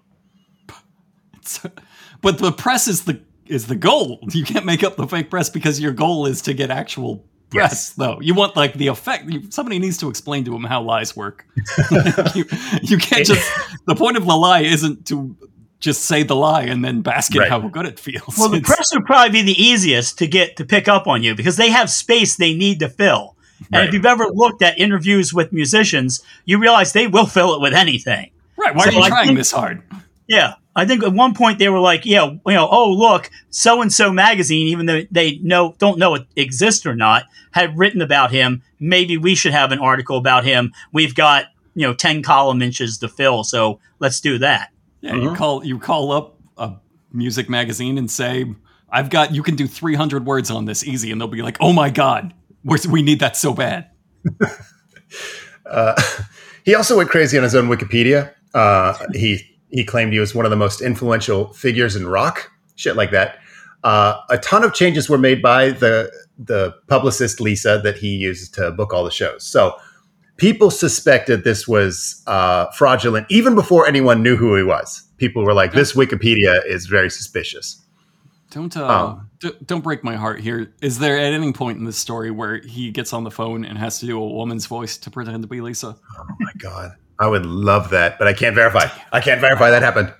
It's- 1.34 1.66
but 2.20 2.38
the 2.38 2.52
press 2.52 2.88
is 2.88 3.04
the 3.04 3.20
is 3.46 3.66
the 3.66 3.76
goal. 3.76 4.20
You 4.32 4.44
can't 4.44 4.64
make 4.64 4.82
up 4.82 4.96
the 4.96 5.06
fake 5.06 5.28
press 5.30 5.50
because 5.50 5.78
your 5.78 5.92
goal 5.92 6.24
is 6.26 6.40
to 6.42 6.54
get 6.54 6.70
actual 6.70 7.18
press. 7.50 7.70
Yes. 7.72 7.90
Though 7.90 8.18
you 8.22 8.32
want 8.34 8.56
like 8.56 8.72
the 8.74 8.86
effect. 8.86 9.28
You, 9.28 9.50
somebody 9.50 9.78
needs 9.78 9.98
to 9.98 10.08
explain 10.08 10.44
to 10.46 10.54
him 10.56 10.64
how 10.64 10.80
lies 10.82 11.14
work. 11.14 11.44
you, 12.34 12.44
you 12.82 12.96
can't 12.98 13.26
just. 13.26 13.46
The 13.86 13.94
point 13.94 14.16
of 14.16 14.24
the 14.24 14.34
lie 14.34 14.60
isn't 14.60 15.06
to 15.08 15.36
just 15.80 16.06
say 16.06 16.22
the 16.22 16.34
lie 16.34 16.62
and 16.62 16.82
then 16.82 17.02
bask 17.02 17.34
in 17.34 17.40
Right. 17.42 17.50
how 17.50 17.60
good 17.68 17.84
it 17.84 18.00
feels. 18.00 18.38
Well, 18.38 18.48
the 18.48 18.56
It's- 18.56 18.74
press 18.74 18.94
would 18.94 19.04
probably 19.04 19.42
be 19.42 19.42
the 19.52 19.62
easiest 19.62 20.16
to 20.18 20.26
get 20.26 20.56
to 20.56 20.64
pick 20.64 20.88
up 20.88 21.06
on 21.06 21.22
you 21.22 21.34
because 21.34 21.56
they 21.58 21.68
have 21.68 21.90
space 21.90 22.36
they 22.36 22.54
need 22.56 22.80
to 22.80 22.88
fill. 22.88 23.33
And 23.72 23.88
if 23.88 23.94
you've 23.94 24.06
ever 24.06 24.26
looked 24.26 24.62
at 24.62 24.78
interviews 24.78 25.32
with 25.32 25.52
musicians, 25.52 26.22
you 26.44 26.58
realize 26.58 26.92
they 26.92 27.06
will 27.06 27.26
fill 27.26 27.54
it 27.54 27.60
with 27.60 27.72
anything. 27.74 28.30
right. 28.56 28.74
Why 28.74 28.84
so 28.84 28.90
are 28.90 28.92
you 28.94 29.00
I 29.02 29.08
trying 29.08 29.26
think- 29.28 29.38
this 29.38 29.50
hard? 29.52 29.82
Yeah. 30.28 30.54
I 30.76 30.86
think 30.86 31.04
at 31.04 31.12
one 31.12 31.34
point 31.34 31.58
they 31.60 31.68
were 31.68 31.78
like, 31.78 32.04
yeah, 32.04 32.24
you 32.24 32.40
know, 32.46 32.68
oh 32.68 32.90
look, 32.92 33.30
so 33.50 33.80
and 33.80 33.92
so 33.92 34.10
magazine, 34.12 34.66
even 34.68 34.86
though 34.86 35.02
they 35.10 35.38
know 35.38 35.76
don't 35.78 35.98
know 35.98 36.14
it 36.16 36.26
exists 36.34 36.84
or 36.84 36.96
not, 36.96 37.24
had 37.52 37.78
written 37.78 38.02
about 38.02 38.32
him. 38.32 38.62
Maybe 38.80 39.16
we 39.16 39.36
should 39.36 39.52
have 39.52 39.70
an 39.70 39.78
article 39.78 40.16
about 40.16 40.44
him. 40.44 40.72
We've 40.92 41.14
got 41.14 41.44
you 41.76 41.86
know 41.86 41.94
ten 41.94 42.22
column 42.24 42.60
inches 42.60 42.98
to 42.98 43.08
fill, 43.08 43.44
so 43.44 43.78
let's 44.00 44.18
do 44.20 44.38
that. 44.38 44.70
Yeah, 45.00 45.14
you 45.14 45.28
Mhm. 45.30 45.36
call 45.36 45.64
you 45.64 45.78
call 45.78 46.10
up 46.10 46.38
a 46.58 46.72
music 47.12 47.48
magazine 47.48 47.96
and 47.96 48.10
say, 48.10 48.44
"I've 48.90 49.10
got 49.10 49.32
you 49.32 49.44
can 49.44 49.54
do 49.54 49.68
300 49.68 50.26
words 50.26 50.50
on 50.50 50.64
this 50.64 50.82
easy," 50.84 51.12
and 51.12 51.20
they'll 51.20 51.28
be 51.28 51.42
like, 51.42 51.58
"Oh 51.60 51.72
my 51.72 51.88
god, 51.90 52.34
we're, 52.64 52.78
we 52.88 53.02
need 53.02 53.20
that 53.20 53.36
so 53.36 53.54
bad." 53.54 53.90
Uh, 55.66 56.00
he 56.64 56.74
also 56.74 56.96
went 56.96 57.08
crazy 57.08 57.36
on 57.38 57.44
his 57.44 57.54
own 57.54 57.68
Wikipedia. 57.68 58.32
Uh, 58.52 58.94
he 59.12 59.40
he 59.70 59.84
claimed 59.84 60.12
he 60.12 60.18
was 60.18 60.34
one 60.34 60.44
of 60.44 60.50
the 60.50 60.56
most 60.56 60.80
influential 60.80 61.52
figures 61.52 61.96
in 61.96 62.06
rock, 62.06 62.50
shit 62.76 62.96
like 62.96 63.10
that. 63.10 63.38
Uh, 63.82 64.20
a 64.30 64.38
ton 64.38 64.64
of 64.64 64.72
changes 64.72 65.08
were 65.08 65.18
made 65.18 65.42
by 65.42 65.70
the 65.70 66.10
the 66.38 66.74
publicist 66.88 67.40
Lisa 67.40 67.80
that 67.82 67.96
he 67.96 68.08
used 68.08 68.54
to 68.54 68.70
book 68.72 68.92
all 68.92 69.04
the 69.04 69.10
shows. 69.10 69.44
So 69.44 69.76
people 70.36 70.70
suspected 70.70 71.44
this 71.44 71.68
was 71.68 72.22
uh, 72.26 72.70
fraudulent 72.72 73.26
even 73.30 73.54
before 73.54 73.86
anyone 73.86 74.22
knew 74.22 74.36
who 74.36 74.56
he 74.56 74.62
was. 74.62 75.02
People 75.18 75.44
were 75.44 75.54
like, 75.54 75.72
"This 75.72 75.92
Wikipedia 75.94 76.64
is 76.66 76.86
very 76.86 77.10
suspicious." 77.10 77.80
Don't 78.50 78.76
uh, 78.76 78.86
Um, 78.86 79.30
don't 79.66 79.82
break 79.82 80.04
my 80.04 80.16
heart 80.16 80.40
here. 80.40 80.72
Is 80.80 80.98
there 80.98 81.18
at 81.18 81.32
any 81.32 81.52
point 81.52 81.78
in 81.78 81.84
this 81.84 81.98
story 81.98 82.30
where 82.30 82.58
he 82.58 82.90
gets 82.90 83.12
on 83.12 83.24
the 83.24 83.30
phone 83.30 83.64
and 83.64 83.78
has 83.78 84.00
to 84.00 84.06
do 84.06 84.20
a 84.20 84.26
woman's 84.26 84.66
voice 84.66 84.98
to 84.98 85.10
pretend 85.10 85.42
to 85.42 85.48
be 85.48 85.60
Lisa? 85.60 85.96
Oh 86.18 86.26
my 86.40 86.52
god, 86.58 86.92
I 87.18 87.26
would 87.26 87.46
love 87.46 87.90
that, 87.90 88.18
but 88.18 88.28
I 88.28 88.32
can't 88.32 88.54
verify. 88.54 88.88
I 89.12 89.20
can't 89.20 89.40
verify 89.40 89.70
that 89.70 89.82
happened. 89.82 90.12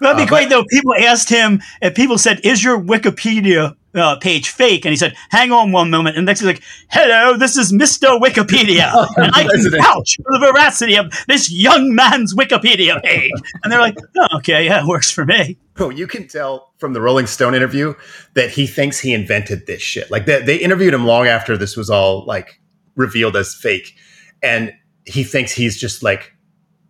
That'd 0.00 0.16
be 0.16 0.22
Uh, 0.24 0.26
great 0.26 0.48
though. 0.48 0.64
People 0.70 0.94
asked 0.94 1.28
him, 1.28 1.60
and 1.80 1.94
people 1.94 2.18
said, 2.18 2.40
"Is 2.44 2.62
your 2.62 2.78
Wikipedia 2.80 3.74
uh, 3.94 4.16
page 4.16 4.50
fake?" 4.50 4.84
And 4.84 4.90
he 4.92 4.96
said, 4.96 5.14
"Hang 5.30 5.52
on 5.52 5.72
one 5.72 5.90
moment." 5.90 6.16
And 6.16 6.26
next 6.26 6.40
he's 6.40 6.46
like, 6.46 6.62
"Hello, 6.90 7.36
this 7.36 7.56
is 7.56 7.72
Mister 7.72 8.08
Wikipedia, 8.08 8.92
and 9.16 9.30
I 9.34 9.44
can 9.44 9.70
vouch 9.70 10.16
for 10.16 10.38
the 10.38 10.50
veracity 10.52 10.96
of 10.96 11.12
this 11.28 11.50
young 11.50 11.94
man's 11.94 12.34
Wikipedia 12.34 13.02
page." 13.02 13.32
And 13.64 13.72
they're 13.72 13.80
like, 13.80 13.96
oh, 14.18 14.36
"Okay, 14.38 14.66
yeah, 14.66 14.80
it 14.82 14.86
works 14.86 15.10
for 15.10 15.24
me." 15.24 15.58
Oh, 15.78 15.90
you 15.90 16.06
can 16.06 16.26
tell 16.28 16.72
from 16.78 16.92
the 16.94 17.00
Rolling 17.00 17.26
Stone 17.26 17.54
interview 17.54 17.94
that 18.34 18.50
he 18.50 18.66
thinks 18.66 18.98
he 18.98 19.12
invented 19.12 19.66
this 19.66 19.82
shit. 19.82 20.10
Like 20.10 20.26
they, 20.26 20.42
they 20.42 20.56
interviewed 20.56 20.94
him 20.94 21.04
long 21.04 21.26
after 21.26 21.56
this 21.56 21.76
was 21.76 21.90
all 21.90 22.24
like 22.26 22.60
revealed 22.96 23.36
as 23.36 23.54
fake, 23.54 23.94
and 24.42 24.72
he 25.04 25.22
thinks 25.22 25.52
he's 25.52 25.78
just 25.78 26.02
like 26.02 26.32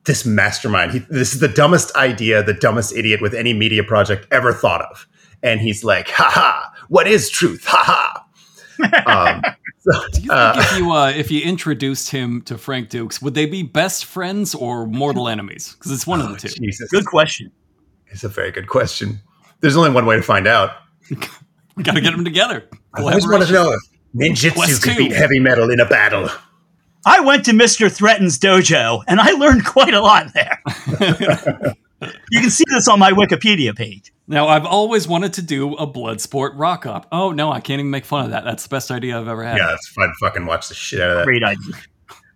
this 0.07 0.24
mastermind. 0.24 0.92
He, 0.92 0.98
this 1.11 1.34
is 1.34 1.40
the 1.40 1.48
dumbest 1.48 1.94
idea, 1.96 2.42
the 2.42 2.54
dumbest 2.54 2.94
idiot 2.96 3.20
with 3.20 3.34
any 3.34 3.52
media 3.52 3.84
project 3.84 4.26
ever 4.30 4.52
thought 4.52 4.82
of. 4.82 5.07
And 5.42 5.61
he's 5.61 5.84
like, 5.84 6.09
"Ha 6.11 6.30
ha! 6.32 6.72
What 6.88 7.07
is 7.07 7.30
truth? 7.30 7.64
Ha 7.66 7.82
ha!" 7.84 8.22
Um, 9.07 9.40
so, 9.78 9.92
Do 10.12 10.20
you 10.20 10.28
think 10.28 10.30
uh, 10.30 10.54
if 10.59 10.78
you 10.78 10.92
uh, 10.92 11.11
if 11.11 11.30
you 11.30 11.42
introduced 11.42 12.11
him 12.11 12.42
to 12.42 12.59
Frank 12.59 12.90
Dux, 12.90 13.22
would 13.22 13.34
they 13.34 13.46
be 13.46 13.62
best 13.62 14.04
friends 14.04 14.54
or 14.54 14.86
mortal 14.86 15.28
enemies? 15.34 15.74
Because 15.74 15.92
it's 15.92 16.07
one 16.07 16.20
of 16.20 16.26
oh, 16.26 16.32
the 16.32 16.38
two. 16.40 16.48
Jesus, 16.48 16.90
Good 16.90 17.07
question. 17.07 17.52
it's 18.09 18.24
a 18.24 18.28
very 18.28 18.50
good 18.50 18.68
question. 18.68 19.20
There's 19.61 19.76
only 19.76 19.90
one 19.90 20.04
way 20.04 20.16
to 20.16 20.22
find 20.22 20.46
out. 20.46 20.72
We 21.76 21.82
got 21.82 21.94
to 21.94 22.00
get 22.00 22.11
them 22.12 22.24
together. 22.24 22.68
I 22.94 23.02
always 23.02 23.26
wanted 23.26 23.46
to 23.46 23.52
know 23.52 23.72
if 23.72 23.80
ninjutsu 24.14 24.54
Quest 24.54 24.82
could 24.82 24.96
two. 24.96 24.98
beat 24.98 25.12
heavy 25.12 25.38
metal 25.38 25.70
in 25.70 25.78
a 25.80 25.86
battle. 25.86 26.28
I 27.07 27.20
went 27.20 27.44
to 27.44 27.52
Mister 27.52 27.88
Threatin's 27.88 28.36
dojo, 28.38 29.02
and 29.07 29.20
I 29.20 29.30
learned 29.30 29.64
quite 29.64 29.94
a 29.94 30.00
lot 30.00 30.34
there. 30.34 30.61
you 32.30 32.40
can 32.40 32.50
see 32.50 32.64
this 32.68 32.88
on 32.88 32.98
my 32.98 33.12
Wikipedia 33.12 33.74
page. 33.74 34.12
Now, 34.26 34.48
I've 34.48 34.66
always 34.66 35.07
wanted 35.07 35.32
to 35.34 35.42
do 35.42 35.74
a 35.76 35.86
blood 35.86 36.20
sport 36.20 36.54
rock 36.57 36.84
up. 36.84 37.07
Oh 37.12 37.30
no, 37.30 37.52
I 37.52 37.61
can't 37.61 37.78
even 37.78 37.90
make 37.90 38.04
fun 38.04 38.24
of 38.24 38.32
that. 38.32 38.44
That's 38.44 38.64
the 38.64 38.68
best 38.68 38.90
idea 38.90 39.18
I've 39.18 39.28
ever 39.28 39.44
had. 39.44 39.57
Yeah, 39.57 39.72
it's 39.72 39.86
fun. 39.88 40.12
Fucking 40.20 40.46
watch 40.46 40.68
the 40.68 40.74
shit 40.74 41.00
out 41.00 41.11
of 41.11 41.16
that. 41.18 41.24
Great 41.24 41.44
idea. 41.44 41.74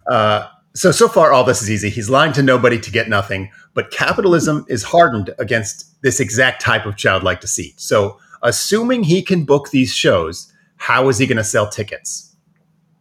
Uh, 0.09 0.47
so 0.75 0.93
so 0.93 1.09
far, 1.09 1.33
all 1.33 1.43
this 1.43 1.63
is 1.63 1.71
easy. 1.71 1.91
He's 1.91 2.09
lying 2.09 2.33
to 2.35 2.43
nobody 2.43 2.79
to 2.79 2.91
get 2.93 3.09
nothing. 3.09 3.51
But 3.75 3.91
capitalism 3.91 4.65
is 4.69 4.85
hardened 4.85 5.35
against 5.41 6.01
this 6.03 6.21
exact 6.21 6.63
type 6.63 6.87
of 6.87 6.97
childlike 6.97 7.41
deceit. 7.41 7.81
So, 7.81 8.19
assuming 8.43 9.03
he 9.03 9.21
can 9.23 9.45
book 9.45 9.71
these 9.71 9.93
shows, 9.93 10.53
how 10.77 11.09
is 11.09 11.19
he 11.19 11.27
going 11.27 11.39
to 11.39 11.45
sell 11.45 11.69
tickets? 11.69 12.37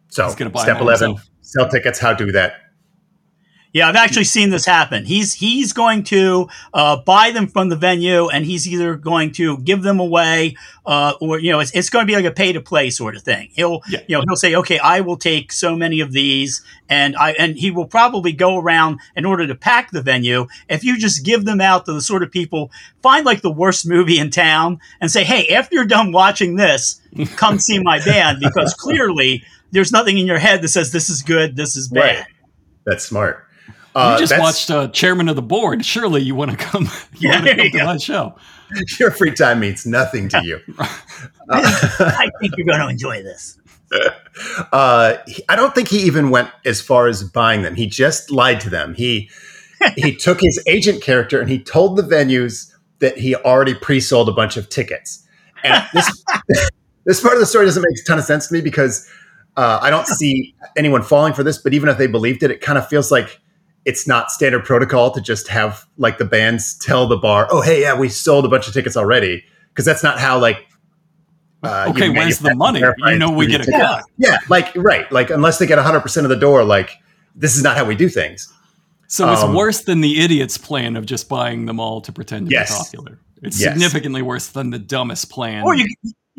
So, 0.08 0.24
He's 0.26 0.34
gonna 0.34 0.50
buy 0.50 0.62
step 0.62 0.80
eleven: 0.80 1.10
himself. 1.10 1.29
Sell 1.50 1.68
tickets. 1.68 1.98
How 1.98 2.12
do 2.14 2.30
that? 2.32 2.54
Yeah, 3.72 3.88
I've 3.88 3.94
actually 3.94 4.24
seen 4.24 4.50
this 4.50 4.66
happen. 4.66 5.04
He's 5.04 5.32
he's 5.34 5.72
going 5.72 6.02
to 6.04 6.48
uh, 6.74 6.96
buy 7.06 7.30
them 7.30 7.46
from 7.46 7.68
the 7.68 7.76
venue, 7.76 8.28
and 8.28 8.44
he's 8.44 8.66
either 8.66 8.96
going 8.96 9.30
to 9.34 9.58
give 9.58 9.82
them 9.82 10.00
away, 10.00 10.56
uh, 10.84 11.12
or 11.20 11.38
you 11.38 11.52
know, 11.52 11.60
it's, 11.60 11.70
it's 11.70 11.88
going 11.88 12.04
to 12.04 12.10
be 12.10 12.16
like 12.16 12.24
a 12.24 12.32
pay 12.34 12.52
to 12.52 12.60
play 12.60 12.90
sort 12.90 13.14
of 13.14 13.22
thing. 13.22 13.50
He'll 13.52 13.80
Yeah. 13.88 14.00
you 14.08 14.16
know 14.16 14.24
he'll 14.26 14.34
say, 14.34 14.56
okay, 14.56 14.80
I 14.80 15.02
will 15.02 15.16
take 15.16 15.52
so 15.52 15.76
many 15.76 16.00
of 16.00 16.10
these, 16.10 16.64
and 16.88 17.14
I 17.14 17.30
and 17.38 17.56
he 17.56 17.70
will 17.70 17.86
probably 17.86 18.32
go 18.32 18.58
around 18.58 18.98
in 19.14 19.24
order 19.24 19.46
to 19.46 19.54
pack 19.54 19.92
the 19.92 20.02
venue. 20.02 20.48
If 20.68 20.82
you 20.82 20.98
just 20.98 21.24
give 21.24 21.44
them 21.44 21.60
out 21.60 21.84
to 21.86 21.92
the 21.92 22.02
sort 22.02 22.24
of 22.24 22.32
people, 22.32 22.72
find 23.02 23.24
like 23.24 23.40
the 23.40 23.52
worst 23.52 23.86
movie 23.86 24.18
in 24.18 24.30
town, 24.30 24.80
and 25.00 25.12
say, 25.12 25.22
hey, 25.22 25.46
after 25.54 25.76
you're 25.76 25.84
done 25.84 26.10
watching 26.10 26.56
this, 26.56 27.00
come 27.36 27.60
see 27.60 27.78
my 27.80 28.04
band 28.04 28.38
because 28.40 28.74
clearly 28.74 29.44
there's 29.72 29.92
nothing 29.92 30.18
in 30.18 30.26
your 30.26 30.38
head 30.38 30.62
that 30.62 30.68
says 30.68 30.92
this 30.92 31.08
is 31.10 31.22
good, 31.22 31.56
this 31.56 31.76
is 31.76 31.88
bad. 31.88 32.16
Right. 32.18 32.26
That's 32.86 33.04
smart. 33.04 33.44
Uh, 33.94 34.16
you 34.20 34.26
just 34.26 34.38
watched 34.40 34.70
uh, 34.70 34.88
Chairman 34.88 35.28
of 35.28 35.34
the 35.36 35.42
Board. 35.42 35.84
Surely 35.84 36.22
you 36.22 36.34
want 36.34 36.50
to 36.52 36.56
come. 36.56 36.88
You 37.18 37.28
Yeah, 37.30 37.34
want 37.36 37.46
to 37.46 37.56
come 37.56 37.70
to 37.70 37.76
yeah. 37.78 37.84
that 37.92 38.00
show. 38.02 38.36
your 39.00 39.10
free 39.10 39.32
time 39.32 39.58
means 39.60 39.84
nothing 39.84 40.28
to 40.30 40.40
you. 40.44 40.60
I 41.50 42.30
think 42.40 42.54
you're 42.56 42.66
going 42.66 42.80
to 42.80 42.88
enjoy 42.88 43.22
this. 43.22 43.58
uh, 44.72 45.16
he- 45.26 45.42
I 45.48 45.56
don't 45.56 45.74
think 45.74 45.88
he 45.88 45.98
even 46.02 46.30
went 46.30 46.50
as 46.64 46.80
far 46.80 47.08
as 47.08 47.24
buying 47.24 47.62
them. 47.62 47.74
He 47.74 47.86
just 47.88 48.30
lied 48.30 48.60
to 48.60 48.70
them. 48.70 48.94
He 48.94 49.28
he 49.96 50.14
took 50.14 50.40
his 50.40 50.62
agent 50.66 51.02
character 51.02 51.40
and 51.40 51.48
he 51.50 51.58
told 51.58 51.96
the 51.96 52.02
venues 52.02 52.70
that 52.98 53.16
he 53.18 53.34
already 53.34 53.74
pre-sold 53.74 54.28
a 54.28 54.32
bunch 54.32 54.56
of 54.58 54.68
tickets. 54.68 55.26
And 55.64 55.82
this 55.94 56.24
this 57.06 57.20
part 57.20 57.34
of 57.34 57.40
the 57.40 57.46
story 57.46 57.64
doesn't 57.64 57.82
make 57.82 57.98
a 57.98 58.06
ton 58.06 58.18
of 58.18 58.24
sense 58.24 58.46
to 58.48 58.54
me 58.54 58.60
because 58.60 59.08
uh, 59.56 59.78
I 59.82 59.90
don't 59.90 60.06
see 60.06 60.54
anyone 60.76 61.02
falling 61.02 61.32
for 61.32 61.42
this. 61.42 61.58
But 61.58 61.74
even 61.74 61.88
if 61.88 61.98
they 61.98 62.06
believed 62.06 62.42
it, 62.42 62.50
it 62.50 62.60
kind 62.60 62.78
of 62.78 62.88
feels 62.88 63.10
like 63.10 63.40
it's 63.84 64.06
not 64.06 64.30
standard 64.30 64.64
protocol 64.64 65.10
to 65.12 65.20
just 65.20 65.48
have 65.48 65.84
like 65.96 66.18
the 66.18 66.24
bands 66.24 66.76
tell 66.78 67.06
the 67.06 67.16
bar, 67.16 67.48
"Oh, 67.50 67.60
hey, 67.62 67.80
yeah, 67.82 67.98
we 67.98 68.08
sold 68.08 68.44
a 68.44 68.48
bunch 68.48 68.68
of 68.68 68.74
tickets 68.74 68.96
already," 68.96 69.44
because 69.68 69.84
that's 69.84 70.02
not 70.02 70.18
how 70.18 70.38
like. 70.38 70.66
Uh, 71.62 71.84
you 71.88 71.92
okay, 71.92 72.08
where's 72.08 72.38
the 72.38 72.54
money? 72.54 72.80
You 72.80 73.18
know 73.18 73.30
we 73.30 73.46
get 73.46 73.60
a 73.60 73.64
tickets. 73.64 73.82
cut. 73.82 74.04
Yeah, 74.16 74.38
like 74.48 74.74
right, 74.76 75.10
like 75.12 75.28
unless 75.28 75.58
they 75.58 75.66
get 75.66 75.78
100% 75.78 76.22
of 76.22 76.28
the 76.30 76.36
door, 76.36 76.64
like 76.64 76.90
this 77.34 77.54
is 77.54 77.62
not 77.62 77.76
how 77.76 77.84
we 77.84 77.94
do 77.94 78.08
things. 78.08 78.50
So 79.08 79.30
it's 79.30 79.42
Um, 79.42 79.54
worse 79.54 79.82
than 79.82 80.00
the 80.00 80.20
idiot's 80.22 80.56
plan 80.56 80.96
of 80.96 81.04
just 81.04 81.28
buying 81.28 81.66
them 81.66 81.78
all 81.78 82.00
to 82.00 82.12
pretend 82.12 82.46
to 82.48 82.52
Yes. 82.52 82.70
be 82.70 82.76
popular. 82.98 83.18
It's 83.42 83.60
Yes. 83.60 83.72
significantly 83.72 84.22
worse 84.22 84.46
than 84.46 84.70
the 84.70 84.78
dumbest 84.78 85.28
plan. 85.30 85.64
Or 85.64 85.74
you 85.74 85.86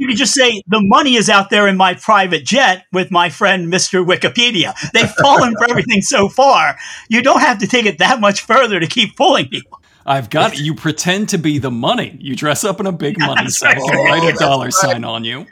you 0.01 0.07
could 0.07 0.17
just 0.17 0.33
say 0.33 0.63
the 0.65 0.81
money 0.81 1.13
is 1.13 1.29
out 1.29 1.51
there 1.51 1.67
in 1.67 1.77
my 1.77 1.93
private 1.93 2.43
jet 2.43 2.87
with 2.91 3.11
my 3.11 3.29
friend 3.29 3.71
Mr. 3.71 4.03
Wikipedia. 4.03 4.73
They've 4.93 5.11
fallen 5.21 5.53
for 5.55 5.69
everything 5.69 6.01
so 6.01 6.27
far. 6.27 6.75
You 7.07 7.21
don't 7.21 7.41
have 7.41 7.59
to 7.59 7.67
take 7.67 7.85
it 7.85 7.99
that 7.99 8.19
much 8.19 8.41
further 8.41 8.79
to 8.79 8.87
keep 8.87 9.15
fooling 9.15 9.47
people. 9.47 9.79
I've 10.03 10.31
got 10.31 10.57
you 10.57 10.73
pretend 10.73 11.29
to 11.29 11.37
be 11.37 11.59
the 11.59 11.69
money. 11.69 12.17
You 12.19 12.35
dress 12.35 12.63
up 12.63 12.79
in 12.79 12.87
a 12.87 12.91
big 12.91 13.19
money 13.19 13.43
That's 13.43 13.59
set, 13.59 13.77
right. 13.77 14.09
write 14.09 14.33
a 14.33 14.35
dollar 14.39 14.65
right. 14.65 14.73
sign 14.73 15.03
on 15.03 15.23
you. 15.23 15.45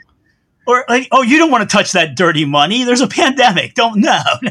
Or 0.65 0.83
like, 0.89 1.07
oh, 1.11 1.21
you 1.21 1.37
don't 1.37 1.51
want 1.51 1.69
to 1.69 1.71
touch 1.71 1.91
that 1.91 2.15
dirty 2.15 2.45
money. 2.45 2.85
There's 2.85 3.01
a 3.01 3.07
pandemic. 3.07 3.75
Don't 3.75 3.99
no, 3.99 4.19
no. 4.41 4.49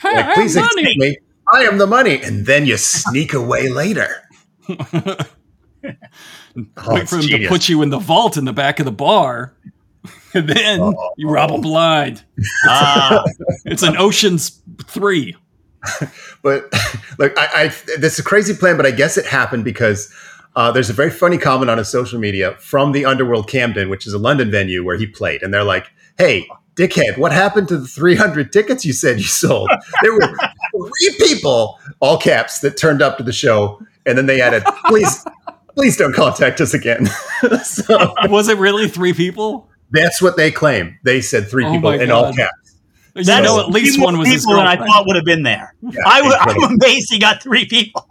Hey, 0.00 0.16
Like, 0.16 0.34
please 0.34 0.56
excuse 0.56 0.96
me, 0.96 1.18
I 1.52 1.62
am 1.62 1.78
the 1.78 1.86
money, 1.86 2.20
and 2.20 2.46
then 2.46 2.66
you 2.66 2.76
sneak 2.76 3.32
away 3.32 3.68
later. 3.68 4.28
Oh, 5.84 5.92
Wait 6.94 7.02
it's 7.02 7.10
for 7.10 7.16
him 7.18 7.28
to 7.28 7.48
put 7.48 7.68
you 7.68 7.82
in 7.82 7.90
the 7.90 7.98
vault 7.98 8.36
in 8.36 8.44
the 8.44 8.52
back 8.52 8.78
of 8.80 8.84
the 8.84 8.92
bar. 8.92 9.54
And 10.32 10.48
then 10.48 10.80
Oh. 10.80 11.10
you 11.16 11.28
rob 11.28 11.50
him 11.50 11.60
blind. 11.60 12.22
Ah, 12.64 13.24
It's 13.64 13.82
an 13.82 13.96
Ocean's 13.96 14.62
Three. 14.84 15.36
But 16.42 16.72
like, 17.18 17.36
I, 17.36 17.64
I 17.64 17.66
this 17.98 18.14
is 18.14 18.18
a 18.20 18.22
crazy 18.22 18.54
plan, 18.54 18.76
but 18.76 18.86
I 18.86 18.92
guess 18.92 19.18
it 19.18 19.26
happened 19.26 19.64
because 19.64 20.10
uh, 20.56 20.70
there's 20.72 20.88
a 20.88 20.92
very 20.94 21.10
funny 21.10 21.36
comment 21.36 21.68
on 21.70 21.76
his 21.78 21.88
social 21.88 22.18
media 22.18 22.54
from 22.60 22.92
the 22.92 23.04
Underworld 23.04 23.48
Camden, 23.48 23.90
which 23.90 24.06
is 24.06 24.12
a 24.14 24.18
London 24.18 24.50
venue 24.50 24.84
where 24.84 24.96
he 24.96 25.06
played, 25.06 25.42
and 25.42 25.52
they're 25.52 25.64
like, 25.64 25.88
"Hey, 26.16 26.46
dickhead, 26.76 27.18
what 27.18 27.32
happened 27.32 27.68
to 27.68 27.76
the 27.76 27.86
300 27.86 28.52
tickets 28.52 28.84
you 28.86 28.92
said 28.94 29.18
you 29.18 29.24
sold? 29.24 29.68
There 30.02 30.12
were 30.14 30.28
three 30.72 31.14
people, 31.18 31.78
all 32.00 32.16
caps, 32.18 32.60
that 32.60 32.76
turned 32.78 33.02
up 33.02 33.18
to 33.18 33.22
the 33.24 33.32
show, 33.32 33.80
and 34.06 34.16
then 34.16 34.26
they 34.26 34.40
added, 34.40 34.62
please." 34.86 35.24
Please 35.74 35.96
don't 35.96 36.14
contact 36.14 36.60
us 36.60 36.74
again. 36.74 37.06
so 37.64 38.14
Was 38.28 38.48
it 38.48 38.58
really 38.58 38.88
three 38.88 39.12
people? 39.12 39.68
that's 39.92 40.22
what 40.22 40.36
they 40.36 40.50
claim. 40.52 40.98
They 41.04 41.20
said 41.20 41.48
three 41.48 41.64
Oh 41.64 41.72
people 41.72 41.90
my 41.90 41.96
in 42.02 42.10
all 42.10 42.24
God. 42.26 42.36
caps. 42.36 42.76
You 43.16 43.24
that's 43.24 43.44
know, 43.44 43.58
at 43.58 43.70
least 43.70 44.00
one 44.00 44.14
more 44.14 44.20
was 44.20 44.28
his 44.28 44.42
people 44.44 44.56
than 44.58 44.66
I 44.68 44.76
thought 44.76 45.04
would 45.06 45.16
have 45.16 45.24
been 45.24 45.42
there. 45.42 45.74
Yeah, 45.82 46.00
I 46.06 46.18
w- 46.18 46.32
incredible. 46.34 46.64
I'm 46.66 46.74
amazed 46.80 47.10
he 47.12 47.18
got 47.18 47.42
three 47.42 47.66
people. 47.66 48.06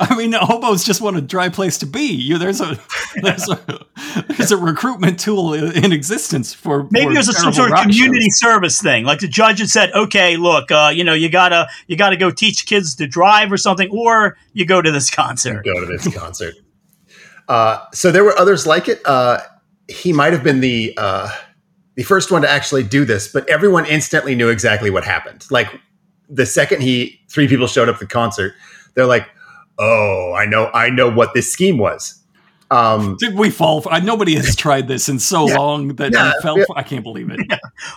I 0.00 0.16
mean, 0.16 0.32
hobos 0.32 0.84
just 0.84 1.00
want 1.00 1.16
a 1.16 1.20
dry 1.20 1.48
place 1.48 1.78
to 1.78 1.86
be. 1.86 2.12
You, 2.14 2.38
there's 2.38 2.60
a 2.60 2.78
there's 3.22 3.48
a 3.48 3.86
there's 4.28 4.52
a 4.52 4.56
recruitment 4.56 5.20
tool 5.20 5.54
in, 5.54 5.84
in 5.84 5.92
existence 5.92 6.54
for 6.54 6.88
Maybe 6.90 7.14
for 7.14 7.20
it 7.20 7.28
a, 7.28 7.32
some 7.32 7.52
sort 7.52 7.72
of 7.72 7.78
community 7.80 8.24
shows. 8.24 8.38
service 8.38 8.80
thing. 8.80 9.04
Like 9.04 9.20
the 9.20 9.28
judge 9.28 9.58
had 9.58 9.68
said, 9.68 9.92
okay, 9.92 10.36
look, 10.36 10.70
uh, 10.70 10.90
you 10.94 11.04
know, 11.04 11.14
you 11.14 11.28
gotta 11.28 11.68
you 11.86 11.96
gotta 11.96 12.16
go 12.16 12.30
teach 12.30 12.66
kids 12.66 12.94
to 12.96 13.06
drive 13.06 13.52
or 13.52 13.56
something, 13.56 13.90
or 13.90 14.36
you 14.52 14.64
go 14.64 14.80
to 14.80 14.90
this 14.90 15.10
concert. 15.10 15.64
go 15.64 15.80
to 15.80 15.86
this 15.86 16.14
concert. 16.14 16.54
Uh, 17.48 17.84
so 17.92 18.10
there 18.10 18.24
were 18.24 18.38
others 18.38 18.66
like 18.66 18.88
it. 18.88 19.00
Uh, 19.04 19.38
he 19.88 20.12
might 20.12 20.32
have 20.32 20.42
been 20.42 20.60
the 20.60 20.94
uh, 20.96 21.30
the 21.94 22.02
first 22.02 22.30
one 22.30 22.42
to 22.42 22.48
actually 22.48 22.82
do 22.82 23.04
this, 23.04 23.28
but 23.28 23.48
everyone 23.48 23.86
instantly 23.86 24.34
knew 24.34 24.48
exactly 24.48 24.90
what 24.90 25.04
happened. 25.04 25.46
Like 25.50 25.68
the 26.28 26.46
second 26.46 26.82
he 26.82 27.20
three 27.28 27.48
people 27.48 27.66
showed 27.66 27.88
up 27.88 27.94
at 27.96 28.00
the 28.00 28.06
concert, 28.06 28.54
they're 28.94 29.06
like, 29.06 29.26
"Oh, 29.78 30.34
I 30.36 30.46
know, 30.46 30.70
I 30.74 30.90
know 30.90 31.10
what 31.10 31.34
this 31.34 31.52
scheme 31.52 31.78
was." 31.78 32.20
Um, 32.70 33.16
Did 33.20 33.36
we 33.36 33.50
fall? 33.50 33.80
For, 33.80 33.92
uh, 33.92 34.00
nobody 34.00 34.34
has 34.34 34.56
tried 34.64 34.88
this 34.88 35.08
in 35.08 35.18
so 35.20 35.46
Yeah. 35.48 35.56
long 35.58 35.88
that 35.96 36.12
Yeah, 36.12 36.32
we 36.36 36.42
fell. 36.42 36.58
yeah. 36.58 36.64
For, 36.66 36.76
I 36.78 36.82
can't 36.82 37.04
believe 37.04 37.30
it. 37.30 37.40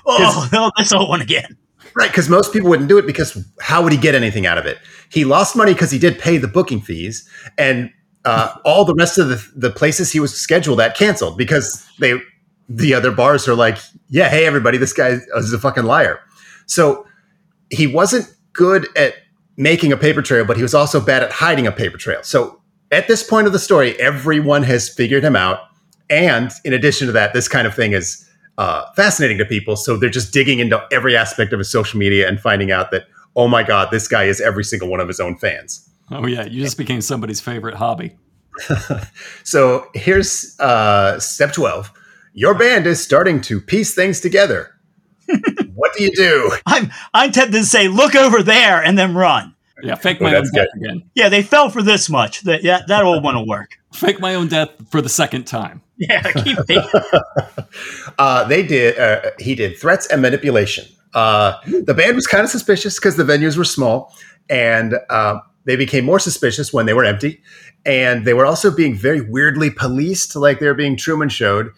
Oh, 0.06 0.48
no, 0.54 0.72
this 0.78 0.92
old 0.94 1.10
one 1.10 1.22
again. 1.22 1.58
Right, 1.96 2.10
because 2.12 2.30
most 2.30 2.54
people 2.54 2.70
wouldn't 2.70 2.88
do 2.88 3.00
it 3.00 3.08
because 3.08 3.36
how 3.62 3.82
would 3.82 3.92
he 3.92 3.98
get 3.98 4.14
anything 4.14 4.46
out 4.46 4.60
of 4.60 4.66
it? 4.68 4.78
He 5.10 5.26
lost 5.26 5.56
money 5.56 5.74
because 5.74 5.90
he 5.90 5.98
did 5.98 6.20
pay 6.20 6.38
the 6.38 6.48
booking 6.48 6.82
fees, 6.82 7.28
and 7.58 7.90
uh, 8.26 8.54
all 8.64 8.86
the 8.86 8.94
rest 8.94 9.18
of 9.18 9.30
the, 9.30 9.44
the 9.56 9.72
places 9.72 10.12
he 10.12 10.20
was 10.20 10.40
scheduled 10.40 10.80
at 10.80 10.96
canceled 10.96 11.36
because 11.38 11.84
they 12.00 12.20
the 12.72 12.94
other 12.94 13.10
bars 13.12 13.48
are 13.48 13.56
like, 13.56 13.80
yeah, 14.10 14.30
hey 14.30 14.46
everybody, 14.46 14.78
this 14.78 14.94
guy 14.94 15.18
is 15.36 15.52
a 15.52 15.58
fucking 15.58 15.86
liar. 15.86 16.20
So 16.68 17.08
he 17.70 17.88
wasn't 17.88 18.34
good 18.54 18.88
at 18.98 19.16
making 19.58 19.92
a 19.92 19.98
paper 19.98 20.22
trail, 20.22 20.46
but 20.46 20.58
he 20.58 20.64
was 20.64 20.74
also 20.74 21.00
bad 21.00 21.24
at 21.24 21.32
hiding 21.32 21.68
a 21.68 21.72
paper 21.72 21.98
trail. 21.98 22.24
So 22.24 22.62
at 22.92 23.08
this 23.08 23.24
point 23.24 23.48
of 23.48 23.54
the 23.54 23.60
story, 23.60 24.00
everyone 24.00 24.64
has 24.64 24.90
figured 24.90 25.24
him 25.24 25.36
out. 25.36 25.60
And 26.10 26.52
in 26.66 26.74
addition 26.74 27.08
to 27.08 27.14
that, 27.14 27.34
this 27.34 27.48
kind 27.48 27.68
of 27.68 27.76
thing 27.76 27.92
is 27.92 28.28
uh, 28.58 28.86
fascinating 28.96 29.38
to 29.38 29.46
people. 29.46 29.76
So 29.76 29.98
they're 29.98 30.10
just 30.10 30.34
digging 30.34 30.60
into 30.60 30.82
every 30.92 31.16
aspect 31.16 31.54
of 31.54 31.60
his 31.60 31.70
social 31.70 32.00
media 32.00 32.28
and 32.28 32.40
finding 32.40 32.72
out 32.72 32.92
that, 32.92 33.08
oh 33.36 33.48
my 33.48 33.64
God, 33.64 33.90
this 33.92 34.08
guy 34.08 34.24
is 34.24 34.42
every 34.42 34.64
single 34.64 34.90
one 34.90 35.00
of 35.00 35.08
his 35.08 35.20
own 35.20 35.38
fans. 35.38 35.88
Oh, 36.12 36.26
yeah. 36.26 36.46
You 36.46 36.64
just 36.64 36.78
became 36.78 37.02
somebody's 37.02 37.40
favorite 37.40 37.76
hobby. 37.76 38.18
so 39.44 39.88
here's 39.94 40.60
uh, 40.60 41.20
step 41.20 41.54
12 41.54 41.94
your 42.34 42.54
band 42.54 42.86
is 42.88 43.04
starting 43.04 43.42
to 43.42 43.60
piece 43.60 43.96
things 43.96 44.20
together. 44.20 44.76
what 45.90 45.98
do 45.98 46.04
you 46.04 46.12
do? 46.12 46.52
I'm 46.66 46.92
I'm 47.14 47.32
tempted 47.32 47.58
to 47.58 47.66
say, 47.66 47.88
look 47.88 48.16
over 48.16 48.44
there 48.44 48.84
and 48.84 48.98
then 48.98 49.16
run. 49.16 49.56
Yeah, 49.82 49.96
fake 49.96 50.20
my 50.20 50.34
oh, 50.34 50.40
own 50.40 50.44
death 50.44 50.52
good. 50.54 50.68
again. 50.76 51.10
Yeah, 51.16 51.30
they 51.30 51.42
fell 51.42 51.70
for 51.70 51.82
this 51.82 52.10
much. 52.10 52.42
That 52.42 52.64
yeah, 52.64 52.82
that 52.88 53.04
old 53.04 53.24
one 53.24 53.36
will 53.36 53.48
work. 53.48 53.72
Fake 53.94 54.20
my 54.20 54.36
own 54.36 54.48
death 54.48 54.70
for 54.92 55.02
the 55.02 55.10
second 55.10 55.46
time. 55.46 55.82
Yeah, 55.98 56.22
keep 56.32 56.58
faking. 56.68 57.02
uh, 58.20 58.44
they 58.46 58.62
did. 58.62 59.00
Uh, 59.00 59.32
he 59.40 59.56
did 59.56 59.80
threats 59.80 60.06
and 60.08 60.22
manipulation. 60.22 60.86
Uh, 61.14 61.54
the 61.66 61.94
band 61.94 62.16
was 62.16 62.28
kind 62.28 62.44
of 62.44 62.50
suspicious 62.50 63.00
because 63.00 63.16
the 63.16 63.24
venues 63.24 63.58
were 63.58 63.64
small, 63.64 64.14
and 64.50 64.96
uh, 65.10 65.40
they 65.66 65.76
became 65.76 66.06
more 66.06 66.20
suspicious 66.20 66.72
when 66.72 66.86
they 66.86 66.94
were 66.94 67.06
empty. 67.06 67.42
And 67.86 68.26
they 68.26 68.34
were 68.34 68.46
also 68.46 68.76
being 68.76 68.96
very 68.96 69.22
weirdly 69.22 69.72
policed, 69.72 70.36
like 70.36 70.60
they 70.60 70.68
were 70.68 70.74
being 70.74 70.98
Truman 70.98 71.30
showed. 71.30 71.72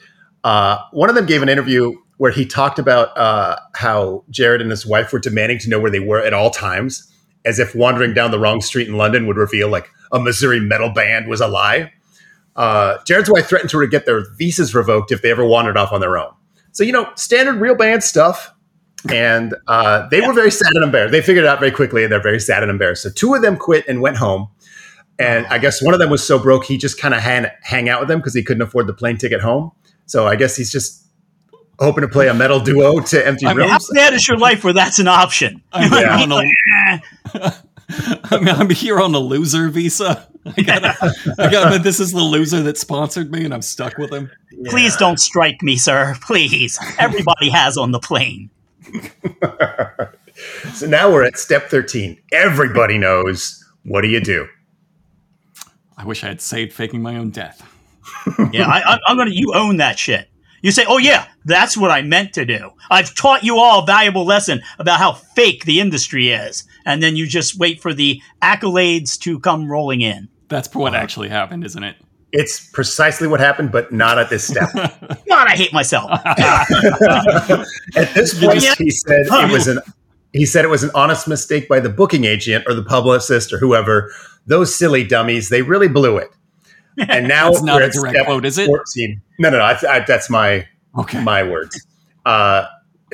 Uh, 0.44 0.80
one 0.92 1.10
of 1.10 1.16
them 1.16 1.28
gave 1.28 1.44
an 1.44 1.50
interview 1.50 1.94
where 2.22 2.30
he 2.30 2.46
talked 2.46 2.78
about 2.78 3.18
uh, 3.18 3.56
how 3.74 4.24
Jered 4.30 4.62
and 4.62 4.70
his 4.70 4.86
wife 4.86 5.12
were 5.12 5.18
demanding 5.18 5.58
to 5.58 5.68
know 5.68 5.80
where 5.80 5.90
they 5.90 6.00
were 6.00 6.22
at 6.22 6.36
all 6.36 6.52
times, 6.52 7.12
as 7.46 7.58
if 7.58 7.74
wandering 7.74 8.14
down 8.14 8.30
the 8.30 8.38
wrong 8.38 8.62
street 8.62 8.88
in 8.88 8.96
London 8.96 9.26
would 9.26 9.38
reveal 9.38 9.70
like 9.70 9.90
a 10.12 10.20
Missouri 10.20 10.60
metal 10.60 10.92
band 10.92 11.28
was 11.28 11.42
a 11.42 11.48
lie. 11.48 11.92
Uh, 12.56 13.00
Jered's 13.06 13.28
wife 13.28 13.48
threatened 13.48 13.72
to 13.72 13.88
get 13.88 14.06
their 14.06 14.24
visas 14.36 14.76
revoked 14.76 15.12
if 15.12 15.24
they 15.24 15.32
ever 15.32 15.44
wandered 15.44 15.78
off 15.78 15.92
on 15.92 16.00
their 16.00 16.16
own. 16.16 16.32
So 16.74 16.84
you 16.84 16.92
know, 16.92 17.12
standard 17.16 17.56
real 17.56 17.74
band 17.74 18.04
stuff. 18.04 18.54
And 19.12 19.56
uh, 19.68 20.08
they 20.10 20.22
were 20.22 20.34
very 20.34 20.52
sad 20.52 20.74
and 20.76 20.84
embarrassed. 20.84 21.14
They 21.14 21.24
figured 21.24 21.46
it 21.46 21.48
out 21.48 21.60
very 21.60 21.72
quickly, 21.72 22.04
and 22.04 22.12
they're 22.12 22.22
very 22.22 22.40
sad 22.40 22.62
and 22.62 22.70
embarrassed. 22.70 23.02
So 23.02 23.10
two 23.10 23.34
of 23.34 23.42
them 23.42 23.58
quit 23.58 23.84
and 23.88 24.00
went 24.00 24.18
home. 24.18 24.48
And 25.18 25.48
I 25.48 25.58
guess 25.58 25.82
one 25.82 25.96
of 25.96 26.00
them 26.00 26.12
was 26.12 26.24
so 26.24 26.38
broke 26.38 26.66
he 26.66 26.78
just 26.78 27.00
kind 27.00 27.16
of 27.16 27.22
hang 27.22 27.90
out 27.90 28.00
with 28.00 28.10
them 28.10 28.20
because 28.20 28.36
he 28.36 28.44
couldn't 28.44 28.62
afford 28.62 28.86
the 28.86 28.94
plane 28.94 29.18
ticket 29.18 29.42
home. 29.42 29.72
So 30.06 30.28
I 30.28 30.36
guess 30.36 30.56
he's 30.56 30.72
just 30.72 31.02
hoping 31.82 32.04
to 32.04 32.08
play 32.08 32.28
a 32.28 32.34
metal 32.34 32.60
duo 32.60 33.00
to 33.00 33.28
empty 33.28 33.46
I 33.46 33.50
mean, 33.50 33.68
rooms. 33.68 33.72
How 33.72 33.94
bad 33.94 34.14
is 34.14 34.28
your 34.28 34.38
life 34.38 34.64
where 34.64 34.74
that's 34.74 35.00
an 35.00 35.08
option? 35.08 35.62
I'm, 35.74 35.92
yeah. 35.92 36.22
on 36.22 36.32
a, 36.32 37.54
I 38.32 38.40
mean, 38.40 38.50
I'm 38.50 38.70
here 38.70 39.00
on 39.00 39.14
a 39.16 39.20
loser 39.20 39.70
visa. 39.70 40.28
I 40.58 40.62
gotta, 40.62 41.14
I 41.38 41.52
gotta 41.52 41.80
this 41.80 42.00
is 42.00 42.12
the 42.12 42.22
loser 42.22 42.62
that 42.64 42.78
sponsored 42.78 43.32
me, 43.32 43.46
and 43.46 43.54
I'm 43.54 43.62
stuck 43.62 43.98
with 43.98 44.12
him. 44.12 44.32
Yeah. 44.52 44.72
Please 44.72 44.96
don't 44.96 45.20
strike 45.20 45.62
me, 45.62 45.78
sir. 45.78 46.16
Please. 46.22 46.80
Everybody 46.98 47.50
has 47.50 47.78
on 47.78 47.92
the 47.92 48.00
plane. 48.00 48.50
so 50.74 50.88
now 50.88 51.12
we're 51.12 51.24
at 51.24 51.38
step 51.38 51.70
13. 51.70 52.20
Everybody 52.32 52.98
knows. 52.98 53.64
What 53.84 54.02
do 54.02 54.08
you 54.08 54.20
do? 54.20 54.48
I 55.98 56.06
wish 56.06 56.24
I 56.24 56.30
had 56.30 56.42
saved 56.42 56.74
faking 56.74 57.02
my 57.02 57.18
own 57.18 57.30
death. 57.30 57.68
yeah, 58.52 58.68
I, 58.68 59.00
I'm 59.06 59.18
gonna. 59.18 59.32
You 59.32 59.54
own 59.54 59.78
that 59.78 60.00
shit. 60.00 60.31
You 60.62 60.72
say, 60.72 60.86
"Oh 60.88 60.98
yeah, 60.98 61.28
that's 61.46 61.76
what 61.76 61.92
I 61.92 62.02
meant 62.02 62.34
to 62.34 62.46
do." 62.46 62.72
I've 62.90 63.16
taught 63.16 63.44
you 63.44 63.58
all 63.58 63.84
a 63.84 63.86
valuable 63.86 64.26
lesson 64.26 64.62
about 64.80 65.00
how 65.00 65.14
fake 65.14 65.66
the 65.66 65.80
industry 65.80 66.30
is, 66.30 66.64
and 66.86 67.02
then 67.02 67.16
you 67.16 67.28
just 67.28 67.58
wait 67.58 67.82
for 67.82 67.94
the 67.94 68.22
accolades 68.42 69.18
to 69.20 69.40
come 69.40 69.70
rolling 69.70 70.02
in. 70.02 70.30
That's 70.50 70.74
what 70.76 70.94
actually 70.94 71.30
happened, 71.30 71.66
isn't 71.66 71.84
it? 71.84 71.96
It's 72.34 72.70
precisely 72.72 73.28
what 73.28 73.40
happened, 73.40 73.72
but 73.72 73.92
not 73.92 74.18
at 74.18 74.30
this 74.30 74.48
step. 74.48 74.70
God, 74.74 75.48
I 75.48 75.56
hate 75.56 75.74
myself. 75.74 76.12
at 76.26 78.14
this 78.14 78.40
point, 78.40 78.64
he 78.78 78.90
said 78.90 79.26
it 79.28 79.52
was 79.52 79.68
an 79.68 79.80
he 80.34 80.46
said 80.46 80.64
it 80.64 80.70
was 80.70 80.84
an 80.84 80.92
honest 80.96 81.28
mistake 81.28 81.68
by 81.68 81.80
the 81.80 81.90
booking 81.90 82.24
agent 82.24 82.66
or 82.68 82.74
the 82.74 82.84
publicist 82.84 83.52
or 83.52 83.58
whoever. 83.58 84.12
Those 84.46 84.74
silly 84.74 85.04
dummies, 85.04 85.50
they 85.50 85.62
really 85.62 85.88
blew 85.88 86.18
it. 86.18 86.32
And 86.98 87.28
now 87.28 87.50
it's 87.50 87.62
not 87.62 87.82
a 87.82 87.90
direct 87.90 88.26
quote, 88.26 88.46
is 88.46 88.58
it? 88.58 88.68
14. 88.68 89.22
No, 89.40 89.50
no, 89.50 89.58
no. 89.58 89.64
I, 89.64 89.78
I, 89.90 90.00
that's 90.02 90.30
my 90.30 90.68
okay. 90.98 91.24
my 91.24 91.44
words. 91.44 91.86
Uh, 92.26 92.66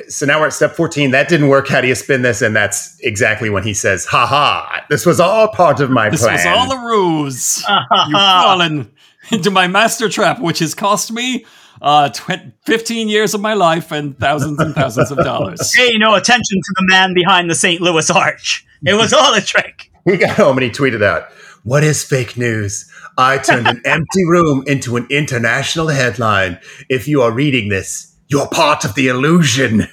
so 0.08 0.26
now 0.26 0.40
we're 0.40 0.46
at 0.46 0.52
step 0.52 0.76
14. 0.76 1.10
That 1.10 1.28
didn't 1.28 1.48
work. 1.48 1.68
How 1.68 1.80
do 1.80 1.88
you 1.88 1.94
spin 1.94 2.22
this? 2.22 2.42
And 2.42 2.54
that's 2.54 2.98
exactly 3.00 3.50
when 3.50 3.64
he 3.64 3.74
says, 3.74 4.06
ha 4.06 4.26
ha, 4.26 4.84
this 4.88 5.04
was 5.04 5.18
all 5.18 5.48
part 5.48 5.80
of 5.80 5.90
my 5.90 6.08
this 6.08 6.22
plan. 6.22 6.36
This 6.36 6.46
was 6.46 6.54
all 6.54 6.72
a 6.72 6.86
ruse. 6.86 7.64
You've 7.68 8.12
fallen 8.12 8.92
into 9.30 9.50
my 9.50 9.66
master 9.66 10.08
trap, 10.08 10.40
which 10.40 10.60
has 10.60 10.74
cost 10.74 11.10
me 11.10 11.44
uh, 11.82 12.08
tw- 12.10 12.52
15 12.64 13.08
years 13.08 13.34
of 13.34 13.40
my 13.40 13.54
life 13.54 13.92
and 13.92 14.18
thousands 14.18 14.58
and 14.60 14.74
thousands 14.74 15.10
of 15.10 15.18
dollars. 15.18 15.72
Pay 15.76 15.96
no 15.98 16.14
attention 16.14 16.58
to 16.58 16.74
the 16.76 16.86
man 16.88 17.14
behind 17.14 17.50
the 17.50 17.54
St. 17.54 17.80
Louis 17.80 18.08
Arch. 18.10 18.66
It 18.84 18.94
was 18.94 19.12
all 19.12 19.34
a 19.34 19.40
trick. 19.40 19.90
He 20.04 20.16
got 20.16 20.36
home 20.36 20.56
and 20.56 20.64
he 20.64 20.70
tweeted 20.70 21.02
out, 21.02 21.30
What 21.64 21.84
is 21.84 22.02
fake 22.02 22.38
news? 22.38 22.90
I 23.18 23.38
turned 23.38 23.66
an 23.66 23.82
empty 23.84 24.24
room 24.24 24.62
into 24.66 24.96
an 24.96 25.06
international 25.10 25.88
headline. 25.88 26.60
If 26.88 27.08
you 27.08 27.20
are 27.22 27.32
reading 27.32 27.68
this, 27.68 28.16
you're 28.28 28.46
part 28.46 28.84
of 28.84 28.94
the 28.94 29.08
illusion. 29.08 29.88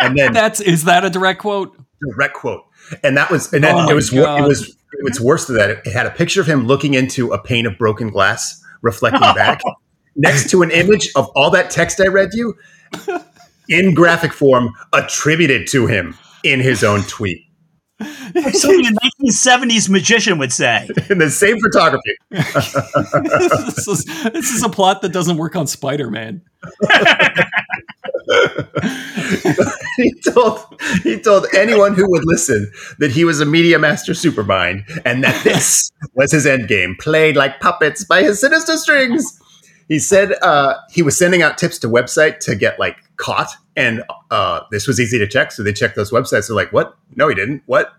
And 0.00 0.18
then 0.18 0.32
that's 0.32 0.60
is 0.60 0.84
that 0.84 1.04
a 1.04 1.10
direct 1.10 1.40
quote? 1.40 1.76
Direct 2.00 2.34
quote. 2.34 2.64
And 3.02 3.16
that 3.16 3.30
was 3.30 3.52
and 3.52 3.62
then 3.62 3.74
oh 3.74 3.90
it 3.90 3.94
was 3.94 4.10
God. 4.10 4.40
it 4.40 4.48
was 4.48 4.74
it's 5.00 5.20
worse 5.20 5.46
than 5.46 5.56
that. 5.56 5.70
It 5.70 5.92
had 5.92 6.06
a 6.06 6.10
picture 6.10 6.40
of 6.40 6.46
him 6.46 6.66
looking 6.66 6.94
into 6.94 7.32
a 7.32 7.38
pane 7.42 7.66
of 7.66 7.76
broken 7.76 8.08
glass, 8.08 8.62
reflecting 8.80 9.20
back, 9.34 9.60
next 10.16 10.50
to 10.50 10.62
an 10.62 10.70
image 10.70 11.10
of 11.14 11.30
all 11.36 11.50
that 11.50 11.70
text 11.70 12.00
I 12.00 12.06
read 12.06 12.30
you 12.32 12.56
in 13.68 13.92
graphic 13.92 14.32
form 14.32 14.72
attributed 14.94 15.66
to 15.68 15.86
him 15.86 16.16
in 16.42 16.60
his 16.60 16.82
own 16.82 17.02
tweet. 17.02 17.45
Like 18.34 18.54
something 18.54 18.86
a 18.86 18.90
1970s 19.24 19.88
magician 19.88 20.38
would 20.38 20.52
say. 20.52 20.86
In 21.10 21.18
the 21.18 21.30
same 21.30 21.58
photography. 21.58 22.16
this, 22.30 23.88
is, 23.88 24.04
this 24.32 24.50
is 24.50 24.62
a 24.62 24.68
plot 24.68 25.00
that 25.02 25.12
doesn't 25.12 25.38
work 25.38 25.56
on 25.56 25.66
Spider 25.66 26.10
Man. 26.10 26.42
he 29.96 30.12
told 30.28 30.60
he 31.02 31.18
told 31.18 31.46
anyone 31.54 31.94
who 31.94 32.10
would 32.10 32.24
listen 32.26 32.70
that 32.98 33.12
he 33.12 33.24
was 33.24 33.40
a 33.40 33.46
media 33.46 33.78
master 33.78 34.12
supermind 34.12 34.82
and 35.04 35.22
that 35.24 35.42
this 35.44 35.90
was 36.14 36.32
his 36.32 36.44
end 36.44 36.68
game, 36.68 36.96
played 36.98 37.36
like 37.36 37.60
puppets 37.60 38.04
by 38.04 38.22
his 38.22 38.40
sinister 38.40 38.76
strings. 38.76 39.40
He 39.88 39.98
said 39.98 40.32
uh, 40.42 40.74
he 40.90 41.02
was 41.02 41.16
sending 41.16 41.42
out 41.42 41.56
tips 41.56 41.78
to 41.78 41.88
website 41.88 42.40
to 42.40 42.54
get 42.56 42.78
like 42.78 42.96
caught, 43.16 43.50
and 43.76 44.02
uh, 44.30 44.60
this 44.70 44.86
was 44.86 45.00
easy 45.00 45.18
to 45.18 45.26
check. 45.26 45.52
So 45.52 45.62
they 45.62 45.72
checked 45.72 45.96
those 45.96 46.10
websites. 46.10 46.48
They're 46.48 46.56
like, 46.56 46.72
"What? 46.72 46.96
No, 47.14 47.28
he 47.28 47.34
didn't. 47.34 47.62
What?" 47.66 47.92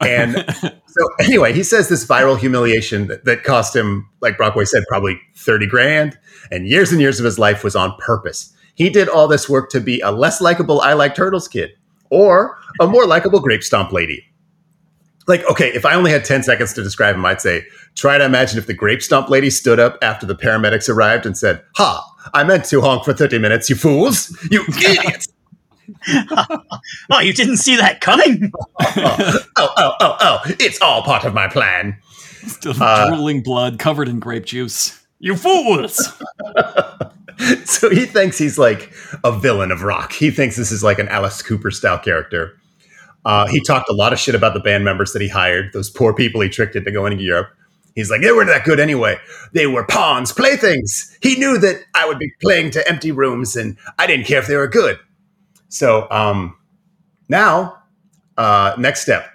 And 0.00 0.44
so 0.60 1.08
anyway, 1.20 1.52
he 1.52 1.62
says 1.62 1.88
this 1.88 2.06
viral 2.06 2.38
humiliation 2.38 3.06
that, 3.08 3.24
that 3.24 3.44
cost 3.44 3.74
him, 3.74 4.08
like 4.20 4.36
Brockway 4.36 4.64
said, 4.64 4.84
probably 4.88 5.20
thirty 5.36 5.66
grand, 5.66 6.18
and 6.50 6.66
years 6.66 6.92
and 6.92 7.00
years 7.00 7.18
of 7.18 7.24
his 7.24 7.38
life 7.38 7.64
was 7.64 7.76
on 7.76 7.96
purpose. 7.98 8.52
He 8.74 8.90
did 8.90 9.08
all 9.08 9.26
this 9.26 9.48
work 9.48 9.70
to 9.70 9.80
be 9.80 10.00
a 10.00 10.10
less 10.10 10.40
likable 10.40 10.80
I 10.82 10.92
like 10.92 11.14
turtles 11.14 11.48
kid 11.48 11.70
or 12.10 12.58
a 12.80 12.86
more 12.86 13.06
likable 13.06 13.40
grape 13.40 13.62
stomp 13.62 13.92
lady. 13.92 14.24
Like, 15.26 15.44
okay, 15.50 15.72
if 15.72 15.84
I 15.84 15.94
only 15.94 16.12
had 16.12 16.24
10 16.24 16.44
seconds 16.44 16.72
to 16.74 16.82
describe 16.82 17.16
him, 17.16 17.24
I'd 17.24 17.40
say, 17.40 17.64
try 17.96 18.18
to 18.18 18.24
imagine 18.24 18.58
if 18.58 18.66
the 18.66 18.74
grape 18.74 19.02
stump 19.02 19.28
lady 19.28 19.50
stood 19.50 19.80
up 19.80 19.98
after 20.02 20.26
the 20.26 20.36
paramedics 20.36 20.88
arrived 20.88 21.26
and 21.26 21.36
said, 21.36 21.62
Ha, 21.74 22.30
I 22.34 22.44
meant 22.44 22.64
to 22.66 22.80
honk 22.80 23.04
for 23.04 23.12
30 23.12 23.38
minutes, 23.38 23.68
you 23.68 23.76
fools, 23.76 24.36
you 24.50 24.64
idiots. 24.68 25.28
oh, 27.10 27.20
you 27.20 27.32
didn't 27.32 27.58
see 27.58 27.76
that 27.76 28.00
coming? 28.00 28.52
oh, 28.80 29.38
oh, 29.56 29.72
oh, 29.76 29.92
oh, 30.00 30.16
oh, 30.20 30.38
it's 30.60 30.80
all 30.80 31.02
part 31.02 31.24
of 31.24 31.34
my 31.34 31.48
plan. 31.48 31.96
Still 32.46 32.80
uh, 32.80 33.08
drooling 33.08 33.42
blood 33.42 33.78
covered 33.78 34.08
in 34.08 34.20
grape 34.20 34.44
juice. 34.44 35.04
You 35.18 35.36
fools! 35.36 35.96
so 37.64 37.88
he 37.88 38.04
thinks 38.04 38.36
he's 38.38 38.58
like 38.58 38.92
a 39.24 39.36
villain 39.36 39.72
of 39.72 39.82
rock. 39.82 40.12
He 40.12 40.30
thinks 40.30 40.56
this 40.56 40.70
is 40.70 40.84
like 40.84 40.98
an 40.98 41.08
Alice 41.08 41.42
Cooper 41.42 41.70
style 41.70 41.98
character. 41.98 42.58
Uh, 43.24 43.46
he 43.46 43.60
talked 43.60 43.88
a 43.88 43.94
lot 43.94 44.12
of 44.12 44.20
shit 44.20 44.34
about 44.34 44.54
the 44.54 44.60
band 44.60 44.84
members 44.84 45.12
that 45.12 45.22
he 45.22 45.28
hired, 45.28 45.72
those 45.72 45.90
poor 45.90 46.14
people 46.14 46.40
he 46.40 46.48
tricked 46.48 46.76
into 46.76 46.92
going 46.92 47.16
to 47.16 47.22
Europe. 47.22 47.48
He's 47.96 48.10
like, 48.10 48.20
they 48.20 48.30
weren't 48.30 48.50
that 48.50 48.64
good 48.64 48.78
anyway. 48.78 49.18
They 49.52 49.66
were 49.66 49.82
pawns, 49.82 50.30
playthings. 50.30 51.16
He 51.22 51.36
knew 51.36 51.58
that 51.58 51.82
I 51.94 52.06
would 52.06 52.18
be 52.18 52.30
playing 52.42 52.70
to 52.72 52.86
empty 52.86 53.10
rooms, 53.10 53.56
and 53.56 53.78
I 53.98 54.06
didn't 54.06 54.26
care 54.26 54.38
if 54.38 54.46
they 54.46 54.56
were 54.56 54.68
good. 54.68 55.00
So 55.68 56.06
um, 56.10 56.56
now, 57.30 57.78
uh, 58.36 58.74
next 58.78 59.00
step. 59.00 59.30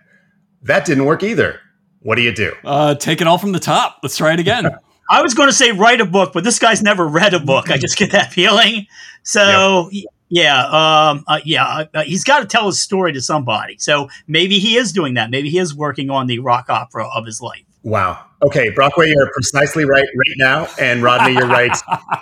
That 0.62 0.86
didn't 0.86 1.06
work 1.06 1.24
either. 1.24 1.60
What 2.02 2.16
do 2.16 2.22
you 2.22 2.34
do? 2.34 2.54
Uh, 2.64 2.94
take 2.94 3.20
it 3.20 3.28
all 3.28 3.40
from 3.40 3.52
the 3.52 3.60
top. 3.60 3.98
Let's 4.04 4.16
try 4.16 4.34
it 4.34 4.40
again. 4.40 4.70
I 5.10 5.24
was 5.24 5.34
going 5.34 5.50
to 5.50 5.54
say 5.54 5.72
write 5.72 6.00
a 6.00 6.06
book, 6.06 6.32
but 6.32 6.44
this 6.44 6.60
guy's 6.60 6.84
never 6.84 7.06
read 7.08 7.34
a 7.34 7.40
book. 7.40 7.70
I 7.70 7.78
just 7.78 7.98
get 7.98 8.12
that 8.12 8.32
feeling. 8.32 8.86
So 9.24 9.90
yep. 9.92 10.06
yeah, 10.30 10.66
um, 10.66 11.24
uh, 11.28 11.40
yeah, 11.44 11.66
uh, 11.66 11.86
uh 11.96 12.04
he's 12.04 12.24
got 12.24 12.40
to 12.40 12.46
tell 12.46 12.68
his 12.68 12.80
story 12.80 13.12
to 13.14 13.22
somebody. 13.22 13.78
So 13.80 14.08
maybe 14.28 14.60
he 14.60 14.78
is 14.78 14.94
doing 14.94 15.16
that. 15.16 15.30
Maybe 15.32 15.50
he 15.50 15.58
is 15.58 15.76
working 15.76 16.12
on 16.12 16.28
the 16.28 16.40
rock 16.40 16.70
opera 16.70 17.10
of 17.10 17.26
his 17.26 17.42
life. 17.42 17.66
Wow. 17.84 18.26
Okay, 18.44 18.70
Brockway, 18.70 19.10
you're 19.10 19.30
precisely 19.34 19.86
right 19.86 20.08
right 20.16 20.36
now, 20.38 20.68
and 20.80 21.04
Rodney, 21.04 21.34
you're 21.34 21.48
right 21.48 21.76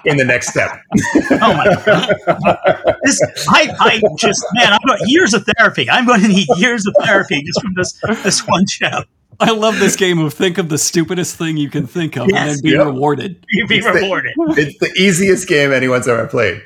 in 0.04 0.18
the 0.18 0.26
next 0.26 0.50
step. 0.50 0.82
oh 1.32 1.54
my 1.54 1.82
god! 1.86 2.14
This, 3.04 3.22
I, 3.48 3.74
I 3.80 4.02
just, 4.18 4.46
man, 4.54 4.74
I'm 4.74 4.80
going 4.86 5.00
years 5.06 5.34
of 5.34 5.46
therapy. 5.46 5.90
I'm 5.90 6.06
going 6.06 6.22
to 6.22 6.28
need 6.28 6.48
years 6.58 6.86
of 6.86 6.94
therapy 7.06 7.42
just 7.44 7.62
from 7.62 7.74
this 7.74 7.94
this 8.22 8.46
one 8.46 8.68
show. 8.68 9.04
I 9.42 9.52
love 9.52 9.80
this 9.80 9.96
game 9.96 10.20
of 10.20 10.34
think 10.34 10.58
of 10.58 10.68
the 10.68 10.78
stupidest 10.78 11.38
thing 11.38 11.56
you 11.56 11.70
can 11.70 11.88
think 11.88 12.18
of 12.18 12.28
yes, 12.30 12.40
and 12.40 12.50
then 12.50 12.62
be 12.62 12.72
yep. 12.72 12.86
rewarded. 12.88 13.46
You 13.50 13.68
be 13.70 13.78
it's 13.78 13.86
rewarded. 13.86 14.34
The, 14.36 14.56
it's 14.58 14.78
the 14.80 14.92
easiest 15.02 15.48
game 15.48 15.72
anyone's 15.72 16.08
ever 16.10 16.28
played. 16.28 16.62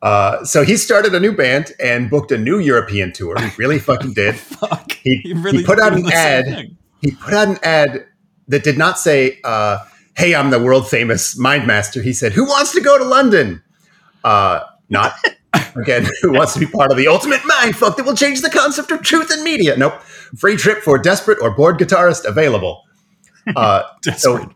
Uh, 0.00 0.42
so 0.44 0.64
he 0.64 0.78
started 0.78 1.14
a 1.14 1.20
new 1.20 1.36
band 1.36 1.72
and 1.78 2.08
booked 2.08 2.32
a 2.32 2.38
new 2.38 2.58
European 2.58 3.12
tour. 3.12 3.38
He 3.38 3.50
really 3.58 3.78
fucking 3.78 4.14
did. 4.14 4.36
Fuck. 4.36 4.92
He, 4.92 5.16
he, 5.16 5.34
really 5.34 5.58
he 5.58 5.64
put 5.64 5.78
out 5.78 5.92
an 5.92 6.10
ad. 6.10 6.74
He 7.02 7.10
put 7.10 7.34
out 7.34 7.48
an 7.48 7.58
ad 7.62 8.06
that 8.48 8.64
did 8.64 8.78
not 8.78 8.98
say, 8.98 9.40
uh, 9.44 9.78
"Hey, 10.16 10.34
I'm 10.34 10.50
the 10.50 10.58
world 10.58 10.88
famous 10.88 11.36
mind 11.38 11.66
master." 11.66 12.02
He 12.02 12.12
said, 12.12 12.32
"Who 12.32 12.44
wants 12.44 12.72
to 12.72 12.80
go 12.80 12.98
to 12.98 13.04
London?" 13.04 13.62
Uh, 14.24 14.60
not 14.88 15.14
again. 15.76 16.06
Who 16.22 16.32
wants 16.32 16.54
to 16.54 16.60
be 16.60 16.66
part 16.66 16.90
of 16.90 16.96
the 16.96 17.08
ultimate 17.08 17.40
mind 17.44 17.76
fuck 17.76 17.96
that 17.96 18.06
will 18.06 18.16
change 18.16 18.40
the 18.40 18.50
concept 18.50 18.90
of 18.90 19.02
truth 19.02 19.30
in 19.32 19.42
media? 19.44 19.76
Nope. 19.76 20.00
Free 20.36 20.56
trip 20.56 20.82
for 20.82 20.98
desperate 20.98 21.38
or 21.40 21.50
bored 21.50 21.78
guitarist 21.78 22.24
available. 22.24 22.82
Uh, 23.54 23.84
so 24.16 24.52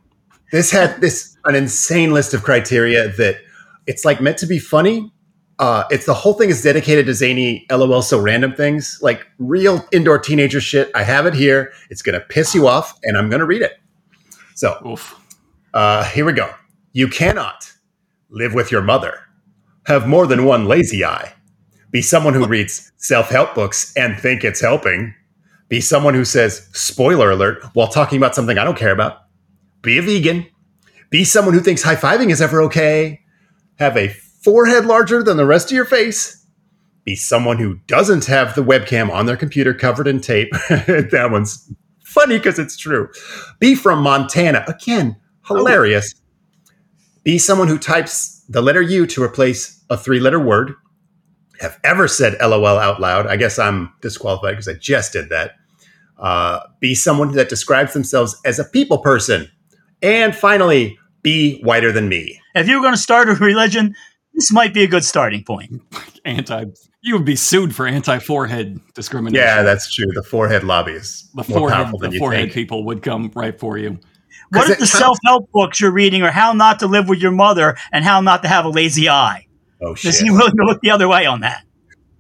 this 0.51 0.73
had 0.73 1.01
this 1.01 1.37
an 1.45 1.55
insane 1.55 2.13
list 2.13 2.35
of 2.35 2.43
criteria 2.43 3.09
that 3.11 3.37
it's 3.87 4.05
like 4.05 4.21
meant 4.21 4.37
to 4.39 4.47
be 4.47 4.59
funny. 4.59 5.13
Uh, 5.61 5.85
it's 5.91 6.07
the 6.07 6.15
whole 6.15 6.33
thing 6.35 6.51
is 6.51 6.61
dedicated 6.61 7.07
to 7.07 7.15
zany 7.15 7.67
lol 7.71 8.03
so 8.03 8.19
random 8.19 8.53
things 8.53 8.99
like 9.01 9.25
real 9.39 9.87
indoor 9.93 10.19
teenager 10.19 10.61
shit. 10.61 10.91
I 10.93 11.05
have 11.05 11.25
it 11.27 11.35
here. 11.35 11.73
It's 11.89 12.03
gonna 12.03 12.19
piss 12.19 12.53
you 12.53 12.67
off, 12.67 12.99
and 13.05 13.17
I'm 13.17 13.31
gonna 13.31 13.47
read 13.47 13.63
it. 13.63 13.80
So, 14.61 14.99
uh, 15.73 16.05
here 16.05 16.27
we 16.27 16.35
go. 16.35 16.51
You 16.93 17.09
cannot 17.09 17.73
live 18.29 18.53
with 18.53 18.71
your 18.71 18.83
mother, 18.83 19.19
have 19.87 20.07
more 20.07 20.27
than 20.27 20.45
one 20.45 20.67
lazy 20.67 21.03
eye, 21.03 21.33
be 21.91 22.03
someone 22.03 22.35
who 22.35 22.47
reads 22.47 22.93
self 22.99 23.31
help 23.31 23.55
books 23.55 23.91
and 23.97 24.21
think 24.21 24.45
it's 24.45 24.61
helping, 24.61 25.15
be 25.71 25.81
someone 25.81 26.13
who 26.13 26.27
says 26.27 26.69
spoiler 26.75 27.31
alert 27.31 27.65
while 27.73 27.89
talking 27.89 28.19
about 28.19 28.35
something 28.35 28.59
I 28.59 28.65
don't 28.65 28.77
care 28.77 28.93
about, 28.93 29.23
be 29.81 29.97
a 29.97 30.03
vegan, 30.03 30.47
be 31.09 31.25
someone 31.25 31.55
who 31.55 31.61
thinks 31.61 31.83
high 31.83 31.97
fiving 31.97 32.31
is 32.31 32.43
ever 32.43 32.61
okay, 32.65 33.21
have 33.79 33.97
a 33.97 34.09
forehead 34.09 34.85
larger 34.85 35.23
than 35.23 35.39
the 35.39 35.47
rest 35.47 35.71
of 35.71 35.75
your 35.75 35.87
face, 35.87 36.45
be 37.05 37.17
someone 37.17 37.57
who 37.57 37.77
doesn't 37.87 38.27
have 38.27 38.55
the 38.55 38.63
webcam 38.63 39.11
on 39.11 39.25
their 39.25 39.39
computer 39.39 39.73
covered 39.73 40.07
in 40.07 40.21
tape. 40.21 40.51
that 40.69 41.29
one's 41.33 41.73
funny 42.11 42.39
because 42.39 42.59
it's 42.59 42.77
true. 42.77 43.09
Be 43.59 43.75
from 43.75 44.03
Montana. 44.03 44.65
Again, 44.67 45.17
hilarious. 45.47 46.15
Oh. 46.17 46.73
Be 47.23 47.39
someone 47.39 47.69
who 47.69 47.79
types 47.79 48.45
the 48.49 48.63
letter 48.63 48.83
U 48.83 49.07
to 49.07 49.23
replace 49.23 49.83
a 49.91 49.97
three 49.97 50.21
letter 50.21 50.41
word. 50.41 50.75
Have 51.61 51.79
ever 51.85 52.09
said 52.09 52.37
LOL 52.41 52.67
out 52.67 53.01
loud. 53.01 53.27
I 53.27 53.37
guess 53.37 53.59
I'm 53.59 53.93
disqualified 54.01 54.53
because 54.53 54.69
I 54.69 54.75
just 54.75 55.13
did 55.13 55.29
that. 55.29 55.53
Uh, 56.19 56.61
be 56.81 56.95
someone 56.95 57.33
that 57.33 57.49
describes 57.49 57.93
themselves 57.93 58.39
as 58.45 58.59
a 58.59 58.65
people 58.65 58.99
person. 58.99 59.51
And 60.03 60.35
finally, 60.35 60.99
be 61.23 61.61
whiter 61.63 61.93
than 61.93 62.09
me. 62.09 62.41
If 62.55 62.67
you're 62.67 62.81
going 62.81 62.95
to 62.95 63.01
start 63.01 63.29
a 63.29 63.35
religion, 63.45 63.95
this 64.35 64.51
might 64.51 64.73
be 64.73 64.85
a 64.85 64.89
good 64.89 65.05
starting 65.05 65.45
point. 65.45 65.83
Anti 66.25 66.65
you 67.03 67.15
would 67.15 67.25
be 67.25 67.37
sued 67.37 67.75
for 67.75 67.87
anti-forehead 67.87 68.81
discrimination. 68.95 69.47
Yeah, 69.47 69.63
that's 69.63 69.93
true. 69.93 70.07
The 70.15 70.23
forehead 70.23 70.65
lobbies. 70.65 71.29
The 71.35 71.45
forehead, 71.45 71.89
the 71.99 72.19
forehead 72.19 72.53
people 72.53 72.85
would 72.85 73.03
come 73.03 73.31
right 73.35 73.59
for 73.59 73.79
you. 73.79 73.99
What 74.51 74.69
if 74.69 74.79
the 74.79 74.87
self-help 74.87 75.51
books 75.53 75.81
you're 75.81 75.93
reading 75.93 76.23
are 76.23 76.31
how 76.31 76.53
not 76.53 76.81
to 76.81 76.87
live 76.87 77.09
with 77.09 77.21
your 77.21 77.31
mother 77.31 77.77
and 77.93 78.05
how 78.05 78.21
not 78.21 78.43
to 78.43 78.49
have 78.49 78.65
a 78.65 78.69
lazy 78.69 79.09
eye? 79.09 79.47
Oh 79.83 79.95
shit! 79.95 80.11
Is 80.11 80.21
he 80.21 80.31
willing 80.31 80.53
to 80.57 80.65
look 80.65 80.81
the 80.83 80.91
other 80.91 81.09
way 81.09 81.25
on 81.25 81.41
that? 81.41 81.65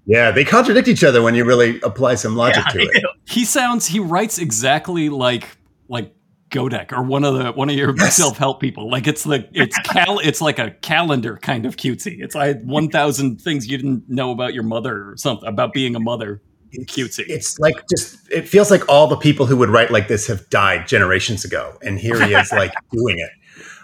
Yeah, 0.06 0.30
they 0.30 0.44
contradict 0.44 0.88
each 0.88 1.04
other 1.04 1.22
when 1.22 1.34
you 1.34 1.44
really 1.44 1.80
apply 1.82 2.14
some 2.14 2.36
logic 2.36 2.64
yeah, 2.68 2.72
to 2.72 2.78
it. 2.80 3.04
He 3.26 3.44
sounds 3.44 3.86
he 3.86 4.00
writes 4.00 4.38
exactly 4.38 5.08
like 5.08 5.46
like 5.88 6.14
Godek 6.50 6.92
or 6.92 7.02
one 7.02 7.24
of 7.24 7.34
the 7.34 7.52
one 7.52 7.70
of 7.70 7.76
your 7.76 7.94
yes. 7.96 8.16
self 8.16 8.36
help 8.36 8.60
people. 8.60 8.90
Like 8.90 9.06
it's 9.06 9.24
the 9.24 9.48
it's 9.52 9.78
cal 9.84 10.18
it's 10.18 10.40
like 10.40 10.58
a 10.58 10.72
calendar 10.72 11.36
kind 11.36 11.64
of 11.64 11.76
cutesy. 11.76 12.20
It's 12.20 12.34
like 12.34 12.60
one 12.62 12.88
thousand 12.88 13.40
things 13.40 13.66
you 13.66 13.76
didn't 13.76 14.08
know 14.08 14.30
about 14.30 14.54
your 14.54 14.64
mother 14.64 15.10
or 15.10 15.16
something 15.16 15.48
about 15.48 15.72
being 15.72 15.94
a 15.94 16.00
mother. 16.00 16.42
Cutesy. 16.86 17.24
It's 17.26 17.58
like 17.58 17.74
just 17.88 18.30
it 18.30 18.48
feels 18.48 18.70
like 18.70 18.88
all 18.88 19.06
the 19.06 19.16
people 19.16 19.46
who 19.46 19.56
would 19.56 19.70
write 19.70 19.90
like 19.90 20.08
this 20.08 20.26
have 20.26 20.48
died 20.50 20.86
generations 20.86 21.44
ago, 21.44 21.76
and 21.82 21.98
here 21.98 22.24
he 22.24 22.34
is 22.34 22.52
like 22.52 22.72
doing 22.92 23.18
it. 23.18 23.30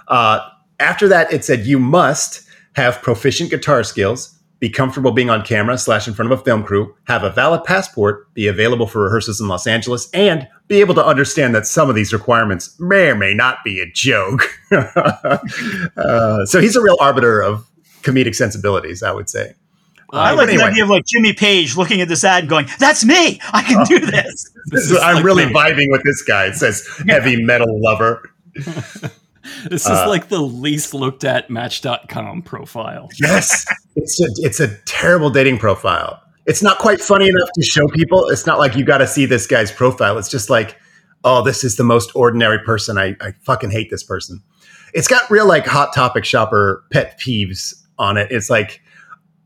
Uh, 0.09 0.41
after 0.79 1.09
that, 1.09 1.33
it 1.33 1.45
said 1.45 1.67
you 1.67 1.79
must 1.79 2.47
have 2.75 3.01
proficient 3.03 3.51
guitar 3.51 3.83
skills, 3.83 4.36
be 4.59 4.71
comfortable 4.71 5.13
being 5.13 5.29
on 5.29 5.45
camera 5.45 5.77
slash 5.77 6.09
in 6.09 6.15
front 6.15 6.33
of 6.33 6.41
a 6.41 6.43
film 6.43 6.63
crew, 6.63 6.95
have 7.05 7.23
a 7.23 7.31
valid 7.31 7.65
passport, 7.65 8.33
be 8.35 8.47
available 8.47 8.87
for 8.87 9.05
rehearsals 9.05 9.41
in 9.41 9.49
Los 9.49 9.67
Angeles, 9.67 10.09
and 10.13 10.49
be 10.69 10.81
able 10.81 10.95
to 10.95 11.05
understand 11.05 11.55
that 11.55 11.67
some 11.67 11.89
of 11.89 11.95
these 11.95 12.13
requirements 12.13 12.79
may 12.81 13.09
or 13.09 13.15
may 13.15 13.35
not 13.35 13.59
be 13.65 13.81
a 13.81 13.91
joke. 13.93 14.49
uh, 14.73 16.47
so 16.47 16.61
he's 16.61 16.77
a 16.77 16.81
real 16.81 16.97
arbiter 17.01 17.43
of 17.43 17.69
comedic 18.03 18.35
sensibilities, 18.35 19.03
I 19.03 19.13
would 19.13 19.29
say. 19.29 19.55
Well, 20.11 20.23
I 20.23 20.31
like 20.33 20.49
anyway. 20.49 20.63
the 20.63 20.71
idea 20.71 20.85
of 20.85 20.91
like 20.91 21.05
Jimmy 21.05 21.33
Page 21.33 21.77
looking 21.77 22.01
at 22.01 22.09
this 22.09 22.23
ad 22.23 22.45
and 22.45 22.49
going, 22.49 22.69
"That's 22.79 23.05
me! 23.05 23.41
I 23.53 23.63
can 23.63 23.85
do 23.87 23.99
this." 23.99 24.51
this 24.67 24.91
is, 24.91 24.99
I'm 24.99 25.17
like 25.17 25.25
really 25.25 25.47
me. 25.47 25.53
vibing 25.53 25.91
with 25.91 26.05
this 26.05 26.23
guy. 26.23 26.47
It 26.47 26.55
says 26.55 26.87
"heavy 27.09 27.43
metal 27.43 27.81
lover." 27.83 28.31
this 28.55 29.11
is 29.85 29.87
uh, 29.87 30.09
like 30.09 30.29
the 30.29 30.41
least 30.41 30.95
looked 30.95 31.25
at 31.25 31.51
Match.com 31.51 32.43
profile. 32.43 33.09
Yes, 33.19 33.67
it's 33.97 34.21
a, 34.21 34.27
it's 34.39 34.61
a 34.61 34.77
terrible 34.85 35.31
dating 35.31 35.59
profile. 35.59 36.23
It's 36.47 36.63
not 36.63 36.79
quite 36.79 37.01
funny 37.01 37.29
enough 37.29 37.49
to 37.55 37.63
show 37.65 37.89
people. 37.89 38.29
It's 38.29 38.47
not 38.47 38.59
like 38.59 38.77
you 38.77 38.85
got 38.85 38.99
to 38.99 39.07
see 39.07 39.27
this 39.27 39.47
guy's 39.47 39.73
profile. 39.73 40.17
It's 40.17 40.29
just 40.29 40.49
like, 40.49 40.77
oh, 41.25 41.43
this 41.43 41.65
is 41.65 41.77
the 41.77 41.85
most 41.85 42.13
ordinary 42.15 42.61
person. 42.61 42.99
I, 42.99 43.17
I 43.21 43.33
fucking 43.43 43.71
hate 43.71 43.91
this 43.91 44.05
person. 44.05 44.43
It's 44.95 45.09
got 45.09 45.29
real 45.31 45.47
like 45.47 45.67
hot 45.67 45.93
topic 45.93 46.25
shopper 46.25 46.85
pet 46.93 47.19
peeves 47.19 47.75
on 47.99 48.17
it. 48.17 48.31
It's 48.31 48.49
like, 48.49 48.81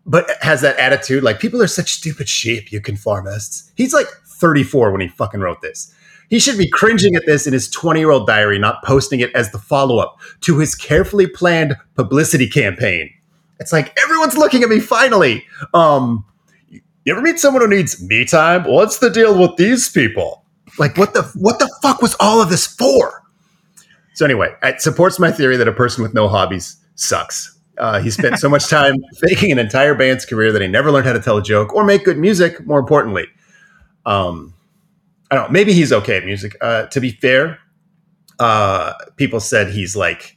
but 0.04 0.28
has 0.42 0.60
that 0.60 0.78
attitude 0.78 1.22
like 1.22 1.40
people 1.40 1.62
are 1.62 1.66
such 1.66 1.92
stupid 1.92 2.28
sheep, 2.28 2.70
you 2.72 2.80
conformists. 2.80 3.70
He's 3.76 3.94
like 3.94 4.08
34 4.26 4.92
when 4.92 5.00
he 5.00 5.08
fucking 5.08 5.40
wrote 5.40 5.62
this. 5.62 5.94
He 6.28 6.38
should 6.38 6.58
be 6.58 6.68
cringing 6.68 7.16
at 7.16 7.26
this 7.26 7.46
in 7.46 7.52
his 7.52 7.68
20 7.70 7.98
year 7.98 8.10
old 8.10 8.26
diary, 8.26 8.58
not 8.58 8.84
posting 8.84 9.20
it 9.20 9.34
as 9.34 9.50
the 9.50 9.58
follow 9.58 9.98
up 9.98 10.18
to 10.42 10.58
his 10.58 10.74
carefully 10.74 11.26
planned 11.26 11.76
publicity 11.96 12.48
campaign. 12.48 13.10
It's 13.60 13.72
like 13.72 13.96
everyone's 14.02 14.36
looking 14.36 14.62
at 14.62 14.68
me 14.68 14.80
finally. 14.80 15.44
Um, 15.74 16.24
you 17.04 17.12
ever 17.12 17.22
meet 17.22 17.38
someone 17.38 17.62
who 17.62 17.68
needs 17.68 18.02
me 18.02 18.24
time? 18.24 18.64
What's 18.64 18.98
the 18.98 19.10
deal 19.10 19.38
with 19.38 19.56
these 19.56 19.88
people? 19.88 20.44
Like, 20.78 20.96
what 20.96 21.14
the 21.14 21.22
what 21.34 21.58
the 21.58 21.70
fuck 21.82 22.02
was 22.02 22.16
all 22.18 22.40
of 22.40 22.48
this 22.48 22.66
for? 22.66 23.22
So 24.14 24.24
anyway, 24.24 24.54
it 24.62 24.80
supports 24.80 25.18
my 25.18 25.30
theory 25.30 25.56
that 25.56 25.68
a 25.68 25.72
person 25.72 26.02
with 26.02 26.14
no 26.14 26.28
hobbies 26.28 26.76
sucks. 26.94 27.58
Uh, 27.78 28.00
he 28.00 28.10
spent 28.10 28.38
so 28.38 28.48
much 28.48 28.68
time 28.70 28.96
faking 29.18 29.50
an 29.52 29.58
entire 29.58 29.94
band's 29.94 30.24
career 30.24 30.52
that 30.52 30.62
he 30.62 30.68
never 30.68 30.90
learned 30.90 31.06
how 31.06 31.12
to 31.12 31.20
tell 31.20 31.38
a 31.38 31.42
joke 31.42 31.74
or 31.74 31.84
make 31.84 32.04
good 32.04 32.18
music. 32.18 32.64
More 32.66 32.78
importantly, 32.78 33.26
um, 34.06 34.54
I 35.30 35.36
don't 35.36 35.44
know. 35.44 35.52
Maybe 35.52 35.72
he's 35.72 35.92
okay 35.92 36.16
at 36.16 36.24
music. 36.24 36.56
Uh, 36.60 36.86
to 36.86 37.00
be 37.00 37.12
fair, 37.12 37.58
uh, 38.38 38.92
people 39.16 39.40
said 39.40 39.68
he's 39.68 39.96
like 39.96 40.36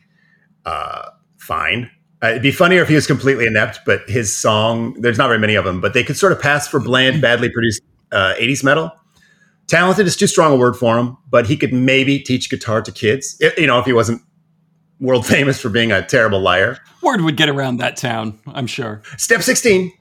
uh, 0.66 1.10
fine. 1.38 1.90
Uh, 2.24 2.28
it'd 2.28 2.42
be 2.42 2.52
funnier 2.52 2.82
if 2.82 2.88
he 2.88 2.96
was 2.96 3.06
completely 3.06 3.46
inept, 3.46 3.82
but 3.86 4.10
his 4.10 4.34
song, 4.34 4.94
there's 5.02 5.18
not 5.18 5.28
very 5.28 5.40
many 5.40 5.56
of 5.56 5.66
them, 5.66 5.82
but 5.82 5.94
they 5.94 6.04
could 6.04 6.16
sort 6.16 6.32
of 6.32 6.40
pass 6.40 6.68
for 6.70 6.80
bland, 6.80 7.22
badly 7.22 7.50
produced 7.50 7.82
uh, 8.14 8.34
80s 8.40 8.64
metal. 8.64 8.92
Talented 9.68 10.08
is 10.08 10.16
too 10.16 10.28
strong 10.28 10.54
a 10.54 10.56
word 10.56 10.76
for 10.76 10.98
him, 10.98 11.18
but 11.30 11.48
he 11.48 11.58
could 11.58 11.74
maybe 11.74 12.20
teach 12.20 12.50
guitar 12.50 12.82
to 12.82 12.92
kids, 12.92 13.36
if, 13.42 13.58
you 13.58 13.68
know, 13.68 13.78
if 13.78 13.86
he 13.86 13.92
wasn't 13.92 14.22
world 15.02 15.26
famous 15.26 15.60
for 15.60 15.68
being 15.68 15.92
a 15.92 16.06
terrible 16.06 16.40
liar. 16.40 16.80
Word 17.02 17.22
would 17.22 17.36
get 17.36 17.50
around 17.50 17.78
that 17.78 17.98
town, 17.98 18.40
I'm 18.48 18.68
sure. 18.68 19.02
Step 19.18 19.42
16 19.42 19.92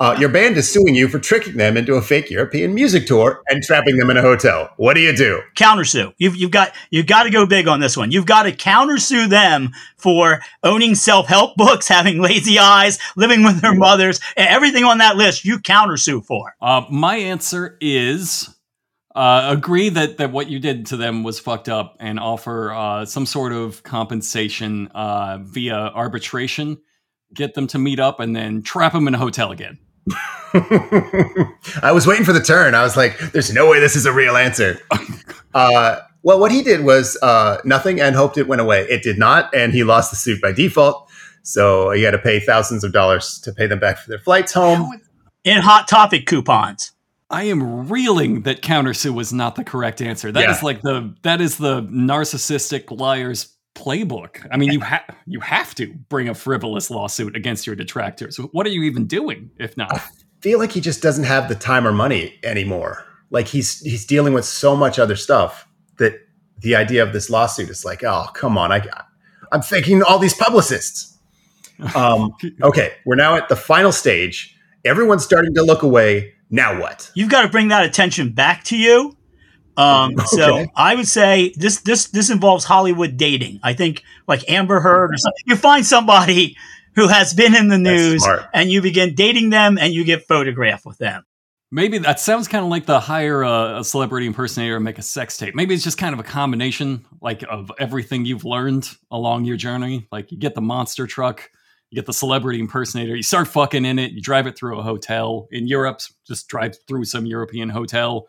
uh, 0.00 0.16
your 0.18 0.28
band 0.28 0.56
is 0.56 0.70
suing 0.70 0.94
you 0.94 1.08
for 1.08 1.18
tricking 1.18 1.56
them 1.56 1.76
into 1.76 1.94
a 1.94 2.02
fake 2.02 2.30
European 2.30 2.72
music 2.72 3.06
tour 3.06 3.42
and 3.48 3.62
trapping 3.62 3.96
them 3.96 4.10
in 4.10 4.16
a 4.16 4.22
hotel. 4.22 4.70
What 4.76 4.94
do 4.94 5.00
you 5.00 5.14
do? 5.14 5.42
Countersue. 5.56 6.14
You've, 6.18 6.36
you've 6.36 6.52
got 6.52 6.72
you've 6.90 7.06
got 7.06 7.24
to 7.24 7.30
go 7.30 7.46
big 7.46 7.66
on 7.66 7.80
this 7.80 7.96
one. 7.96 8.12
You've 8.12 8.26
got 8.26 8.44
to 8.44 8.52
countersue 8.52 9.28
them 9.28 9.70
for 9.96 10.40
owning 10.62 10.94
self 10.94 11.26
help 11.26 11.56
books, 11.56 11.88
having 11.98 12.20
lazy 12.20 12.58
eyes, 12.58 12.98
living 13.16 13.42
with 13.42 13.60
their 13.60 13.74
mothers, 13.74 14.20
everything 14.36 14.84
on 14.84 14.98
that 14.98 15.16
list. 15.16 15.44
You 15.44 15.58
countersue 15.58 16.24
for. 16.24 16.54
Uh, 16.60 16.82
my 16.90 17.16
answer 17.16 17.76
is 17.80 18.48
uh, 19.16 19.48
agree 19.50 19.88
that 19.88 20.18
that 20.18 20.30
what 20.30 20.48
you 20.48 20.60
did 20.60 20.86
to 20.86 20.96
them 20.96 21.24
was 21.24 21.40
fucked 21.40 21.68
up, 21.68 21.96
and 21.98 22.20
offer 22.20 22.72
uh, 22.72 23.04
some 23.04 23.26
sort 23.26 23.52
of 23.52 23.82
compensation 23.82 24.86
uh, 24.88 25.38
via 25.42 25.74
arbitration. 25.74 26.78
Get 27.34 27.54
them 27.54 27.66
to 27.68 27.78
meet 27.78 27.98
up, 27.98 28.20
and 28.20 28.34
then 28.34 28.62
trap 28.62 28.92
them 28.92 29.08
in 29.08 29.14
a 29.14 29.18
hotel 29.18 29.50
again. 29.50 29.78
I 31.82 31.90
was 31.92 32.06
waiting 32.06 32.24
for 32.24 32.32
the 32.32 32.40
turn. 32.42 32.74
I 32.74 32.82
was 32.82 32.96
like, 32.96 33.18
"There's 33.32 33.52
no 33.52 33.68
way 33.70 33.80
this 33.80 33.96
is 33.96 34.06
a 34.06 34.12
real 34.12 34.36
answer." 34.36 34.78
Uh, 35.54 35.98
well, 36.22 36.38
what 36.38 36.52
he 36.52 36.62
did 36.62 36.84
was 36.84 37.16
uh, 37.22 37.56
nothing, 37.64 38.00
and 38.00 38.14
hoped 38.14 38.36
it 38.36 38.46
went 38.46 38.60
away. 38.60 38.82
It 38.82 39.02
did 39.02 39.18
not, 39.18 39.52
and 39.54 39.72
he 39.72 39.82
lost 39.82 40.10
the 40.10 40.16
suit 40.16 40.42
by 40.42 40.52
default. 40.52 41.08
So 41.42 41.90
he 41.90 42.02
had 42.02 42.10
to 42.10 42.18
pay 42.18 42.38
thousands 42.38 42.84
of 42.84 42.92
dollars 42.92 43.40
to 43.44 43.52
pay 43.52 43.66
them 43.66 43.78
back 43.80 43.96
for 43.98 44.10
their 44.10 44.18
flights 44.18 44.52
home. 44.52 45.00
In 45.44 45.62
Hot 45.62 45.88
Topic 45.88 46.26
coupons. 46.26 46.92
I 47.30 47.44
am 47.44 47.88
reeling 47.88 48.42
that 48.42 48.60
countersue 48.60 49.14
was 49.14 49.32
not 49.32 49.56
the 49.56 49.64
correct 49.64 50.02
answer. 50.02 50.30
That 50.30 50.48
is 50.50 50.58
Yeah. 50.58 50.64
like 50.64 50.82
the 50.82 51.14
that 51.22 51.40
is 51.40 51.56
the 51.56 51.82
narcissistic 51.82 52.90
liar's 52.96 53.48
playbook. 53.78 54.46
I 54.50 54.56
mean, 54.56 54.72
you 54.72 54.80
have 54.80 55.04
you 55.26 55.40
have 55.40 55.74
to 55.76 55.92
bring 56.08 56.28
a 56.28 56.34
frivolous 56.34 56.90
lawsuit 56.90 57.36
against 57.36 57.66
your 57.66 57.76
detractors. 57.76 58.36
What 58.36 58.66
are 58.66 58.70
you 58.70 58.82
even 58.82 59.06
doing 59.06 59.50
if 59.58 59.76
not? 59.76 60.00
feel 60.40 60.58
like 60.58 60.72
he 60.72 60.80
just 60.80 61.02
doesn't 61.02 61.24
have 61.24 61.48
the 61.48 61.54
time 61.54 61.86
or 61.86 61.92
money 61.92 62.38
anymore. 62.42 63.04
Like 63.30 63.48
he's 63.48 63.80
he's 63.80 64.04
dealing 64.06 64.32
with 64.32 64.44
so 64.44 64.76
much 64.76 64.98
other 64.98 65.16
stuff 65.16 65.66
that 65.98 66.14
the 66.58 66.76
idea 66.76 67.02
of 67.02 67.12
this 67.12 67.30
lawsuit 67.30 67.70
is 67.70 67.84
like, 67.84 68.02
oh 68.04 68.26
come 68.34 68.56
on, 68.56 68.72
I 68.72 68.86
I'm 69.52 69.62
thanking 69.62 70.02
all 70.02 70.18
these 70.18 70.34
publicists. 70.34 71.14
Um, 71.94 72.32
okay, 72.60 72.94
we're 73.06 73.14
now 73.14 73.36
at 73.36 73.48
the 73.48 73.54
final 73.54 73.92
stage. 73.92 74.56
Everyone's 74.84 75.22
starting 75.22 75.54
to 75.54 75.62
look 75.62 75.84
away. 75.84 76.32
Now 76.50 76.80
what? 76.80 77.08
You've 77.14 77.30
got 77.30 77.42
to 77.42 77.48
bring 77.48 77.68
that 77.68 77.84
attention 77.84 78.32
back 78.32 78.64
to 78.64 78.76
you. 78.76 79.16
Um, 79.78 80.16
So 80.26 80.42
Okay. 80.54 80.70
I 80.76 80.94
would 80.94 81.08
say 81.08 81.54
this 81.56 81.80
this 81.80 82.08
this 82.08 82.28
involves 82.30 82.64
Hollywood 82.64 83.16
dating. 83.16 83.60
I 83.62 83.72
think 83.72 84.02
like 84.26 84.48
Amber 84.50 84.80
Heard 84.80 85.12
or 85.12 85.16
something. 85.16 85.42
You 85.46 85.56
find 85.56 85.86
somebody 85.86 86.56
who 86.94 87.08
has 87.08 87.32
been 87.32 87.54
in 87.54 87.68
the 87.68 87.78
news 87.78 88.26
and 88.52 88.70
you 88.70 88.82
begin 88.82 89.14
dating 89.14 89.50
them 89.50 89.78
and 89.78 89.94
you 89.94 90.04
get 90.04 90.26
photographed 90.26 90.84
with 90.84 90.98
them. 90.98 91.24
Maybe 91.70 91.98
that 91.98 92.18
sounds 92.18 92.48
kind 92.48 92.64
of 92.64 92.70
like 92.70 92.86
the 92.86 92.98
hire 92.98 93.42
a, 93.42 93.80
a 93.80 93.84
celebrity 93.84 94.26
impersonator 94.26 94.76
and 94.76 94.84
make 94.84 94.98
a 94.98 95.02
sex 95.02 95.36
tape. 95.36 95.54
Maybe 95.54 95.74
it's 95.74 95.84
just 95.84 95.98
kind 95.98 96.14
of 96.14 96.18
a 96.18 96.22
combination, 96.24 97.04
like 97.20 97.44
of 97.48 97.70
everything 97.78 98.24
you've 98.24 98.46
learned 98.46 98.88
along 99.10 99.44
your 99.44 99.58
journey. 99.58 100.08
Like 100.10 100.32
you 100.32 100.38
get 100.38 100.54
the 100.54 100.62
monster 100.62 101.06
truck, 101.06 101.50
you 101.90 101.96
get 101.96 102.06
the 102.06 102.14
celebrity 102.14 102.58
impersonator, 102.58 103.14
you 103.14 103.22
start 103.22 103.48
fucking 103.48 103.84
in 103.84 103.98
it, 103.98 104.12
you 104.12 104.22
drive 104.22 104.46
it 104.46 104.56
through 104.56 104.78
a 104.78 104.82
hotel 104.82 105.46
in 105.50 105.66
Europe, 105.68 106.00
just 106.26 106.48
drive 106.48 106.74
through 106.88 107.04
some 107.04 107.26
European 107.26 107.68
hotel 107.68 108.28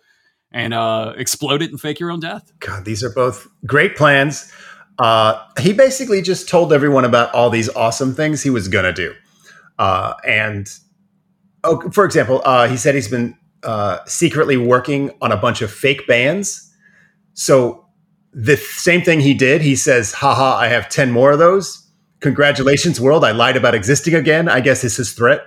and 0.51 0.73
uh, 0.73 1.13
explode 1.17 1.61
it 1.61 1.71
and 1.71 1.79
fake 1.79 1.99
your 1.99 2.11
own 2.11 2.19
death. 2.19 2.51
God, 2.59 2.85
these 2.85 3.03
are 3.03 3.11
both 3.11 3.47
great 3.65 3.95
plans. 3.95 4.51
Uh, 4.97 5.41
he 5.59 5.71
basically 5.73 6.21
just 6.21 6.49
told 6.49 6.73
everyone 6.73 7.05
about 7.05 7.33
all 7.33 7.49
these 7.49 7.69
awesome 7.69 8.13
things 8.13 8.43
he 8.43 8.49
was 8.49 8.67
gonna 8.67 8.91
do, 8.91 9.13
uh, 9.77 10.13
and 10.27 10.69
oh, 11.63 11.89
for 11.91 12.03
example, 12.03 12.41
uh, 12.43 12.67
he 12.67 12.75
said 12.75 12.95
he's 12.95 13.07
been 13.07 13.37
uh, 13.63 13.99
secretly 14.05 14.57
working 14.57 15.11
on 15.21 15.31
a 15.31 15.37
bunch 15.37 15.61
of 15.61 15.71
fake 15.71 16.05
bands. 16.07 16.73
So 17.33 17.85
the 18.33 18.57
same 18.57 19.01
thing 19.01 19.21
he 19.21 19.33
did, 19.33 19.61
he 19.61 19.75
says, 19.75 20.11
"Haha, 20.11 20.57
I 20.57 20.67
have 20.67 20.89
ten 20.89 21.11
more 21.11 21.31
of 21.31 21.39
those. 21.39 21.87
Congratulations, 22.19 22.99
world! 22.99 23.23
I 23.23 23.31
lied 23.31 23.55
about 23.55 23.73
existing 23.73 24.15
again. 24.15 24.49
I 24.49 24.59
guess 24.59 24.81
this 24.81 24.99
is 24.99 25.13
threat." 25.13 25.41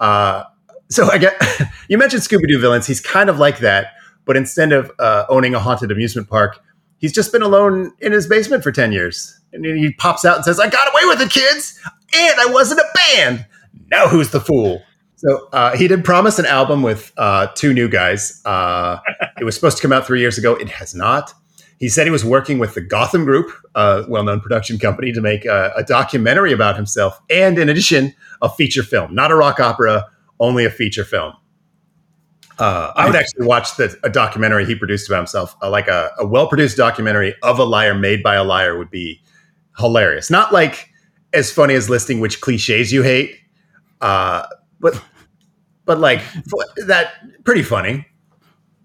Uh, 0.00 0.44
so 0.88 1.08
I 1.08 1.18
get 1.18 1.40
you 1.88 1.96
mentioned 1.96 2.22
Scooby 2.22 2.48
Doo 2.48 2.58
villains. 2.58 2.86
He's 2.86 3.00
kind 3.00 3.30
of 3.30 3.38
like 3.38 3.58
that, 3.58 3.94
but 4.30 4.36
instead 4.36 4.70
of 4.70 4.92
uh, 5.00 5.24
owning 5.28 5.56
a 5.56 5.58
haunted 5.58 5.90
amusement 5.90 6.28
park, 6.28 6.60
he's 6.98 7.12
just 7.12 7.32
been 7.32 7.42
alone 7.42 7.92
in 7.98 8.12
his 8.12 8.28
basement 8.28 8.62
for 8.62 8.70
10 8.70 8.92
years. 8.92 9.36
And 9.52 9.66
he 9.66 9.92
pops 9.94 10.24
out 10.24 10.36
and 10.36 10.44
says, 10.44 10.60
I 10.60 10.70
got 10.70 10.86
away 10.86 11.02
with 11.06 11.20
it, 11.20 11.32
kids. 11.32 11.76
And 12.14 12.38
I 12.38 12.46
wasn't 12.46 12.78
a 12.78 12.84
band. 12.94 13.44
Now 13.90 14.06
who's 14.06 14.30
the 14.30 14.38
fool? 14.38 14.84
So 15.16 15.48
uh, 15.52 15.76
he 15.76 15.88
did 15.88 16.04
promise 16.04 16.38
an 16.38 16.46
album 16.46 16.84
with 16.84 17.12
uh, 17.16 17.48
two 17.56 17.74
new 17.74 17.88
guys. 17.88 18.40
Uh, 18.44 19.00
it 19.40 19.42
was 19.42 19.56
supposed 19.56 19.78
to 19.78 19.82
come 19.82 19.92
out 19.92 20.06
three 20.06 20.20
years 20.20 20.38
ago. 20.38 20.54
It 20.54 20.68
has 20.68 20.94
not. 20.94 21.34
He 21.80 21.88
said 21.88 22.06
he 22.06 22.12
was 22.12 22.24
working 22.24 22.60
with 22.60 22.74
the 22.74 22.82
Gotham 22.82 23.24
Group, 23.24 23.50
a 23.74 24.04
well 24.08 24.22
known 24.22 24.38
production 24.38 24.78
company, 24.78 25.10
to 25.10 25.20
make 25.20 25.44
a, 25.44 25.72
a 25.76 25.82
documentary 25.82 26.52
about 26.52 26.76
himself. 26.76 27.20
And 27.28 27.58
in 27.58 27.68
addition, 27.68 28.14
a 28.42 28.48
feature 28.48 28.84
film, 28.84 29.12
not 29.12 29.32
a 29.32 29.34
rock 29.34 29.58
opera, 29.58 30.06
only 30.38 30.64
a 30.64 30.70
feature 30.70 31.04
film. 31.04 31.32
Uh, 32.60 32.92
I 32.94 33.06
would 33.06 33.16
actually 33.16 33.46
watch 33.46 33.76
the, 33.76 33.98
a 34.02 34.10
documentary 34.10 34.66
he 34.66 34.74
produced 34.74 35.08
about 35.08 35.16
himself, 35.16 35.56
uh, 35.62 35.70
like 35.70 35.88
a, 35.88 36.10
a 36.18 36.26
well 36.26 36.46
produced 36.46 36.76
documentary 36.76 37.34
of 37.42 37.58
a 37.58 37.64
liar 37.64 37.94
made 37.94 38.22
by 38.22 38.34
a 38.34 38.44
liar 38.44 38.76
would 38.76 38.90
be 38.90 39.22
hilarious. 39.78 40.30
Not 40.30 40.52
like 40.52 40.90
as 41.32 41.50
funny 41.50 41.74
as 41.74 41.88
listing 41.88 42.20
which 42.20 42.42
cliches 42.42 42.92
you 42.92 43.02
hate, 43.02 43.38
uh, 44.02 44.46
but 44.78 45.02
but 45.86 45.98
like 45.98 46.20
that 46.86 47.14
pretty 47.44 47.62
funny. 47.62 48.06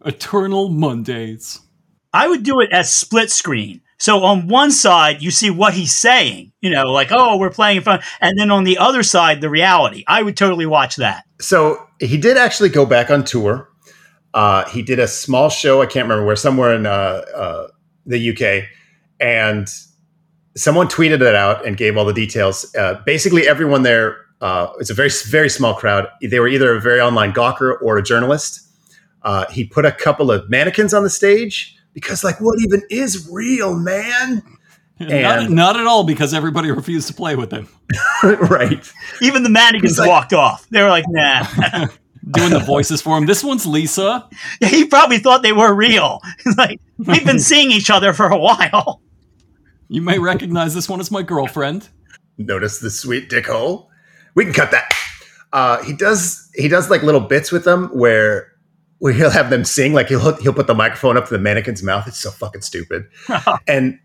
Eternal 0.05 0.69
Mondays. 0.69 1.59
I 2.13 2.29
would 2.29 2.43
do 2.43 2.61
it 2.61 2.71
as 2.71 2.95
split 2.95 3.29
screen. 3.29 3.81
So 3.97 4.23
on 4.23 4.47
one 4.47 4.71
side, 4.71 5.21
you 5.21 5.31
see 5.31 5.49
what 5.49 5.73
he's 5.73 5.95
saying, 5.95 6.51
you 6.61 6.69
know, 6.69 6.83
like, 6.91 7.09
oh, 7.11 7.37
we're 7.37 7.49
playing 7.49 7.77
in 7.77 7.83
front. 7.83 8.03
And 8.19 8.37
then 8.37 8.51
on 8.51 8.65
the 8.65 8.77
other 8.77 9.03
side, 9.03 9.41
the 9.41 9.49
reality. 9.49 10.03
I 10.07 10.21
would 10.21 10.35
totally 10.35 10.65
watch 10.65 10.97
that. 10.97 11.23
So 11.39 11.85
he 11.99 12.17
did 12.17 12.37
actually 12.37 12.69
go 12.69 12.85
back 12.85 13.09
on 13.09 13.23
tour. 13.23 13.69
Uh, 14.33 14.65
he 14.69 14.81
did 14.81 14.99
a 14.99 15.07
small 15.07 15.49
show. 15.49 15.81
I 15.81 15.85
can't 15.85 16.05
remember 16.05 16.25
where, 16.25 16.35
somewhere 16.35 16.73
in 16.73 16.85
uh, 16.85 16.89
uh, 17.33 17.67
the 18.05 18.31
UK, 18.31 18.67
and 19.21 19.67
someone 20.57 20.87
tweeted 20.87 21.21
it 21.21 21.35
out 21.35 21.65
and 21.65 21.77
gave 21.77 21.95
all 21.95 22.03
the 22.03 22.13
details. 22.13 22.75
Uh, 22.75 23.01
basically, 23.05 23.47
everyone 23.47 23.83
there. 23.83 24.17
Uh, 24.41 24.67
it's 24.79 24.89
a 24.89 24.93
very 24.93 25.09
very 25.27 25.49
small 25.49 25.73
crowd. 25.73 26.07
They 26.21 26.41
were 26.41 26.49
either 26.49 26.75
a 26.75 26.81
very 26.81 26.99
online 26.99 27.33
gawker 27.33 27.81
or 27.81 27.97
a 27.97 28.03
journalist. 28.03 28.61
Uh, 29.21 29.45
he 29.49 29.63
put 29.63 29.85
a 29.85 29.91
couple 29.91 30.29
of 30.29 30.49
mannequins 30.49 30.93
on 30.93 31.03
the 31.03 31.09
stage 31.09 31.74
because, 31.95 32.23
like, 32.23 32.39
what 32.39 32.59
even 32.61 32.83
is 32.91 33.27
real, 33.31 33.75
man? 33.75 34.43
not, 34.99 35.11
And- 35.39 35.55
not 35.55 35.79
at 35.79 35.87
all 35.87 36.03
because 36.03 36.31
everybody 36.35 36.69
refused 36.81 37.07
to 37.07 37.13
play 37.15 37.35
with 37.35 37.51
him. 37.51 37.67
right. 38.23 38.87
Even 39.21 39.41
the 39.41 39.49
mannequins 39.49 39.93
He's 39.93 39.99
like- 39.99 40.09
walked 40.09 40.33
off. 40.33 40.67
They 40.69 40.83
were 40.83 40.89
like, 40.89 41.05
nah. 41.07 41.87
Doing 42.31 42.49
the 42.51 42.59
voices 42.59 43.01
for 43.03 43.17
him. 43.17 43.25
This 43.27 43.43
one's 43.43 43.65
Lisa. 43.67 44.27
he 44.59 44.85
probably 44.85 45.19
thought 45.19 45.43
they 45.43 45.51
were 45.53 45.73
real. 45.75 46.21
like, 46.57 46.79
we've 46.97 47.25
been 47.25 47.39
seeing 47.39 47.71
each 47.71 47.89
other 47.91 48.13
for 48.13 48.27
a 48.27 48.37
while. 48.37 49.01
You 49.89 50.01
may 50.01 50.17
recognize 50.17 50.73
this 50.73 50.89
one 50.89 50.99
as 50.99 51.11
my 51.11 51.21
girlfriend. 51.21 51.87
notice 52.39 52.79
the 52.79 52.89
sweet 52.89 53.29
dick 53.29 53.45
hole. 53.45 53.89
We 54.33 54.43
can 54.43 54.53
cut 54.53 54.71
that. 54.71 54.89
Uh, 55.53 55.83
he 55.83 55.93
does 55.93 56.49
he 56.55 56.67
does 56.67 56.89
like 56.89 57.03
little 57.03 57.21
bits 57.21 57.51
with 57.51 57.63
them 57.63 57.89
where 57.93 58.51
where 58.99 59.13
he'll 59.13 59.29
have 59.29 59.49
them 59.49 59.65
sing 59.65 59.93
like 59.93 60.07
he'll 60.07 60.35
he'll 60.37 60.53
put 60.53 60.67
the 60.67 60.73
microphone 60.73 61.17
up 61.17 61.25
to 61.25 61.31
the 61.33 61.39
mannequin's 61.39 61.83
mouth. 61.83 62.07
It's 62.07 62.19
so 62.19 62.31
fucking 62.31 62.61
stupid. 62.61 63.05
and 63.67 63.99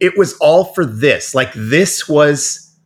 it 0.00 0.16
was 0.16 0.34
all 0.38 0.64
for 0.64 0.84
this. 0.84 1.34
Like 1.34 1.52
this 1.54 2.08
was 2.08 2.76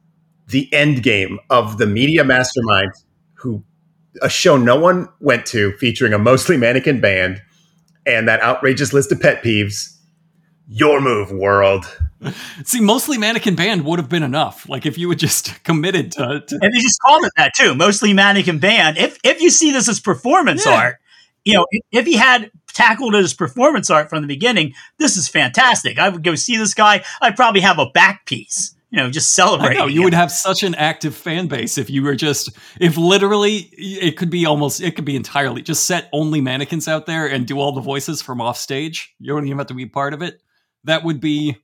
the 0.49 0.73
end 0.73 1.03
game 1.03 1.39
of 1.51 1.79
the 1.79 1.87
media 1.87 2.25
mastermind 2.25 2.93
who 3.35 3.65
a 4.23 4.29
show 4.29 4.57
no 4.57 4.77
one 4.79 5.09
went 5.21 5.45
to 5.47 5.73
featuring 5.79 6.13
a 6.13 6.19
mostly 6.19 6.57
mannequin 6.57 7.01
band 7.01 7.43
and 8.07 8.29
that 8.29 8.41
outrageous 8.43 8.93
list 8.93 9.13
of 9.13 9.21
pet 9.21 9.43
peeves. 9.43 9.93
Your 10.69 11.01
move, 11.01 11.31
world. 11.31 11.85
See, 12.65 12.81
mostly 12.81 13.19
mannequin 13.19 13.55
band 13.55 13.85
would 13.85 13.99
have 13.99 14.09
been 14.09 14.23
enough. 14.25 14.69
Like 14.69 14.85
if 14.85 14.99
you 14.99 15.09
had 15.09 15.19
just 15.19 15.63
committed 15.65 16.13
to, 16.13 16.43
to 16.47 16.59
And 16.61 16.75
they 16.75 16.79
just 16.81 16.99
called 17.03 17.25
it 17.25 17.33
that 17.37 17.53
too, 17.57 17.75
mostly 17.75 18.13
mannequin 18.13 18.59
band. 18.59 18.99
If 18.99 19.19
if 19.23 19.41
you 19.41 19.51
see 19.51 19.71
this 19.71 19.89
as 19.89 20.01
performance 20.01 20.67
Yeah. 20.67 20.73
art, 20.75 20.97
you 21.47 21.55
know, 21.55 21.67
if, 21.93 22.05
he 22.05 22.17
had 22.17 22.51
tackled 22.67 23.15
his 23.15 23.33
performance 23.33 23.89
art 23.89 24.11
from 24.11 24.21
the 24.21 24.29
beginning, 24.29 24.75
this 24.99 25.17
is 25.17 25.29
fantastic. 25.29 25.97
I 25.99 26.09
would 26.09 26.25
go 26.25 26.35
see 26.35 26.57
this 26.59 26.75
guy. 26.75 27.05
I'd 27.23 27.37
probably 27.37 27.61
have 27.61 27.79
a 27.79 27.87
back 27.87 28.27
piece, 28.27 28.75
you 28.91 28.99
know, 28.99 29.11
just 29.11 29.33
celebrating. 29.33 29.79
know 29.79 29.87
you 29.87 30.01
him. 30.01 30.05
would 30.05 30.15
have 30.15 30.33
such 30.33 30.65
an 30.65 30.75
active 30.75 31.15
fan 31.15 31.47
base 31.47 31.79
if 31.79 31.89
you 31.89 32.03
were 32.03 32.17
just 32.17 32.51
if 32.81 32.97
literally 32.97 33.71
it 33.79 34.17
could 34.17 34.29
be 34.29 34.45
almost 34.45 34.83
it 34.83 34.97
could 34.97 35.05
be 35.05 35.15
entirely 35.15 35.63
just 35.63 35.87
set 35.87 36.09
only 36.13 36.41
mannequins 36.41 36.89
out 36.89 37.07
there 37.07 37.29
and 37.29 37.47
do 37.47 37.61
all 37.61 37.71
the 37.71 37.81
voices 37.81 38.21
from 38.21 38.41
off 38.41 38.59
stage. 38.59 39.15
You 39.21 39.33
don't 39.33 39.47
even 39.47 39.59
have 39.59 39.69
to 39.69 39.75
be 39.75 39.87
part 39.87 40.15
of 40.15 40.23
it. 40.23 40.43
That 40.83 41.05
would 41.05 41.21
be 41.21 41.59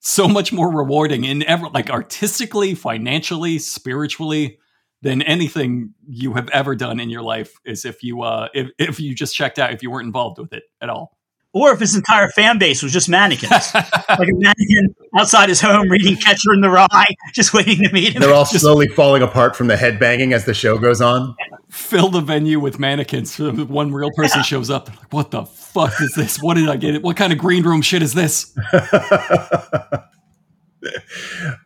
so 0.00 0.28
much 0.28 0.52
more 0.52 0.70
rewarding 0.70 1.24
in 1.24 1.42
ever 1.44 1.70
like 1.70 1.88
artistically, 1.88 2.74
financially, 2.74 3.58
spiritually 3.58 4.58
than 5.02 5.22
anything 5.22 5.94
you 6.08 6.34
have 6.34 6.48
ever 6.50 6.74
done 6.74 6.98
in 7.00 7.08
your 7.10 7.22
life 7.22 7.52
is 7.64 7.84
if 7.84 8.02
you 8.02 8.22
uh 8.22 8.48
if, 8.54 8.68
if 8.78 8.98
you 9.00 9.14
just 9.14 9.34
checked 9.34 9.58
out 9.58 9.72
if 9.72 9.82
you 9.82 9.90
weren't 9.90 10.06
involved 10.06 10.38
with 10.38 10.52
it 10.52 10.64
at 10.80 10.88
all. 10.90 11.16
or 11.52 11.70
if 11.72 11.78
his 11.80 11.94
entire 11.96 12.28
fan 12.28 12.58
base 12.58 12.82
was 12.82 12.92
just 12.92 13.08
mannequins, 13.08 13.72
like 13.74 14.28
a 14.28 14.34
mannequin 14.34 14.94
outside 15.16 15.48
his 15.48 15.60
home 15.60 15.88
reading 15.88 16.16
Catcher 16.16 16.52
in 16.52 16.60
the 16.60 16.68
Rye, 16.68 17.06
just 17.32 17.54
waiting 17.54 17.82
to 17.84 17.92
meet 17.92 18.14
him. 18.14 18.20
They're 18.22 18.34
all 18.34 18.44
Just- 18.44 18.60
slowly 18.60 18.88
falling 18.88 19.22
apart 19.22 19.56
from 19.56 19.68
the 19.68 19.76
headbanging 19.76 20.32
as 20.34 20.44
the 20.44 20.52
show 20.54 20.78
goes 20.78 21.00
on. 21.00 21.34
fill 21.70 22.08
the 22.10 22.20
venue 22.20 22.58
with 22.60 22.78
mannequins. 22.78 23.34
So 23.34 23.52
one 23.52 23.92
real 23.92 24.10
person 24.16 24.42
shows 24.42 24.68
up. 24.70 24.86
They're 24.86 24.96
like, 24.96 25.12
"What 25.12 25.30
the 25.30 25.44
fuck 25.46 25.92
is 26.00 26.12
this? 26.14 26.38
What 26.42 26.54
did 26.56 26.68
I 26.68 26.76
get? 26.76 27.02
What 27.02 27.16
kind 27.16 27.32
of 27.32 27.38
green 27.38 27.62
room 27.64 27.80
shit 27.82 28.02
is 28.02 28.12
this?" 28.14 28.54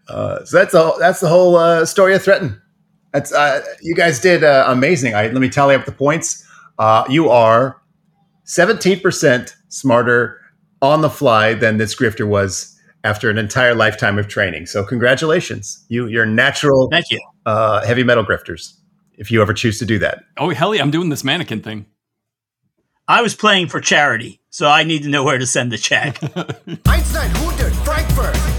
uh, 0.08 0.44
so 0.44 0.56
that's 0.58 0.74
all. 0.74 0.98
That's 0.98 1.20
the 1.20 1.28
whole 1.28 1.56
uh, 1.56 1.84
story 1.86 2.14
of 2.14 2.22
Threatin. 2.22 2.60
That's 3.12 3.32
uh, 3.32 3.62
you 3.80 3.94
guys 3.94 4.20
did 4.20 4.42
uh, 4.42 4.64
amazing. 4.68 5.14
I, 5.14 5.28
let 5.28 5.40
me 5.40 5.48
tally 5.48 5.74
up 5.74 5.84
the 5.84 5.92
points. 5.92 6.46
Uh, 6.78 7.04
you 7.08 7.28
are 7.28 7.80
seventeen 8.44 9.00
percent 9.00 9.54
smarter 9.68 10.40
on 10.80 11.02
the 11.02 11.10
fly 11.10 11.54
than 11.54 11.76
this 11.76 11.94
grifter 11.94 12.26
was 12.26 12.78
after 13.04 13.28
an 13.28 13.38
entire 13.38 13.74
lifetime 13.74 14.18
of 14.18 14.28
training. 14.28 14.66
So 14.66 14.84
congratulations, 14.84 15.84
you 15.88 16.06
you're 16.06 16.26
natural. 16.26 16.88
Thank 16.90 17.10
you. 17.10 17.20
Uh, 17.44 17.84
heavy 17.84 18.02
metal 18.02 18.24
grifters. 18.24 18.74
If 19.18 19.30
you 19.30 19.42
ever 19.42 19.52
choose 19.52 19.78
to 19.78 19.86
do 19.86 19.98
that. 19.98 20.24
Oh 20.38 20.50
hell 20.50 20.74
yeah! 20.74 20.82
I'm 20.82 20.90
doing 20.90 21.10
this 21.10 21.22
mannequin 21.22 21.60
thing. 21.60 21.86
I 23.08 23.20
was 23.20 23.34
playing 23.34 23.68
for 23.68 23.80
charity, 23.80 24.40
so 24.48 24.68
I 24.68 24.84
need 24.84 25.02
to 25.02 25.08
know 25.08 25.24
where 25.24 25.38
to 25.38 25.46
send 25.46 25.70
the 25.70 25.78
check. 25.78 26.18
Einstein, 26.86 27.30
Hundert, 27.34 27.74
Frankfurt. 27.84 28.51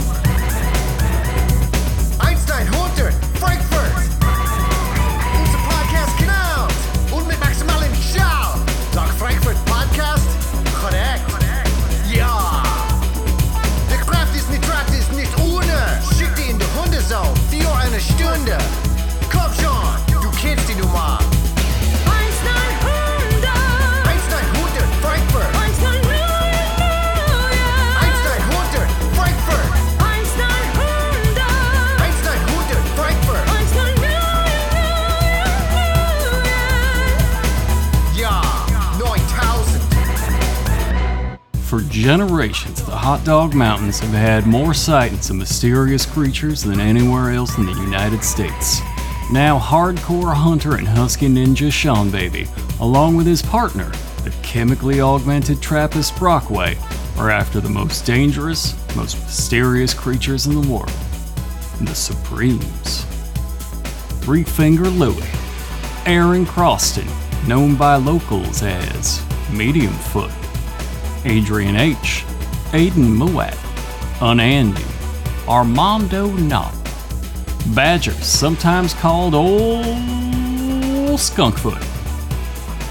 For 41.74 41.82
generations, 41.82 42.86
the 42.86 42.96
Hot 42.96 43.26
Dog 43.26 43.56
Mountains 43.56 44.00
have 44.02 44.12
had 44.12 44.46
more 44.46 44.76
sightings 44.76 45.32
of 45.32 45.38
mysterious 45.38 46.06
creatures 46.06 46.62
than 46.62 46.80
anywhere 46.80 47.32
else 47.32 47.58
in 47.58 47.66
the 47.66 47.72
United 47.72 48.24
States. 48.24 48.80
Now, 49.32 49.58
hardcore 49.58 50.36
hunter 50.36 50.76
and 50.76 50.88
husky 50.88 51.26
ninja 51.26 51.72
Seanbaby, 51.72 52.48
along 52.80 53.16
with 53.16 53.26
his 53.26 53.42
partner, 53.42 53.92
the 54.24 54.32
chemically 54.44 55.02
augmented 55.02 55.64
Trappist 55.64 56.16
Brockway, 56.20 56.78
are 57.18 57.32
after 57.32 57.60
the 57.60 57.70
most 57.70 58.06
dangerous, 58.06 58.76
most 58.96 59.16
mysterious 59.16 59.96
creatures 59.96 60.46
in 60.46 60.62
the 60.62 60.72
world 60.72 60.94
the 61.82 61.96
Supremes. 61.96 63.04
Three 64.22 64.44
Finger 64.44 64.90
Louie, 64.90 65.26
Aaron 66.06 66.46
Croston, 66.46 67.10
known 67.48 67.76
by 67.76 67.96
locals 67.96 68.62
as 68.62 69.26
Medium 69.52 69.94
Foot. 69.94 70.30
Adrian 71.26 71.76
H., 71.76 72.26
Aiden 72.72 73.16
Muat, 73.16 73.58
Unandy, 74.22 74.84
Armando 75.48 76.28
Knott, 76.28 76.74
Badger, 77.74 78.12
sometimes 78.12 78.94
called 78.94 79.34
Old 79.34 79.86
Skunkfoot, 81.18 81.82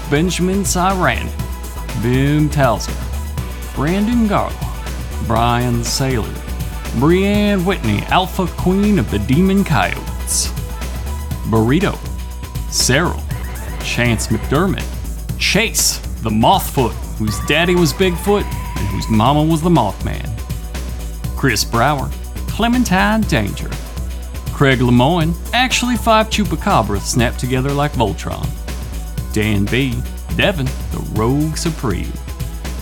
Benjamin 0.09 0.63
Cyran, 0.63 1.29
Bim 2.01 2.49
Towser, 2.49 2.93
Brandon 3.75 4.27
Garlock, 4.27 5.27
Brian 5.27 5.81
Saylor, 5.81 6.33
Brianne 6.99 7.63
Whitney, 7.65 8.01
Alpha 8.07 8.47
Queen 8.57 8.99
of 8.99 9.09
the 9.11 9.19
Demon 9.19 9.63
Coyotes, 9.63 10.47
Burrito, 11.49 11.97
Cyril, 12.71 13.21
Chance 13.83 14.27
McDermott, 14.27 14.85
Chase, 15.39 16.02
the 16.23 16.29
Mothfoot, 16.29 16.93
whose 17.17 17.37
daddy 17.47 17.75
was 17.75 17.91
Bigfoot 17.91 18.43
and 18.43 18.87
whose 18.87 19.09
mama 19.09 19.43
was 19.43 19.61
the 19.61 19.69
Mothman, 19.69 20.29
Chris 21.35 21.65
Brower, 21.65 22.09
Clementine 22.47 23.21
Danger, 23.21 23.69
Craig 24.53 24.79
Lemoyne, 24.79 25.33
actually 25.51 25.97
five 25.97 26.29
chupacabras 26.29 27.01
snapped 27.01 27.39
together 27.39 27.71
like 27.71 27.91
Voltron, 27.91 28.47
Dan 29.33 29.65
B, 29.65 30.01
Devin, 30.37 30.67
the 30.91 31.05
Rogue 31.11 31.57
Supreme, 31.57 32.13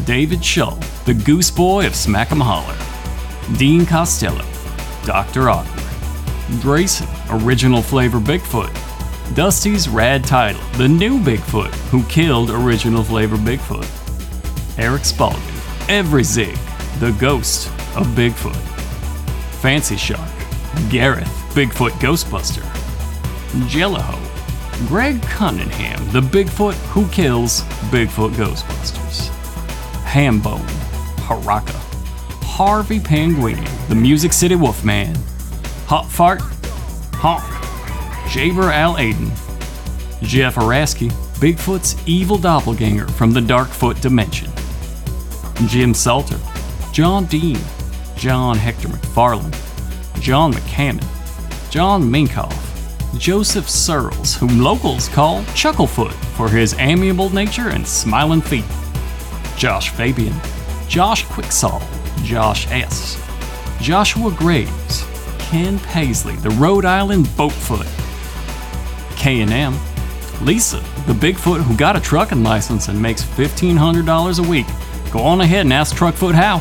David 0.06 0.46
Shull, 0.46 0.78
the 1.06 1.16
Goose 1.16 1.50
Boy 1.50 1.88
of 1.88 1.94
Smack'em 1.94 2.42
Holler, 2.42 2.78
Dean 3.58 3.88
Costello, 3.88 4.46
Dr. 5.04 5.50
Awkward, 5.50 6.62
Grayson, 6.62 7.08
original 7.32 7.82
flavor 7.82 8.20
Bigfoot, 8.20 8.72
Dusty's 9.34 9.88
rad 9.88 10.26
title, 10.26 10.62
the 10.74 10.90
new 10.90 11.18
Bigfoot 11.18 11.74
who 11.90 12.04
killed 12.04 12.50
original 12.50 13.02
flavor 13.02 13.38
Bigfoot, 13.38 13.88
Eric 14.78 15.06
Spalding, 15.06 15.42
Every 15.88 16.24
Zig, 16.24 16.58
the 17.00 17.16
ghost 17.18 17.68
of 17.96 18.08
Bigfoot, 18.08 18.58
Fancy 19.62 19.96
Shark, 19.96 20.20
Gareth, 20.90 21.30
Bigfoot 21.54 21.92
Ghostbuster, 22.02 22.66
Jelliho, 23.70 24.20
Greg 24.90 25.22
Cunningham, 25.22 26.12
the 26.12 26.20
Bigfoot 26.20 26.74
who 26.90 27.08
kills 27.08 27.62
Bigfoot 27.90 28.32
Ghostbusters, 28.32 29.30
Hambone, 30.04 30.60
Haraka, 31.20 31.80
Harvey 32.44 33.00
Penguin, 33.00 33.64
the 33.88 33.96
Music 33.96 34.34
City 34.34 34.56
Wolfman, 34.56 35.16
Hot 35.86 36.06
Fart, 36.06 36.42
Honk, 37.14 37.61
Jaber 38.32 38.72
Al 38.72 38.96
Aiden, 38.96 39.30
Jeff 40.22 40.56
Araski, 40.56 41.12
Bigfoot's 41.42 42.02
evil 42.08 42.38
doppelganger 42.38 43.06
from 43.10 43.34
the 43.34 43.42
Darkfoot 43.42 44.00
dimension, 44.00 44.50
Jim 45.68 45.94
Salter, 45.94 46.40
John 46.94 47.26
Dean, 47.26 47.60
John 48.16 48.56
Hector 48.56 48.88
McFarland, 48.88 49.54
John 50.22 50.54
McCammon, 50.54 51.04
John 51.70 52.04
Minkoff, 52.04 52.56
Joseph 53.20 53.70
Searles, 53.70 54.34
whom 54.36 54.62
locals 54.62 55.10
call 55.10 55.42
Chucklefoot 55.54 56.14
for 56.38 56.48
his 56.48 56.74
amiable 56.80 57.32
nature 57.32 57.68
and 57.68 57.86
smiling 57.86 58.40
feet, 58.40 58.64
Josh 59.58 59.90
Fabian, 59.90 60.36
Josh 60.88 61.26
Quicksall, 61.26 61.82
Josh 62.24 62.66
S., 62.72 63.22
Joshua 63.82 64.32
Graves, 64.32 65.06
Ken 65.38 65.80
Paisley, 65.80 66.38
the 66.38 66.52
Rhode 66.52 66.86
Island 66.86 67.28
Boatfoot, 67.36 67.88
K&M, 69.22 69.78
Lisa, 70.42 70.78
the 71.06 71.14
Bigfoot 71.14 71.62
who 71.62 71.78
got 71.78 71.96
a 71.96 72.00
trucking 72.00 72.42
license 72.42 72.88
and 72.88 73.00
makes 73.00 73.24
$1,500 73.24 74.44
a 74.44 74.50
week. 74.50 74.66
Go 75.12 75.20
on 75.20 75.42
ahead 75.42 75.62
and 75.62 75.72
ask 75.72 75.96
Truckfoot 75.96 76.34
how. 76.34 76.56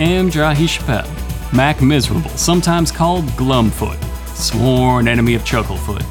M. 0.00 0.30
Jahi 0.30 0.66
Chappelle, 0.66 1.52
Mac 1.52 1.82
Miserable, 1.82 2.30
sometimes 2.30 2.90
called 2.90 3.26
Glumfoot, 3.36 4.02
sworn 4.34 5.08
enemy 5.08 5.34
of 5.34 5.42
Chucklefoot. 5.42 6.06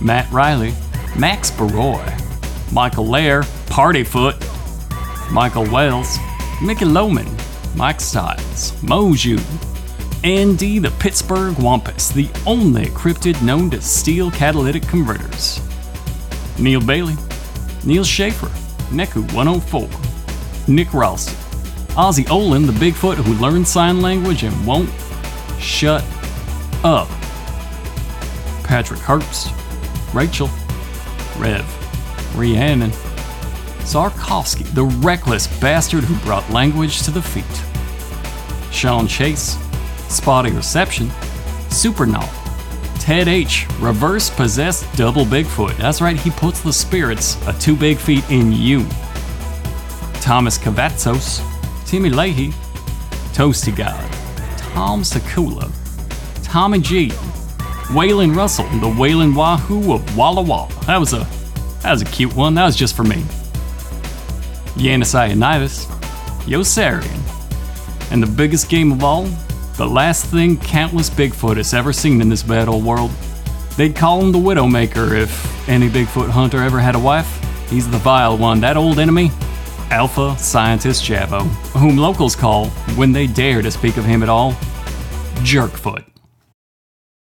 Matt 0.00 0.30
Riley, 0.30 0.74
Max 1.18 1.50
Baroy, 1.50 2.16
Michael 2.70 3.08
Lair, 3.08 3.42
Partyfoot, 3.66 4.38
Michael 5.32 5.68
Wells, 5.72 6.18
Mickey 6.62 6.84
Loman, 6.84 7.26
Mike 7.74 8.00
Styles, 8.00 8.70
Moju, 8.80 9.40
Andy 10.22 10.78
the 10.78 10.90
Pittsburgh 10.98 11.58
Wampus, 11.58 12.10
the 12.10 12.28
only 12.46 12.86
cryptid 12.88 13.40
known 13.42 13.70
to 13.70 13.80
steal 13.80 14.30
catalytic 14.30 14.82
converters. 14.82 15.62
Neil 16.58 16.82
Bailey, 16.82 17.16
Neil 17.86 18.04
Schaefer, 18.04 18.48
Neku 18.90 19.22
104, 19.32 19.88
Nick 20.68 20.92
Ralston, 20.92 21.34
Ozzy 21.96 22.28
Olin, 22.28 22.66
the 22.66 22.72
Bigfoot 22.72 23.14
who 23.14 23.32
learned 23.42 23.66
sign 23.66 24.02
language 24.02 24.42
and 24.42 24.66
won't 24.66 24.90
shut 25.58 26.04
up. 26.84 27.08
Patrick 28.62 29.00
Herbst, 29.00 29.54
Rachel, 30.12 30.50
Rev, 31.38 32.36
Rhiannon, 32.36 32.90
Zarkovsky, 33.86 34.64
the 34.74 34.84
reckless 34.84 35.46
bastard 35.60 36.04
who 36.04 36.14
brought 36.26 36.48
language 36.50 37.00
to 37.04 37.10
the 37.10 37.22
feet. 37.22 37.44
Sean 38.70 39.08
Chase, 39.08 39.56
Spotty 40.10 40.50
Reception, 40.50 41.08
Supernaut, 41.68 42.28
Ted 43.00 43.28
H, 43.28 43.66
reverse 43.78 44.28
possessed 44.28 44.84
double 44.96 45.24
Bigfoot. 45.24 45.76
That's 45.76 46.00
right, 46.00 46.16
he 46.16 46.30
puts 46.30 46.60
the 46.60 46.72
spirits 46.72 47.36
of 47.46 47.58
two 47.60 47.76
big 47.76 47.96
feet 47.98 48.28
in 48.30 48.52
you. 48.52 48.86
Thomas 50.20 50.58
Cavazzos, 50.58 51.40
Timmy 51.86 52.10
Leahy, 52.10 52.50
Toasty 53.32 53.74
God, 53.74 54.12
Tom 54.58 55.02
Sakula, 55.02 55.72
Tommy 56.44 56.80
G, 56.80 57.08
Waylon 57.88 58.36
Russell, 58.36 58.66
the 58.80 58.86
Waylon 58.86 59.34
Wahoo 59.34 59.94
of 59.94 60.16
Walla 60.16 60.42
Walla. 60.42 60.68
That 60.86 60.98
was 60.98 61.12
a 61.12 61.26
that 61.82 61.92
was 61.92 62.02
a 62.02 62.04
cute 62.04 62.34
one. 62.36 62.54
That 62.54 62.66
was 62.66 62.76
just 62.76 62.94
for 62.94 63.04
me. 63.04 63.16
Yanis 64.76 65.14
Ioannidis, 65.14 65.86
Yossarian, 66.44 68.12
and 68.12 68.22
the 68.22 68.26
biggest 68.26 68.68
game 68.68 68.92
of 68.92 69.02
all, 69.02 69.26
the 69.80 69.88
last 69.88 70.26
thing 70.26 70.58
countless 70.58 71.08
Bigfoot 71.08 71.56
has 71.56 71.72
ever 71.72 71.90
seen 71.90 72.20
in 72.20 72.28
this 72.28 72.42
bad 72.42 72.68
old 72.68 72.84
world. 72.84 73.10
They'd 73.78 73.96
call 73.96 74.20
him 74.20 74.30
the 74.30 74.36
Widowmaker 74.36 75.18
if 75.18 75.68
any 75.70 75.88
Bigfoot 75.88 76.28
hunter 76.28 76.62
ever 76.62 76.78
had 76.78 76.96
a 76.96 76.98
wife. 76.98 77.42
He's 77.70 77.90
the 77.90 77.96
vile 77.96 78.36
one, 78.36 78.60
that 78.60 78.76
old 78.76 78.98
enemy, 78.98 79.30
Alpha 79.90 80.36
Scientist 80.36 81.02
Javo, 81.02 81.44
whom 81.78 81.96
locals 81.96 82.36
call, 82.36 82.66
when 82.96 83.12
they 83.12 83.26
dare 83.26 83.62
to 83.62 83.70
speak 83.70 83.96
of 83.96 84.04
him 84.04 84.22
at 84.22 84.28
all, 84.28 84.52
Jerkfoot. 85.44 86.09